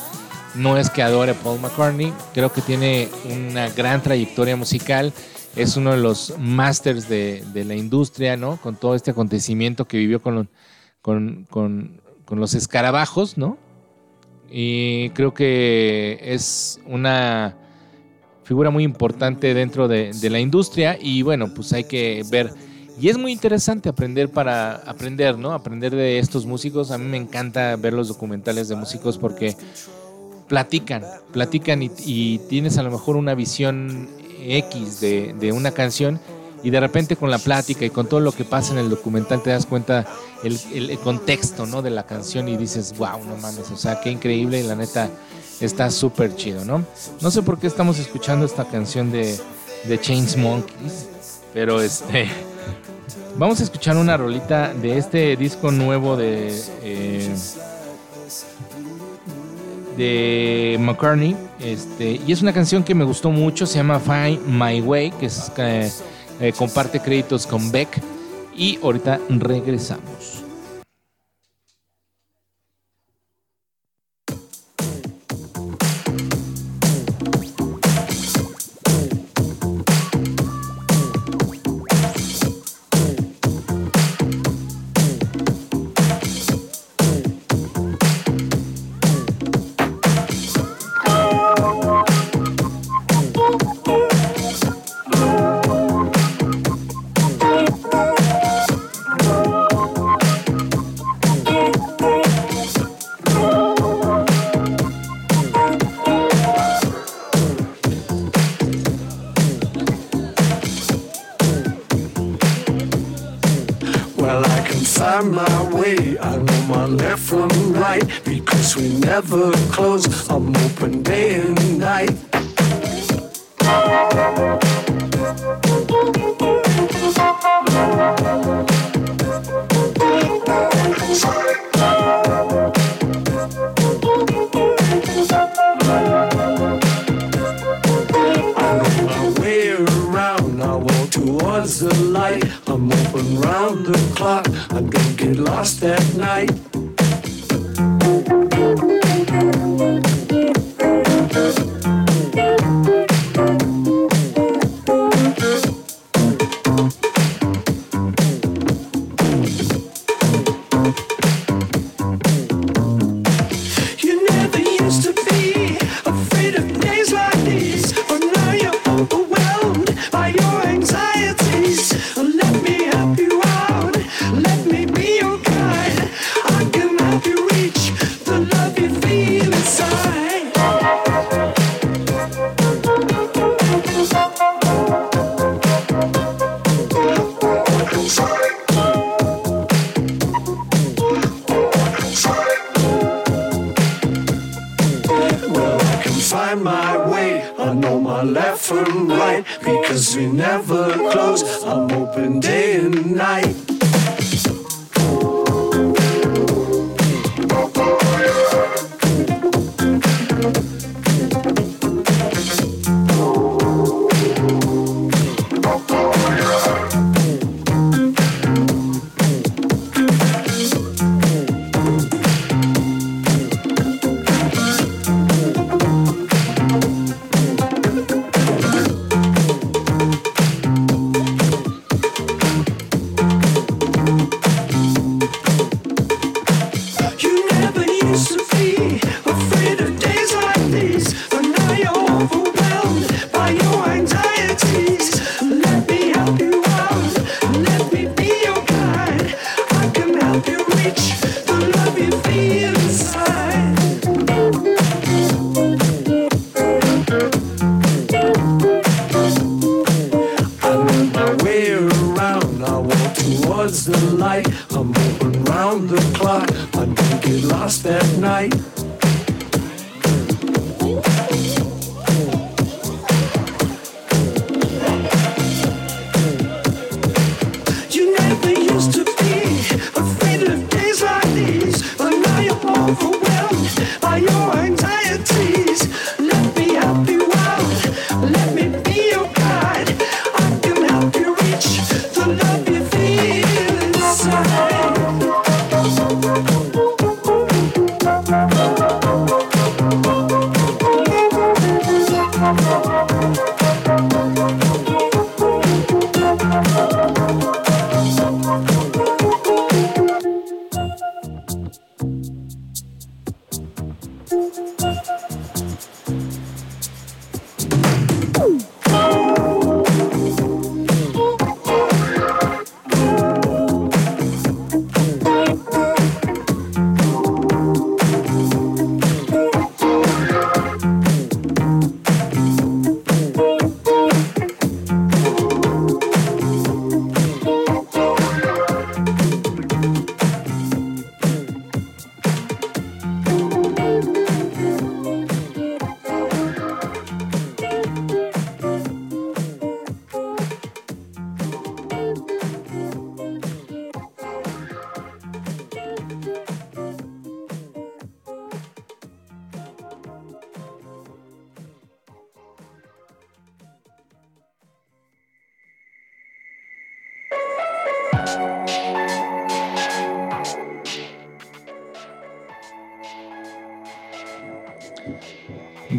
No 0.55 0.77
es 0.77 0.89
que 0.89 1.01
adore 1.03 1.33
Paul 1.33 1.59
McCartney, 1.59 2.13
creo 2.33 2.51
que 2.51 2.61
tiene 2.61 3.07
una 3.25 3.69
gran 3.69 4.01
trayectoria 4.01 4.55
musical, 4.55 5.13
es 5.55 5.77
uno 5.77 5.91
de 5.91 5.97
los 5.97 6.33
masters 6.37 7.07
de, 7.07 7.43
la 7.53 7.75
industria, 7.75 8.35
¿no? 8.37 8.57
Con 8.57 8.75
todo 8.75 8.95
este 8.95 9.11
acontecimiento 9.11 9.85
que 9.85 9.97
vivió 9.97 10.21
con 10.21 10.49
los 12.29 12.53
escarabajos, 12.53 13.37
¿no? 13.37 13.57
Y 14.51 15.09
creo 15.11 15.33
que 15.33 16.19
es 16.21 16.79
una 16.85 17.55
figura 18.43 18.71
muy 18.71 18.83
importante 18.83 19.53
dentro 19.53 19.87
de, 19.87 20.11
de 20.11 20.29
la 20.29 20.39
industria 20.39 20.97
y 20.99 21.21
bueno, 21.21 21.53
pues 21.53 21.71
hay 21.73 21.83
que 21.83 22.23
ver 22.31 22.51
y 22.99 23.07
es 23.07 23.17
muy 23.17 23.31
interesante 23.31 23.87
aprender 23.87 24.29
para 24.29 24.75
aprender, 24.75 25.37
¿no? 25.37 25.53
Aprender 25.53 25.95
de 25.95 26.19
estos 26.19 26.45
músicos. 26.45 26.91
A 26.91 26.97
mí 26.97 27.05
me 27.05 27.15
encanta 27.15 27.77
ver 27.77 27.93
los 27.93 28.09
documentales 28.09 28.67
de 28.67 28.75
músicos 28.75 29.17
porque 29.17 29.55
platican, 30.49 31.05
platican 31.31 31.81
y, 31.83 31.89
y 32.05 32.39
tienes 32.49 32.77
a 32.77 32.83
lo 32.83 32.91
mejor 32.91 33.15
una 33.15 33.35
visión 33.35 34.09
X 34.41 34.99
de, 34.99 35.33
de 35.39 35.51
una 35.53 35.71
canción 35.71 36.19
y 36.63 36.71
de 36.71 36.79
repente 36.81 37.15
con 37.15 37.31
la 37.31 37.37
plática 37.37 37.85
y 37.85 37.89
con 37.89 38.07
todo 38.07 38.19
lo 38.19 38.33
que 38.33 38.43
pasa 38.43 38.73
en 38.73 38.79
el 38.79 38.89
documental 38.89 39.41
te 39.41 39.51
das 39.51 39.65
cuenta 39.65 40.05
el, 40.43 40.59
el- 40.73 40.99
contexto, 40.99 41.65
¿no? 41.65 41.81
De 41.81 41.89
la 41.89 42.05
canción 42.05 42.49
y 42.49 42.57
dices, 42.57 42.97
wow, 42.97 43.23
no 43.25 43.37
mames, 43.37 43.71
o 43.71 43.77
sea, 43.77 44.01
qué 44.01 44.11
increíble 44.11 44.59
y 44.59 44.63
la 44.63 44.75
neta 44.75 45.09
está 45.61 45.89
súper 45.89 46.35
chido, 46.35 46.65
¿no? 46.65 46.83
No 47.21 47.31
sé 47.31 47.41
por 47.43 47.59
qué 47.59 47.67
estamos 47.67 47.97
escuchando 47.99 48.45
esta 48.45 48.65
canción 48.65 49.09
de, 49.11 49.37
de 49.85 49.99
Chainsmonkeys, 50.01 51.07
pero 51.53 51.81
este... 51.81 52.27
Vamos 53.37 53.61
a 53.61 53.63
escuchar 53.63 53.95
una 53.95 54.17
rolita 54.17 54.73
de 54.73 54.97
este 54.97 55.37
disco 55.37 55.71
nuevo 55.71 56.17
de 56.17 56.49
eh, 56.83 57.33
de 59.99 60.77
McCartney, 60.79 61.35
este 61.59 62.21
y 62.25 62.31
es 62.31 62.41
una 62.41 62.53
canción 62.53 62.83
que 62.85 62.95
me 62.95 63.03
gustó 63.03 63.31
mucho, 63.31 63.65
se 63.65 63.75
llama 63.75 63.99
Find 63.99 64.39
My 64.47 64.79
Way, 64.79 65.11
que 65.11 65.25
es, 65.25 65.51
eh, 65.57 65.91
eh, 66.39 66.53
comparte 66.53 67.01
créditos 67.01 67.45
con 67.45 67.69
Beck 67.69 68.01
y 68.55 68.79
ahorita 68.81 69.19
regresamos. 69.27 70.18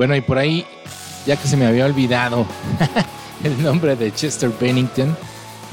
Bueno, 0.01 0.17
y 0.17 0.23
por 0.23 0.39
ahí, 0.39 0.65
ya 1.27 1.37
que 1.37 1.47
se 1.47 1.59
me 1.59 1.67
había 1.67 1.85
olvidado 1.85 2.47
el 3.45 3.63
nombre 3.63 3.97
de 3.97 4.11
Chester 4.11 4.51
Bennington, 4.59 5.15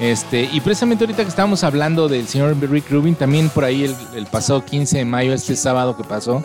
este, 0.02 0.50
y 0.52 0.60
precisamente 0.60 1.06
ahorita 1.06 1.24
que 1.24 1.30
estábamos 1.30 1.64
hablando 1.64 2.10
del 2.10 2.28
señor 2.28 2.58
Rick 2.60 2.92
Rubin, 2.92 3.16
también 3.16 3.48
por 3.48 3.64
ahí 3.64 3.86
el, 4.14 4.26
pasado 4.26 4.66
15 4.66 4.98
de 4.98 5.06
mayo, 5.06 5.32
este 5.32 5.56
sábado 5.56 5.96
que 5.96 6.04
pasó, 6.04 6.44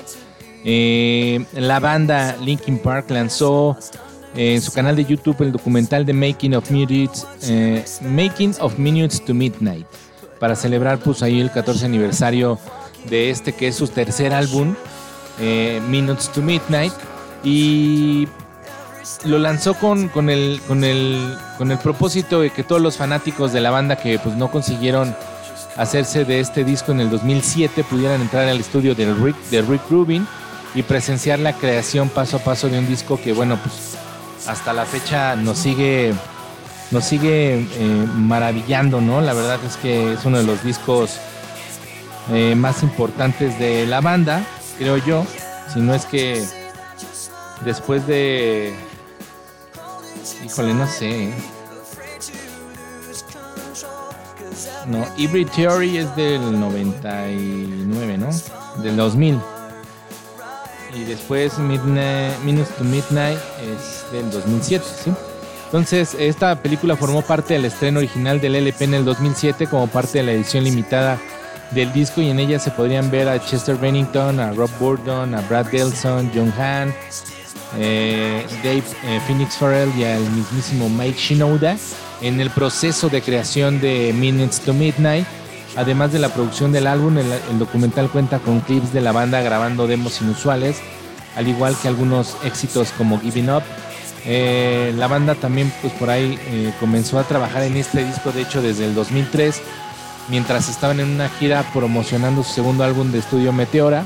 eh, 0.64 1.44
la 1.54 1.80
banda 1.80 2.36
Linkin 2.40 2.78
Park 2.78 3.10
lanzó 3.10 3.76
eh, 4.36 4.54
en 4.54 4.62
su 4.62 4.70
canal 4.70 4.94
de 4.94 5.04
YouTube 5.04 5.42
el 5.42 5.50
documental 5.50 6.06
de 6.06 6.12
Making 6.12 6.54
of 6.54 6.70
Minutes, 6.70 7.26
eh, 7.48 7.84
Making 8.02 8.54
of 8.60 8.78
Minutes 8.78 9.24
to 9.24 9.34
Midnight, 9.34 9.88
para 10.38 10.54
celebrar 10.54 11.00
pues 11.00 11.20
ahí 11.24 11.40
el 11.40 11.50
14 11.50 11.84
aniversario 11.84 12.60
de 13.10 13.30
este 13.30 13.52
que 13.52 13.66
es 13.66 13.74
su 13.74 13.88
tercer 13.88 14.32
álbum, 14.32 14.76
Minutes 15.88 16.28
to 16.28 16.40
Midnight. 16.42 16.92
Y 17.44 18.28
lo 19.24 19.38
lanzó 19.38 19.74
con, 19.74 20.08
con, 20.08 20.30
el, 20.30 20.60
con, 20.66 20.84
el, 20.84 21.36
con 21.58 21.70
el 21.70 21.78
propósito 21.78 22.40
de 22.40 22.50
que 22.50 22.62
todos 22.62 22.80
los 22.80 22.96
fanáticos 22.96 23.52
de 23.52 23.60
la 23.60 23.70
banda 23.70 23.96
que 23.96 24.18
pues, 24.18 24.36
no 24.36 24.50
consiguieron 24.50 25.14
hacerse 25.76 26.24
de 26.24 26.40
este 26.40 26.64
disco 26.64 26.92
en 26.92 27.00
el 27.00 27.10
2007 27.10 27.84
pudieran 27.84 28.20
entrar 28.20 28.46
al 28.48 28.60
estudio 28.60 28.94
de 28.94 29.12
Rick, 29.12 29.36
de 29.50 29.62
Rick 29.62 29.82
Rubin 29.90 30.26
y 30.74 30.82
presenciar 30.82 31.38
la 31.38 31.52
creación 31.54 32.08
paso 32.08 32.38
a 32.38 32.40
paso 32.40 32.68
de 32.68 32.78
un 32.78 32.86
disco 32.86 33.20
que, 33.22 33.32
bueno, 33.32 33.58
pues 33.62 33.96
hasta 34.46 34.72
la 34.72 34.84
fecha 34.84 35.36
nos 35.36 35.58
sigue, 35.58 36.12
nos 36.90 37.04
sigue 37.04 37.54
eh, 37.60 38.06
maravillando, 38.14 39.00
¿no? 39.00 39.20
La 39.20 39.34
verdad 39.34 39.58
es 39.66 39.76
que 39.76 40.14
es 40.14 40.24
uno 40.24 40.38
de 40.38 40.44
los 40.44 40.64
discos 40.64 41.18
eh, 42.32 42.54
más 42.54 42.82
importantes 42.82 43.58
de 43.58 43.86
la 43.86 44.00
banda, 44.00 44.44
creo 44.78 44.96
yo, 44.96 45.26
si 45.72 45.80
no 45.80 45.94
es 45.94 46.06
que 46.06 46.42
después 47.64 48.06
de. 48.06 48.74
Híjole, 50.44 50.74
no 50.74 50.86
sé. 50.86 51.32
No, 54.86 55.06
Hybrid 55.16 55.48
Theory 55.48 55.98
es 55.98 56.16
del 56.16 56.58
99, 56.58 58.18
¿no? 58.18 58.30
Del 58.82 58.96
2000. 58.96 59.40
Y 60.94 61.04
después 61.04 61.58
Midnight, 61.58 62.38
Minutes 62.44 62.76
to 62.76 62.84
Midnight 62.84 63.38
es 63.62 64.12
del 64.12 64.30
2007, 64.30 64.84
¿sí? 65.04 65.12
Entonces, 65.66 66.14
esta 66.18 66.54
película 66.56 66.96
formó 66.96 67.22
parte 67.22 67.54
del 67.54 67.64
estreno 67.64 68.00
original 68.00 68.40
del 68.40 68.56
LP 68.56 68.84
en 68.84 68.94
el 68.94 69.04
2007 69.06 69.68
como 69.68 69.86
parte 69.86 70.18
de 70.18 70.24
la 70.24 70.32
edición 70.32 70.64
limitada 70.64 71.18
del 71.70 71.90
disco 71.94 72.20
y 72.20 72.28
en 72.28 72.38
ella 72.38 72.58
se 72.58 72.70
podrían 72.70 73.10
ver 73.10 73.28
a 73.28 73.42
Chester 73.42 73.76
Bennington, 73.76 74.38
a 74.38 74.52
Rob 74.52 74.70
Burdon, 74.78 75.34
a 75.34 75.40
Brad 75.42 75.66
Delson, 75.66 76.30
John 76.34 76.52
Hahn, 76.58 76.94
eh, 77.78 78.44
Dave 78.62 78.82
eh, 79.04 79.20
Phoenix 79.26 79.56
Farrell 79.56 79.90
y 79.96 80.04
al 80.04 80.22
mismísimo 80.30 80.88
Mike 80.88 81.18
Shinoda 81.18 81.76
en 82.20 82.40
el 82.40 82.50
proceso 82.50 83.08
de 83.08 83.22
creación 83.22 83.80
de 83.80 84.12
Minutes 84.14 84.60
to 84.60 84.72
Midnight. 84.72 85.26
Además 85.76 86.12
de 86.12 86.18
la 86.18 86.28
producción 86.28 86.70
del 86.70 86.86
álbum, 86.86 87.16
el, 87.18 87.58
documental 87.58 88.10
cuenta 88.10 88.38
con 88.38 88.60
clips 88.60 88.92
de 88.92 89.00
la 89.00 89.12
banda 89.12 89.40
grabando 89.40 89.86
demos 89.86 90.20
inusuales, 90.20 90.76
al 91.34 91.48
igual 91.48 91.74
que 91.80 91.88
algunos 91.88 92.36
éxitos 92.44 92.92
como 92.96 93.18
Giving 93.18 93.50
Up. 93.50 93.62
Eh, 94.24 94.92
la 94.96 95.08
banda 95.08 95.34
también 95.34 95.72
pues 95.80 95.92
por 95.94 96.10
ahí 96.10 96.38
eh, 96.46 96.72
comenzó 96.78 97.18
a 97.18 97.24
trabajar 97.24 97.62
en 97.62 97.76
este 97.76 98.04
disco, 98.04 98.30
de 98.32 98.42
hecho 98.42 98.62
desde 98.62 98.84
el 98.84 98.94
2003, 98.94 99.60
mientras 100.28 100.68
estaban 100.68 101.00
en 101.00 101.08
una 101.08 101.28
gira 101.28 101.64
promocionando 101.72 102.44
su 102.44 102.52
segundo 102.52 102.84
álbum 102.84 103.10
de 103.10 103.18
estudio 103.18 103.52
Meteora, 103.52 104.04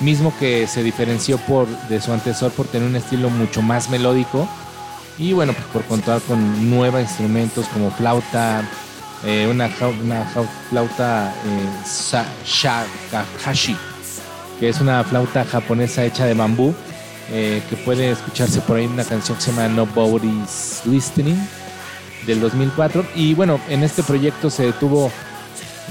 mismo 0.00 0.32
que 0.38 0.66
se 0.66 0.82
diferenció 0.82 1.38
por, 1.38 1.68
de 1.88 2.00
su 2.00 2.12
antecesor 2.12 2.52
por 2.52 2.66
tener 2.66 2.88
un 2.88 2.96
estilo 2.96 3.30
mucho 3.30 3.62
más 3.62 3.90
melódico 3.90 4.48
y 5.20 5.34
bueno, 5.34 5.52
pues 5.52 5.66
por 5.66 5.84
contar 5.84 6.22
con 6.22 6.70
nuevos 6.70 7.02
instrumentos 7.02 7.66
como 7.68 7.90
flauta, 7.90 8.62
eh, 9.22 9.46
una, 9.50 9.70
una 10.02 10.24
flauta 10.70 11.34
eh, 11.44 12.42
shakahashi, 12.46 13.76
que 14.58 14.70
es 14.70 14.80
una 14.80 15.04
flauta 15.04 15.44
japonesa 15.44 16.06
hecha 16.06 16.24
de 16.24 16.32
bambú, 16.32 16.74
eh, 17.30 17.62
que 17.68 17.76
puede 17.76 18.12
escucharse 18.12 18.62
por 18.62 18.78
ahí 18.78 18.86
una 18.86 19.04
canción 19.04 19.36
que 19.36 19.44
se 19.44 19.52
llama 19.52 19.68
Nobody's 19.68 20.80
Listening 20.86 21.38
del 22.26 22.40
2004. 22.40 23.04
Y 23.14 23.34
bueno, 23.34 23.60
en 23.68 23.82
este 23.82 24.02
proyecto 24.02 24.48
se 24.48 24.64
detuvo 24.64 25.12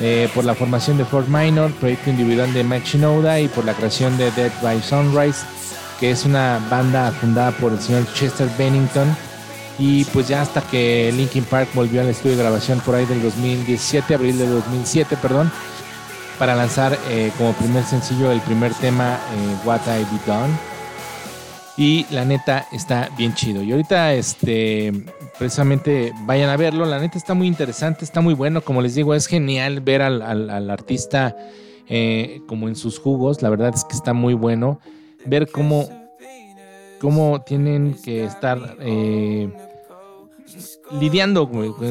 eh, 0.02 0.30
por 0.34 0.46
la 0.46 0.56
formación 0.56 0.98
de 0.98 1.06
Fort 1.06 1.28
Minor, 1.28 1.72
proyecto 1.74 2.10
individual 2.10 2.54
de 2.54 2.64
Mike 2.64 2.88
Shinoda 2.88 3.40
y 3.40 3.48
por 3.50 3.66
la 3.66 3.74
creación 3.74 4.18
de 4.18 4.32
Dead 4.32 4.52
by 4.62 4.82
Sunrise, 4.82 5.40
que 6.00 6.12
es 6.12 6.26
una 6.26 6.66
banda 6.70 7.12
fundada 7.12 7.52
por 7.52 7.74
el 7.74 7.80
señor 7.80 8.06
Chester 8.14 8.48
Bennington. 8.58 9.16
Y 9.78 10.06
pues 10.06 10.28
ya 10.28 10.42
hasta 10.42 10.62
que 10.62 11.12
Linkin 11.16 11.44
Park 11.46 11.70
volvió 11.74 12.02
al 12.02 12.10
estudio 12.10 12.36
de 12.36 12.44
grabación 12.44 12.80
por 12.82 12.96
ahí 12.96 13.06
del 13.06 13.22
2017, 13.22 14.14
abril 14.14 14.38
del 14.38 14.52
2007, 14.52 15.18
perdón, 15.22 15.52
para 16.38 16.56
lanzar 16.56 16.98
eh, 17.10 17.32
como 17.38 17.54
primer 17.54 17.84
sencillo 17.84 18.32
el 18.32 18.42
primer 18.42 18.74
tema, 18.76 19.16
eh, 19.16 19.66
What 19.66 19.82
I 19.88 20.04
Be 20.04 20.20
Done. 20.26 20.54
Y 21.78 22.06
la 22.10 22.26
neta 22.26 22.68
está 22.72 23.10
bien 23.18 23.34
chido. 23.34 23.64
Y 23.64 23.72
ahorita, 23.72 24.14
este, 24.14 24.92
precisamente 25.40 26.14
vayan 26.26 26.50
a 26.50 26.58
verlo. 26.58 26.86
La 26.86 27.00
neta 27.00 27.18
está 27.18 27.34
muy 27.34 27.48
interesante, 27.48 28.06
está 28.06 28.22
muy 28.22 28.34
bueno. 28.36 28.62
Como 28.62 28.82
les 28.82 28.94
digo, 28.94 29.16
es 29.16 29.26
genial 29.26 29.80
ver 29.82 30.02
al, 30.04 30.22
al- 30.22 30.50
al 30.50 30.70
artista 30.70 31.36
eh, 31.88 32.42
como 32.48 32.68
en 32.68 32.76
sus 32.76 33.00
jugos. 33.00 33.42
La 33.42 33.50
verdad 33.50 33.72
es 33.74 33.84
que 33.86 33.96
está 33.96 34.14
muy 34.14 34.34
bueno. 34.36 34.80
Ver 35.26 35.50
cómo, 35.50 35.90
cómo 37.00 37.42
tienen 37.42 37.96
que 38.04 38.26
estar 38.26 38.60
eh, 38.80 39.50
lidiando 41.00 41.50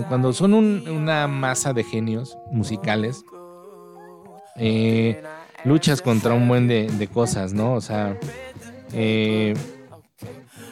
cuando 0.08 0.32
son 0.32 0.54
un- 0.54 0.88
una 0.88 1.26
masa 1.26 1.72
de 1.72 1.82
genios 1.84 2.36
musicales. 2.52 3.24
eh, 4.56 5.22
luchas 5.64 6.02
contra 6.02 6.34
un 6.34 6.48
buen 6.48 6.66
de, 6.68 6.88
de 6.88 7.06
cosas, 7.08 7.52
¿no? 7.52 7.74
O 7.74 7.80
sea, 7.80 8.16
eh, 8.92 9.54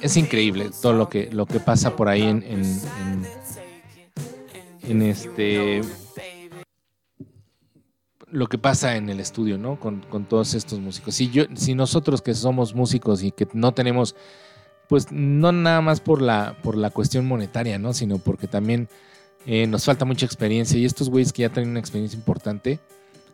es 0.07 0.17
increíble 0.17 0.71
todo 0.81 0.93
lo 0.93 1.09
que, 1.09 1.31
lo 1.33 1.47
que 1.47 1.61
pasa 1.61 1.97
por 1.97 2.09
ahí 2.09 2.23
en, 2.23 2.45
en, 4.83 5.03
este 5.03 5.81
lo 8.31 8.49
que 8.49 8.59
pasa 8.59 8.97
en 8.97 9.09
el 9.09 9.21
estudio, 9.21 9.59
¿no? 9.59 9.79
Con, 9.79 10.01
con 10.03 10.25
todos 10.25 10.55
estos 10.55 10.79
músicos. 10.81 11.15
Si 11.15 11.31
yo, 11.31 11.45
si 11.55 11.75
nosotros 11.75 12.23
que 12.23 12.35
somos 12.35 12.75
músicos 12.75 13.23
y 13.23 13.31
que 13.31 13.49
no 13.53 13.73
tenemos, 13.73 14.15
pues 14.89 15.11
no 15.11 15.53
nada 15.53 15.81
más 15.81 16.01
por 16.01 16.23
la, 16.23 16.57
por 16.63 16.77
la 16.77 16.91
cuestión 16.91 17.27
monetaria, 17.27 17.79
¿no? 17.79 17.93
Sino 17.93 18.19
porque 18.19 18.47
también 18.47 18.89
eh, 19.47 19.67
nos 19.67 19.85
falta 19.85 20.05
mucha 20.05 20.27
experiencia 20.27 20.79
y 20.79 20.85
estos 20.85 21.09
güeyes 21.09 21.33
que 21.33 21.43
ya 21.43 21.49
tienen 21.49 21.71
una 21.71 21.81
experiencia 21.81 22.17
importante, 22.17 22.81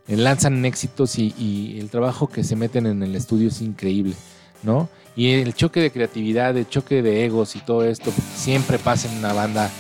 eh, 0.09 0.17
lanzan 0.17 0.65
éxitos 0.65 1.19
y 1.19 1.79
el 1.79 1.91
trabajo 1.91 2.29
que 2.29 2.45
se 2.45 2.57
meten 2.57 2.87
en 2.87 3.03
el 3.03 3.15
estudio 3.15 3.49
es 3.49 3.61
increíble, 3.61 4.15
¿no? 4.63 4.89
Y 5.15 5.31
el 5.33 5.55
choque 5.55 5.81
de 5.81 5.91
creatividad, 5.91 6.57
el 6.57 6.69
choque 6.69 7.03
de 7.03 7.25
egos 7.27 7.55
y 7.57 7.61
todo 7.61 7.85
esto, 7.85 8.11
porque 8.11 8.23
siempre 8.37 8.79
pasa 8.79 9.11
en 9.11 9.19
una 9.19 9.33
banda, 9.35 9.71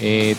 eh, 0.00 0.36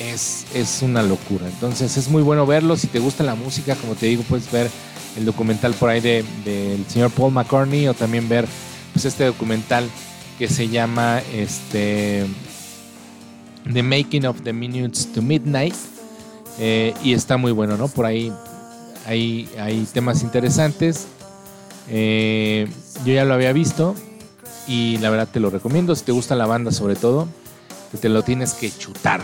es, 0.00 0.46
es 0.54 0.82
una 0.82 1.02
locura. 1.02 1.46
Entonces 1.46 1.96
es 1.96 2.08
muy 2.08 2.22
bueno 2.22 2.46
verlo. 2.46 2.76
Si 2.76 2.88
te 2.88 2.98
gusta 2.98 3.22
la 3.22 3.36
música, 3.36 3.76
como 3.76 3.94
te 3.94 4.06
digo, 4.06 4.24
puedes 4.24 4.50
ver 4.50 4.68
el 5.16 5.24
documental 5.24 5.72
por 5.74 5.88
ahí 5.90 6.00
de- 6.00 6.24
del 6.44 6.84
señor 6.88 7.10
Paul 7.12 7.32
McCartney 7.32 7.86
o 7.86 7.94
también 7.94 8.28
ver 8.28 8.46
pues, 8.92 9.04
este 9.04 9.24
documental 9.24 9.88
que 10.36 10.48
se 10.48 10.68
llama 10.68 11.22
este, 11.32 12.26
The 13.72 13.82
Making 13.84 14.26
of 14.26 14.42
the 14.42 14.52
Minutes 14.52 15.12
to 15.12 15.22
Midnight. 15.22 15.74
Eh, 16.58 16.92
y 17.04 17.12
está 17.12 17.36
muy 17.36 17.52
bueno, 17.52 17.76
¿no? 17.76 17.86
Por 17.86 18.04
ahí 18.06 18.32
hay, 19.06 19.48
hay 19.60 19.86
temas 19.92 20.22
interesantes. 20.24 21.06
Eh, 21.88 22.66
yo 23.04 23.12
ya 23.12 23.24
lo 23.24 23.34
había 23.34 23.52
visto 23.52 23.94
y 24.66 24.98
la 24.98 25.10
verdad 25.10 25.28
te 25.30 25.40
lo 25.40 25.50
recomiendo. 25.50 25.94
Si 25.94 26.04
te 26.04 26.12
gusta 26.12 26.34
la 26.34 26.46
banda, 26.46 26.70
sobre 26.70 26.96
todo, 26.96 27.28
te 28.00 28.08
lo 28.08 28.22
tienes 28.22 28.54
que 28.54 28.70
chutar. 28.70 29.20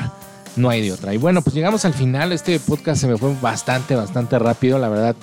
No 0.56 0.68
hay 0.68 0.82
de 0.82 0.92
otra. 0.92 1.14
Y 1.14 1.16
bueno, 1.16 1.42
pues 1.42 1.54
llegamos 1.54 1.84
al 1.84 1.94
final. 1.94 2.32
Este 2.32 2.58
podcast 2.58 3.00
se 3.00 3.06
me 3.06 3.16
fue 3.16 3.34
bastante, 3.40 3.94
bastante 3.94 4.38
rápido. 4.38 4.78
La 4.78 4.88
verdad, 4.88 5.16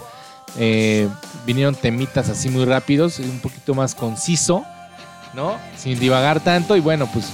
eh, 0.57 1.07
vinieron 1.45 1.75
temitas 1.75 2.29
así 2.29 2.49
muy 2.49 2.65
rápidos, 2.65 3.19
un 3.19 3.39
poquito 3.39 3.75
más 3.75 3.93
conciso, 3.93 4.63
¿no? 5.33 5.55
Sin 5.77 5.99
divagar 5.99 6.39
tanto. 6.39 6.75
Y 6.75 6.79
bueno, 6.79 7.09
pues 7.11 7.25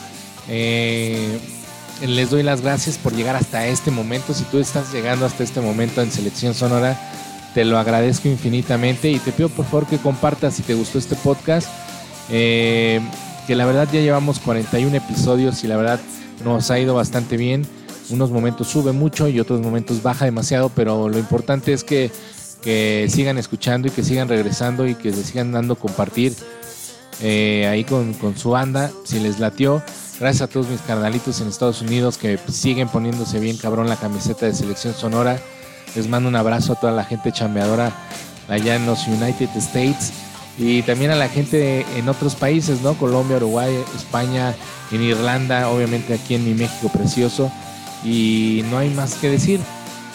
eh, 0.48 1.40
les 2.02 2.30
doy 2.30 2.44
las 2.44 2.62
gracias 2.62 2.98
por 2.98 3.14
llegar 3.14 3.36
hasta 3.36 3.68
este 3.68 3.92
momento. 3.92 4.34
Si 4.34 4.44
tú 4.46 4.60
estás 4.60 4.92
llegando 4.92 5.26
hasta 5.26 5.44
este 5.44 5.62
momento 5.62 6.02
en 6.02 6.12
Selección 6.12 6.54
Sonora, 6.54 7.00
te 7.54 7.66
lo 7.66 7.78
agradezco 7.78 8.28
infinitamente 8.28 9.10
y 9.10 9.20
te 9.20 9.32
pido 9.32 9.50
por 9.50 9.66
favor 9.66 9.88
que 9.88 9.98
compartas 9.98 10.56
si 10.56 10.64
te 10.64 10.74
gustó 10.74 10.98
este 10.98 11.16
podcast. 11.16 11.68
Eh, 12.30 13.02
que 13.48 13.56
la 13.56 13.66
verdad 13.66 13.88
ya 13.92 14.00
llevamos 14.00 14.40
41 14.40 14.96
episodios 14.96 15.64
y 15.64 15.68
la 15.68 15.78
verdad 15.78 16.00
nos 16.44 16.72
ha 16.72 16.80
ido 16.80 16.96
bastante 16.96 17.38
bien. 17.38 17.66
Unos 18.10 18.32
momentos 18.32 18.68
sube 18.68 18.92
mucho 18.92 19.28
y 19.28 19.40
otros 19.40 19.62
momentos 19.62 20.02
baja 20.02 20.26
demasiado, 20.26 20.70
pero 20.70 21.10
lo 21.10 21.20
importante 21.20 21.74
es 21.74 21.84
que, 21.84 22.12
que 22.62 23.08
sigan 23.10 23.38
escuchando 23.38 23.88
y 23.88 23.92
que 23.92 24.04
sigan 24.04 24.30
regresando 24.30 24.88
y 24.88 24.96
que 24.96 25.12
se 25.14 25.24
sigan 25.24 25.52
dando 25.52 25.76
compartir 25.76 26.34
eh, 27.22 27.68
ahí 27.68 27.84
con, 27.84 28.14
con 28.14 28.38
su 28.38 28.52
banda, 28.52 28.92
si 29.04 29.20
les 29.20 29.40
latió. 29.40 29.82
Gracias 30.20 30.42
a 30.42 30.48
todos 30.48 30.70
mis 30.70 30.82
carnalitos 30.82 31.42
en 31.42 31.48
Estados 31.48 31.82
Unidos 31.82 32.18
que 32.18 32.40
siguen 32.50 32.88
poniéndose 32.88 33.40
bien 33.40 33.58
cabrón 33.58 33.90
la 33.90 33.96
camiseta 33.96 34.46
de 34.46 34.54
selección 34.54 34.94
sonora. 34.94 35.40
Les 35.96 36.08
mando 36.08 36.30
un 36.30 36.36
abrazo 36.36 36.74
a 36.74 36.76
toda 36.76 36.92
la 36.92 37.04
gente 37.04 37.32
chambeadora 37.32 37.92
allá 38.48 38.76
en 38.76 38.86
los 38.86 39.08
United 39.08 39.50
States 39.56 40.12
y 40.58 40.84
también 40.84 41.12
a 41.12 41.16
la 41.16 41.30
gente 41.30 41.86
en 41.98 42.10
otros 42.10 42.36
países, 42.36 42.82
¿no? 42.82 42.94
Colombia, 42.94 43.38
Uruguay, 43.38 43.74
España, 43.96 44.54
en 44.92 45.02
Irlanda, 45.02 45.70
obviamente 45.70 46.14
aquí 46.14 46.36
en 46.36 46.46
mi 46.46 46.54
México 46.54 46.90
precioso. 46.90 47.52
Y 48.04 48.64
no 48.70 48.78
hay 48.78 48.90
más 48.90 49.16
que 49.16 49.30
decir. 49.30 49.60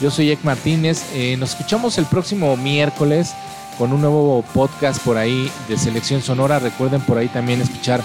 Yo 0.00 0.10
soy 0.10 0.30
Ek 0.30 0.44
Martínez. 0.44 1.02
Eh, 1.14 1.36
nos 1.38 1.50
escuchamos 1.50 1.98
el 1.98 2.06
próximo 2.06 2.56
miércoles 2.56 3.34
con 3.78 3.92
un 3.92 4.00
nuevo 4.00 4.44
podcast 4.54 5.02
por 5.02 5.16
ahí 5.16 5.50
de 5.68 5.76
Selección 5.76 6.22
Sonora. 6.22 6.60
Recuerden 6.60 7.00
por 7.00 7.18
ahí 7.18 7.28
también 7.28 7.60
escuchar 7.60 8.00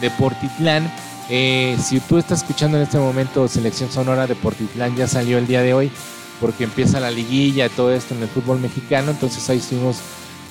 Deportitlán. 0.00 0.90
Eh, 1.30 1.76
si 1.82 2.00
tú 2.00 2.18
estás 2.18 2.40
escuchando 2.40 2.76
en 2.76 2.82
este 2.82 2.98
momento 2.98 3.48
Selección 3.48 3.90
Sonora 3.90 4.26
Deportitlán, 4.26 4.96
ya 4.96 5.06
salió 5.06 5.38
el 5.38 5.46
día 5.46 5.62
de 5.62 5.72
hoy. 5.72 5.92
Porque 6.40 6.64
empieza 6.64 7.00
la 7.00 7.10
liguilla 7.10 7.68
todo 7.68 7.92
esto 7.92 8.14
en 8.14 8.22
el 8.22 8.28
fútbol 8.28 8.60
mexicano, 8.60 9.10
entonces 9.10 9.48
ahí 9.50 9.58
estuvimos 9.58 9.98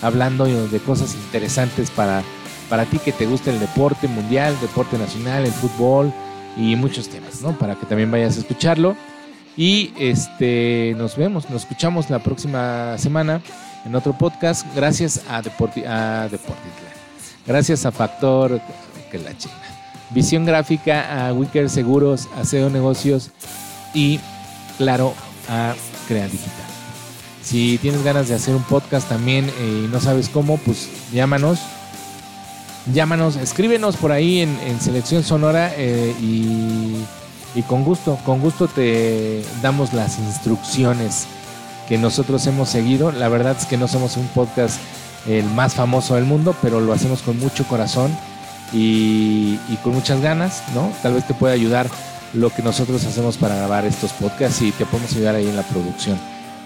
hablando 0.01 0.45
de 0.45 0.79
cosas 0.79 1.15
interesantes 1.15 1.89
para, 1.89 2.23
para 2.69 2.85
ti 2.85 2.99
que 2.99 3.11
te 3.11 3.25
gusta 3.25 3.51
el 3.51 3.59
deporte 3.59 4.07
mundial, 4.07 4.55
deporte 4.61 4.97
nacional, 4.97 5.45
el 5.45 5.51
fútbol 5.51 6.13
y 6.55 6.75
muchos 6.75 7.09
temas, 7.09 7.41
¿no? 7.41 7.57
Para 7.57 7.75
que 7.75 7.85
también 7.85 8.11
vayas 8.11 8.37
a 8.37 8.39
escucharlo. 8.39 8.95
Y 9.55 9.91
este 9.97 10.93
nos 10.97 11.17
vemos, 11.17 11.49
nos 11.49 11.63
escuchamos 11.63 12.11
la 12.11 12.19
próxima 12.19 12.95
semana 12.99 13.41
en 13.85 13.95
otro 13.95 14.13
podcast. 14.13 14.67
Gracias 14.75 15.21
a 15.27 15.41
Deporti 15.41 15.83
a 15.83 16.27
Deportitla. 16.29 16.89
Gracias 17.47 17.85
a 17.85 17.91
Factor 17.91 18.61
que 19.09 19.17
la 19.17 19.35
China. 19.35 19.55
Visión 20.11 20.45
gráfica 20.45 21.27
a 21.27 21.33
Wicker 21.33 21.69
Seguros, 21.69 22.27
a 22.35 22.69
Negocios 22.69 23.31
y 23.93 24.19
claro 24.77 25.13
a 25.49 25.75
Crea 26.07 26.27
Digital. 26.27 26.65
Si 27.43 27.77
tienes 27.77 28.03
ganas 28.03 28.27
de 28.27 28.35
hacer 28.35 28.55
un 28.55 28.63
podcast 28.63 29.07
también 29.07 29.49
eh, 29.59 29.83
y 29.85 29.87
no 29.87 30.01
sabes 30.01 30.29
cómo, 30.29 30.57
pues 30.57 30.89
llámanos. 31.13 31.59
Llámanos, 32.93 33.35
escríbenos 33.35 33.97
por 33.97 34.11
ahí 34.11 34.41
en, 34.41 34.81
Selección 34.81 35.23
Sonora 35.23 35.73
eh, 35.75 36.15
y, 36.21 36.95
y 37.55 37.61
con 37.63 37.83
gusto, 37.83 38.17
con 38.25 38.39
gusto 38.39 38.67
te 38.67 39.43
damos 39.61 39.93
las 39.93 40.19
instrucciones 40.19 41.25
que 41.87 41.97
nosotros 41.97 42.45
hemos 42.47 42.69
seguido. 42.69 43.11
La 43.11 43.29
verdad 43.29 43.55
es 43.59 43.65
que 43.65 43.77
no 43.77 43.87
somos 43.87 44.17
un 44.17 44.27
podcast 44.27 44.79
el 45.27 45.45
más 45.45 45.73
famoso 45.73 46.15
del 46.15 46.25
mundo, 46.25 46.55
pero 46.61 46.79
lo 46.79 46.93
hacemos 46.93 47.21
con 47.21 47.39
mucho 47.39 47.65
corazón 47.67 48.15
y, 48.73 49.59
y 49.69 49.77
con 49.83 49.93
muchas 49.93 50.21
ganas, 50.21 50.63
¿no? 50.73 50.91
Tal 51.01 51.13
vez 51.13 51.25
te 51.25 51.33
pueda 51.33 51.53
ayudar 51.53 51.87
lo 52.33 52.49
que 52.49 52.61
nosotros 52.61 53.05
hacemos 53.05 53.37
para 53.37 53.55
grabar 53.55 53.85
estos 53.85 54.11
podcasts 54.13 54.61
y 54.61 54.71
te 54.71 54.85
podemos 54.85 55.13
ayudar 55.13 55.35
ahí 55.35 55.47
en 55.47 55.55
la 55.55 55.63
producción. 55.63 56.17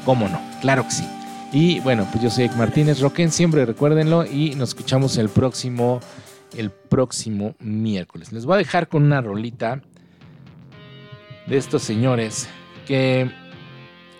¿Cómo 0.05 0.27
no? 0.27 0.41
Claro 0.61 0.83
que 0.83 0.91
sí. 0.91 1.07
Y 1.51 1.79
bueno, 1.81 2.07
pues 2.11 2.23
yo 2.23 2.29
soy 2.29 2.45
Ek 2.45 2.55
Martínez, 2.55 2.99
roquen 2.99 3.31
siempre, 3.31 3.65
recuérdenlo 3.65 4.25
y 4.25 4.55
nos 4.55 4.69
escuchamos 4.69 5.17
el 5.17 5.29
próximo 5.29 5.99
el 6.57 6.69
próximo 6.69 7.55
miércoles. 7.59 8.31
Les 8.31 8.45
voy 8.45 8.55
a 8.55 8.57
dejar 8.57 8.87
con 8.87 9.03
una 9.03 9.21
rolita 9.21 9.81
de 11.47 11.57
estos 11.57 11.81
señores 11.81 12.47
que 12.87 13.29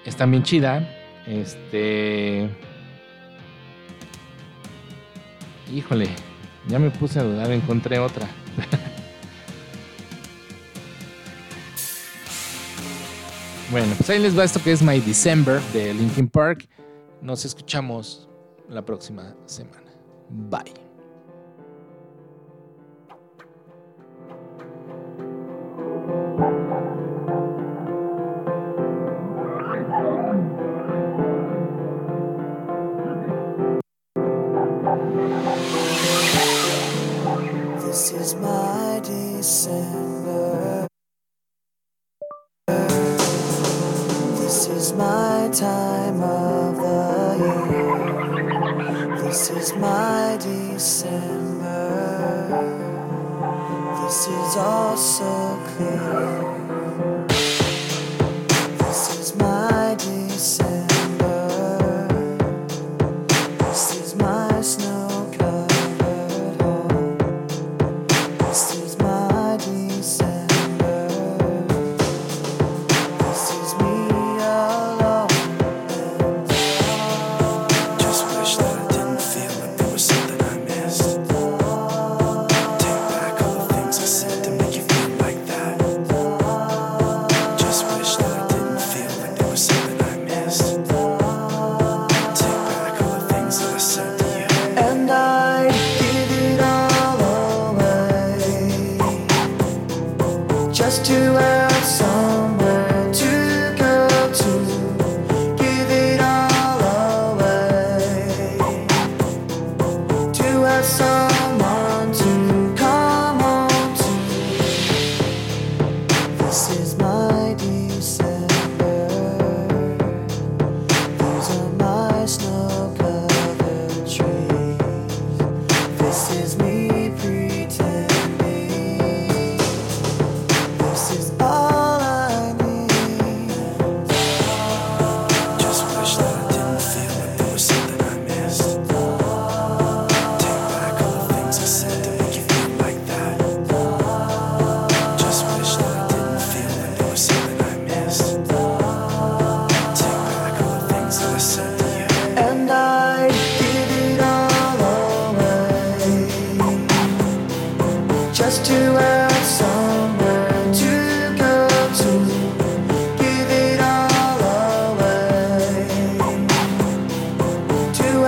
están 0.06 0.32
bien 0.32 0.44
chida. 0.44 0.88
Este 1.28 2.50
Híjole, 5.74 6.10
ya 6.68 6.80
me 6.80 6.90
puse 6.90 7.20
a 7.20 7.24
dudar, 7.24 7.52
encontré 7.52 8.00
otra. 8.00 8.28
bueno, 13.72 13.94
pues 13.96 14.10
ahí 14.10 14.20
les 14.20 14.38
va 14.38 14.44
esto 14.44 14.62
que 14.62 14.72
es 14.72 14.82
My 14.84 15.00
December 15.00 15.62
de 15.74 15.94
Linkin 15.94 16.28
Park. 16.28 16.68
Nos 17.22 17.46
escuchamos 17.46 18.28
la 18.70 18.84
próxima 18.84 19.34
semana. 19.46 19.92
Bye. 20.30 20.92
This 49.32 49.50
is 49.50 49.74
my 49.76 50.38
December. 50.42 51.64
This 54.04 54.28
is 54.28 54.58
all 54.58 54.98
so 54.98 55.58
clear. 55.68 56.51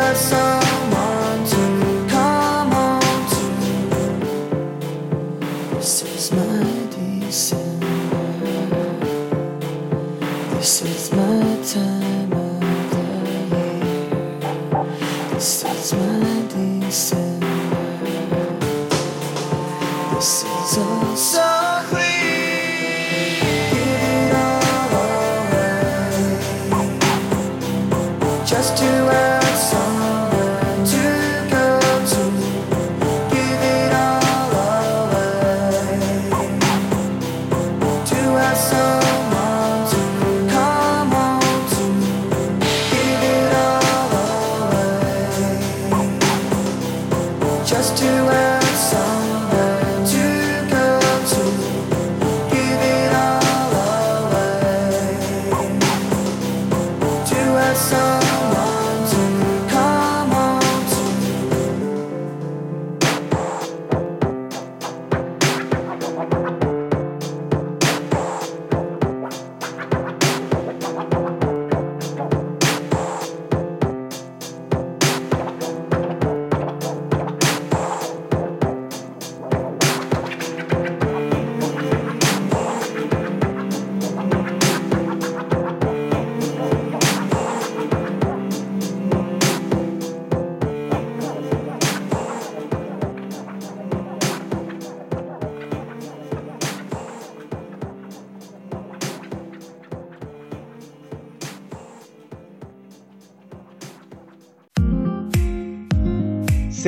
To 0.03 0.35
have 0.35 0.52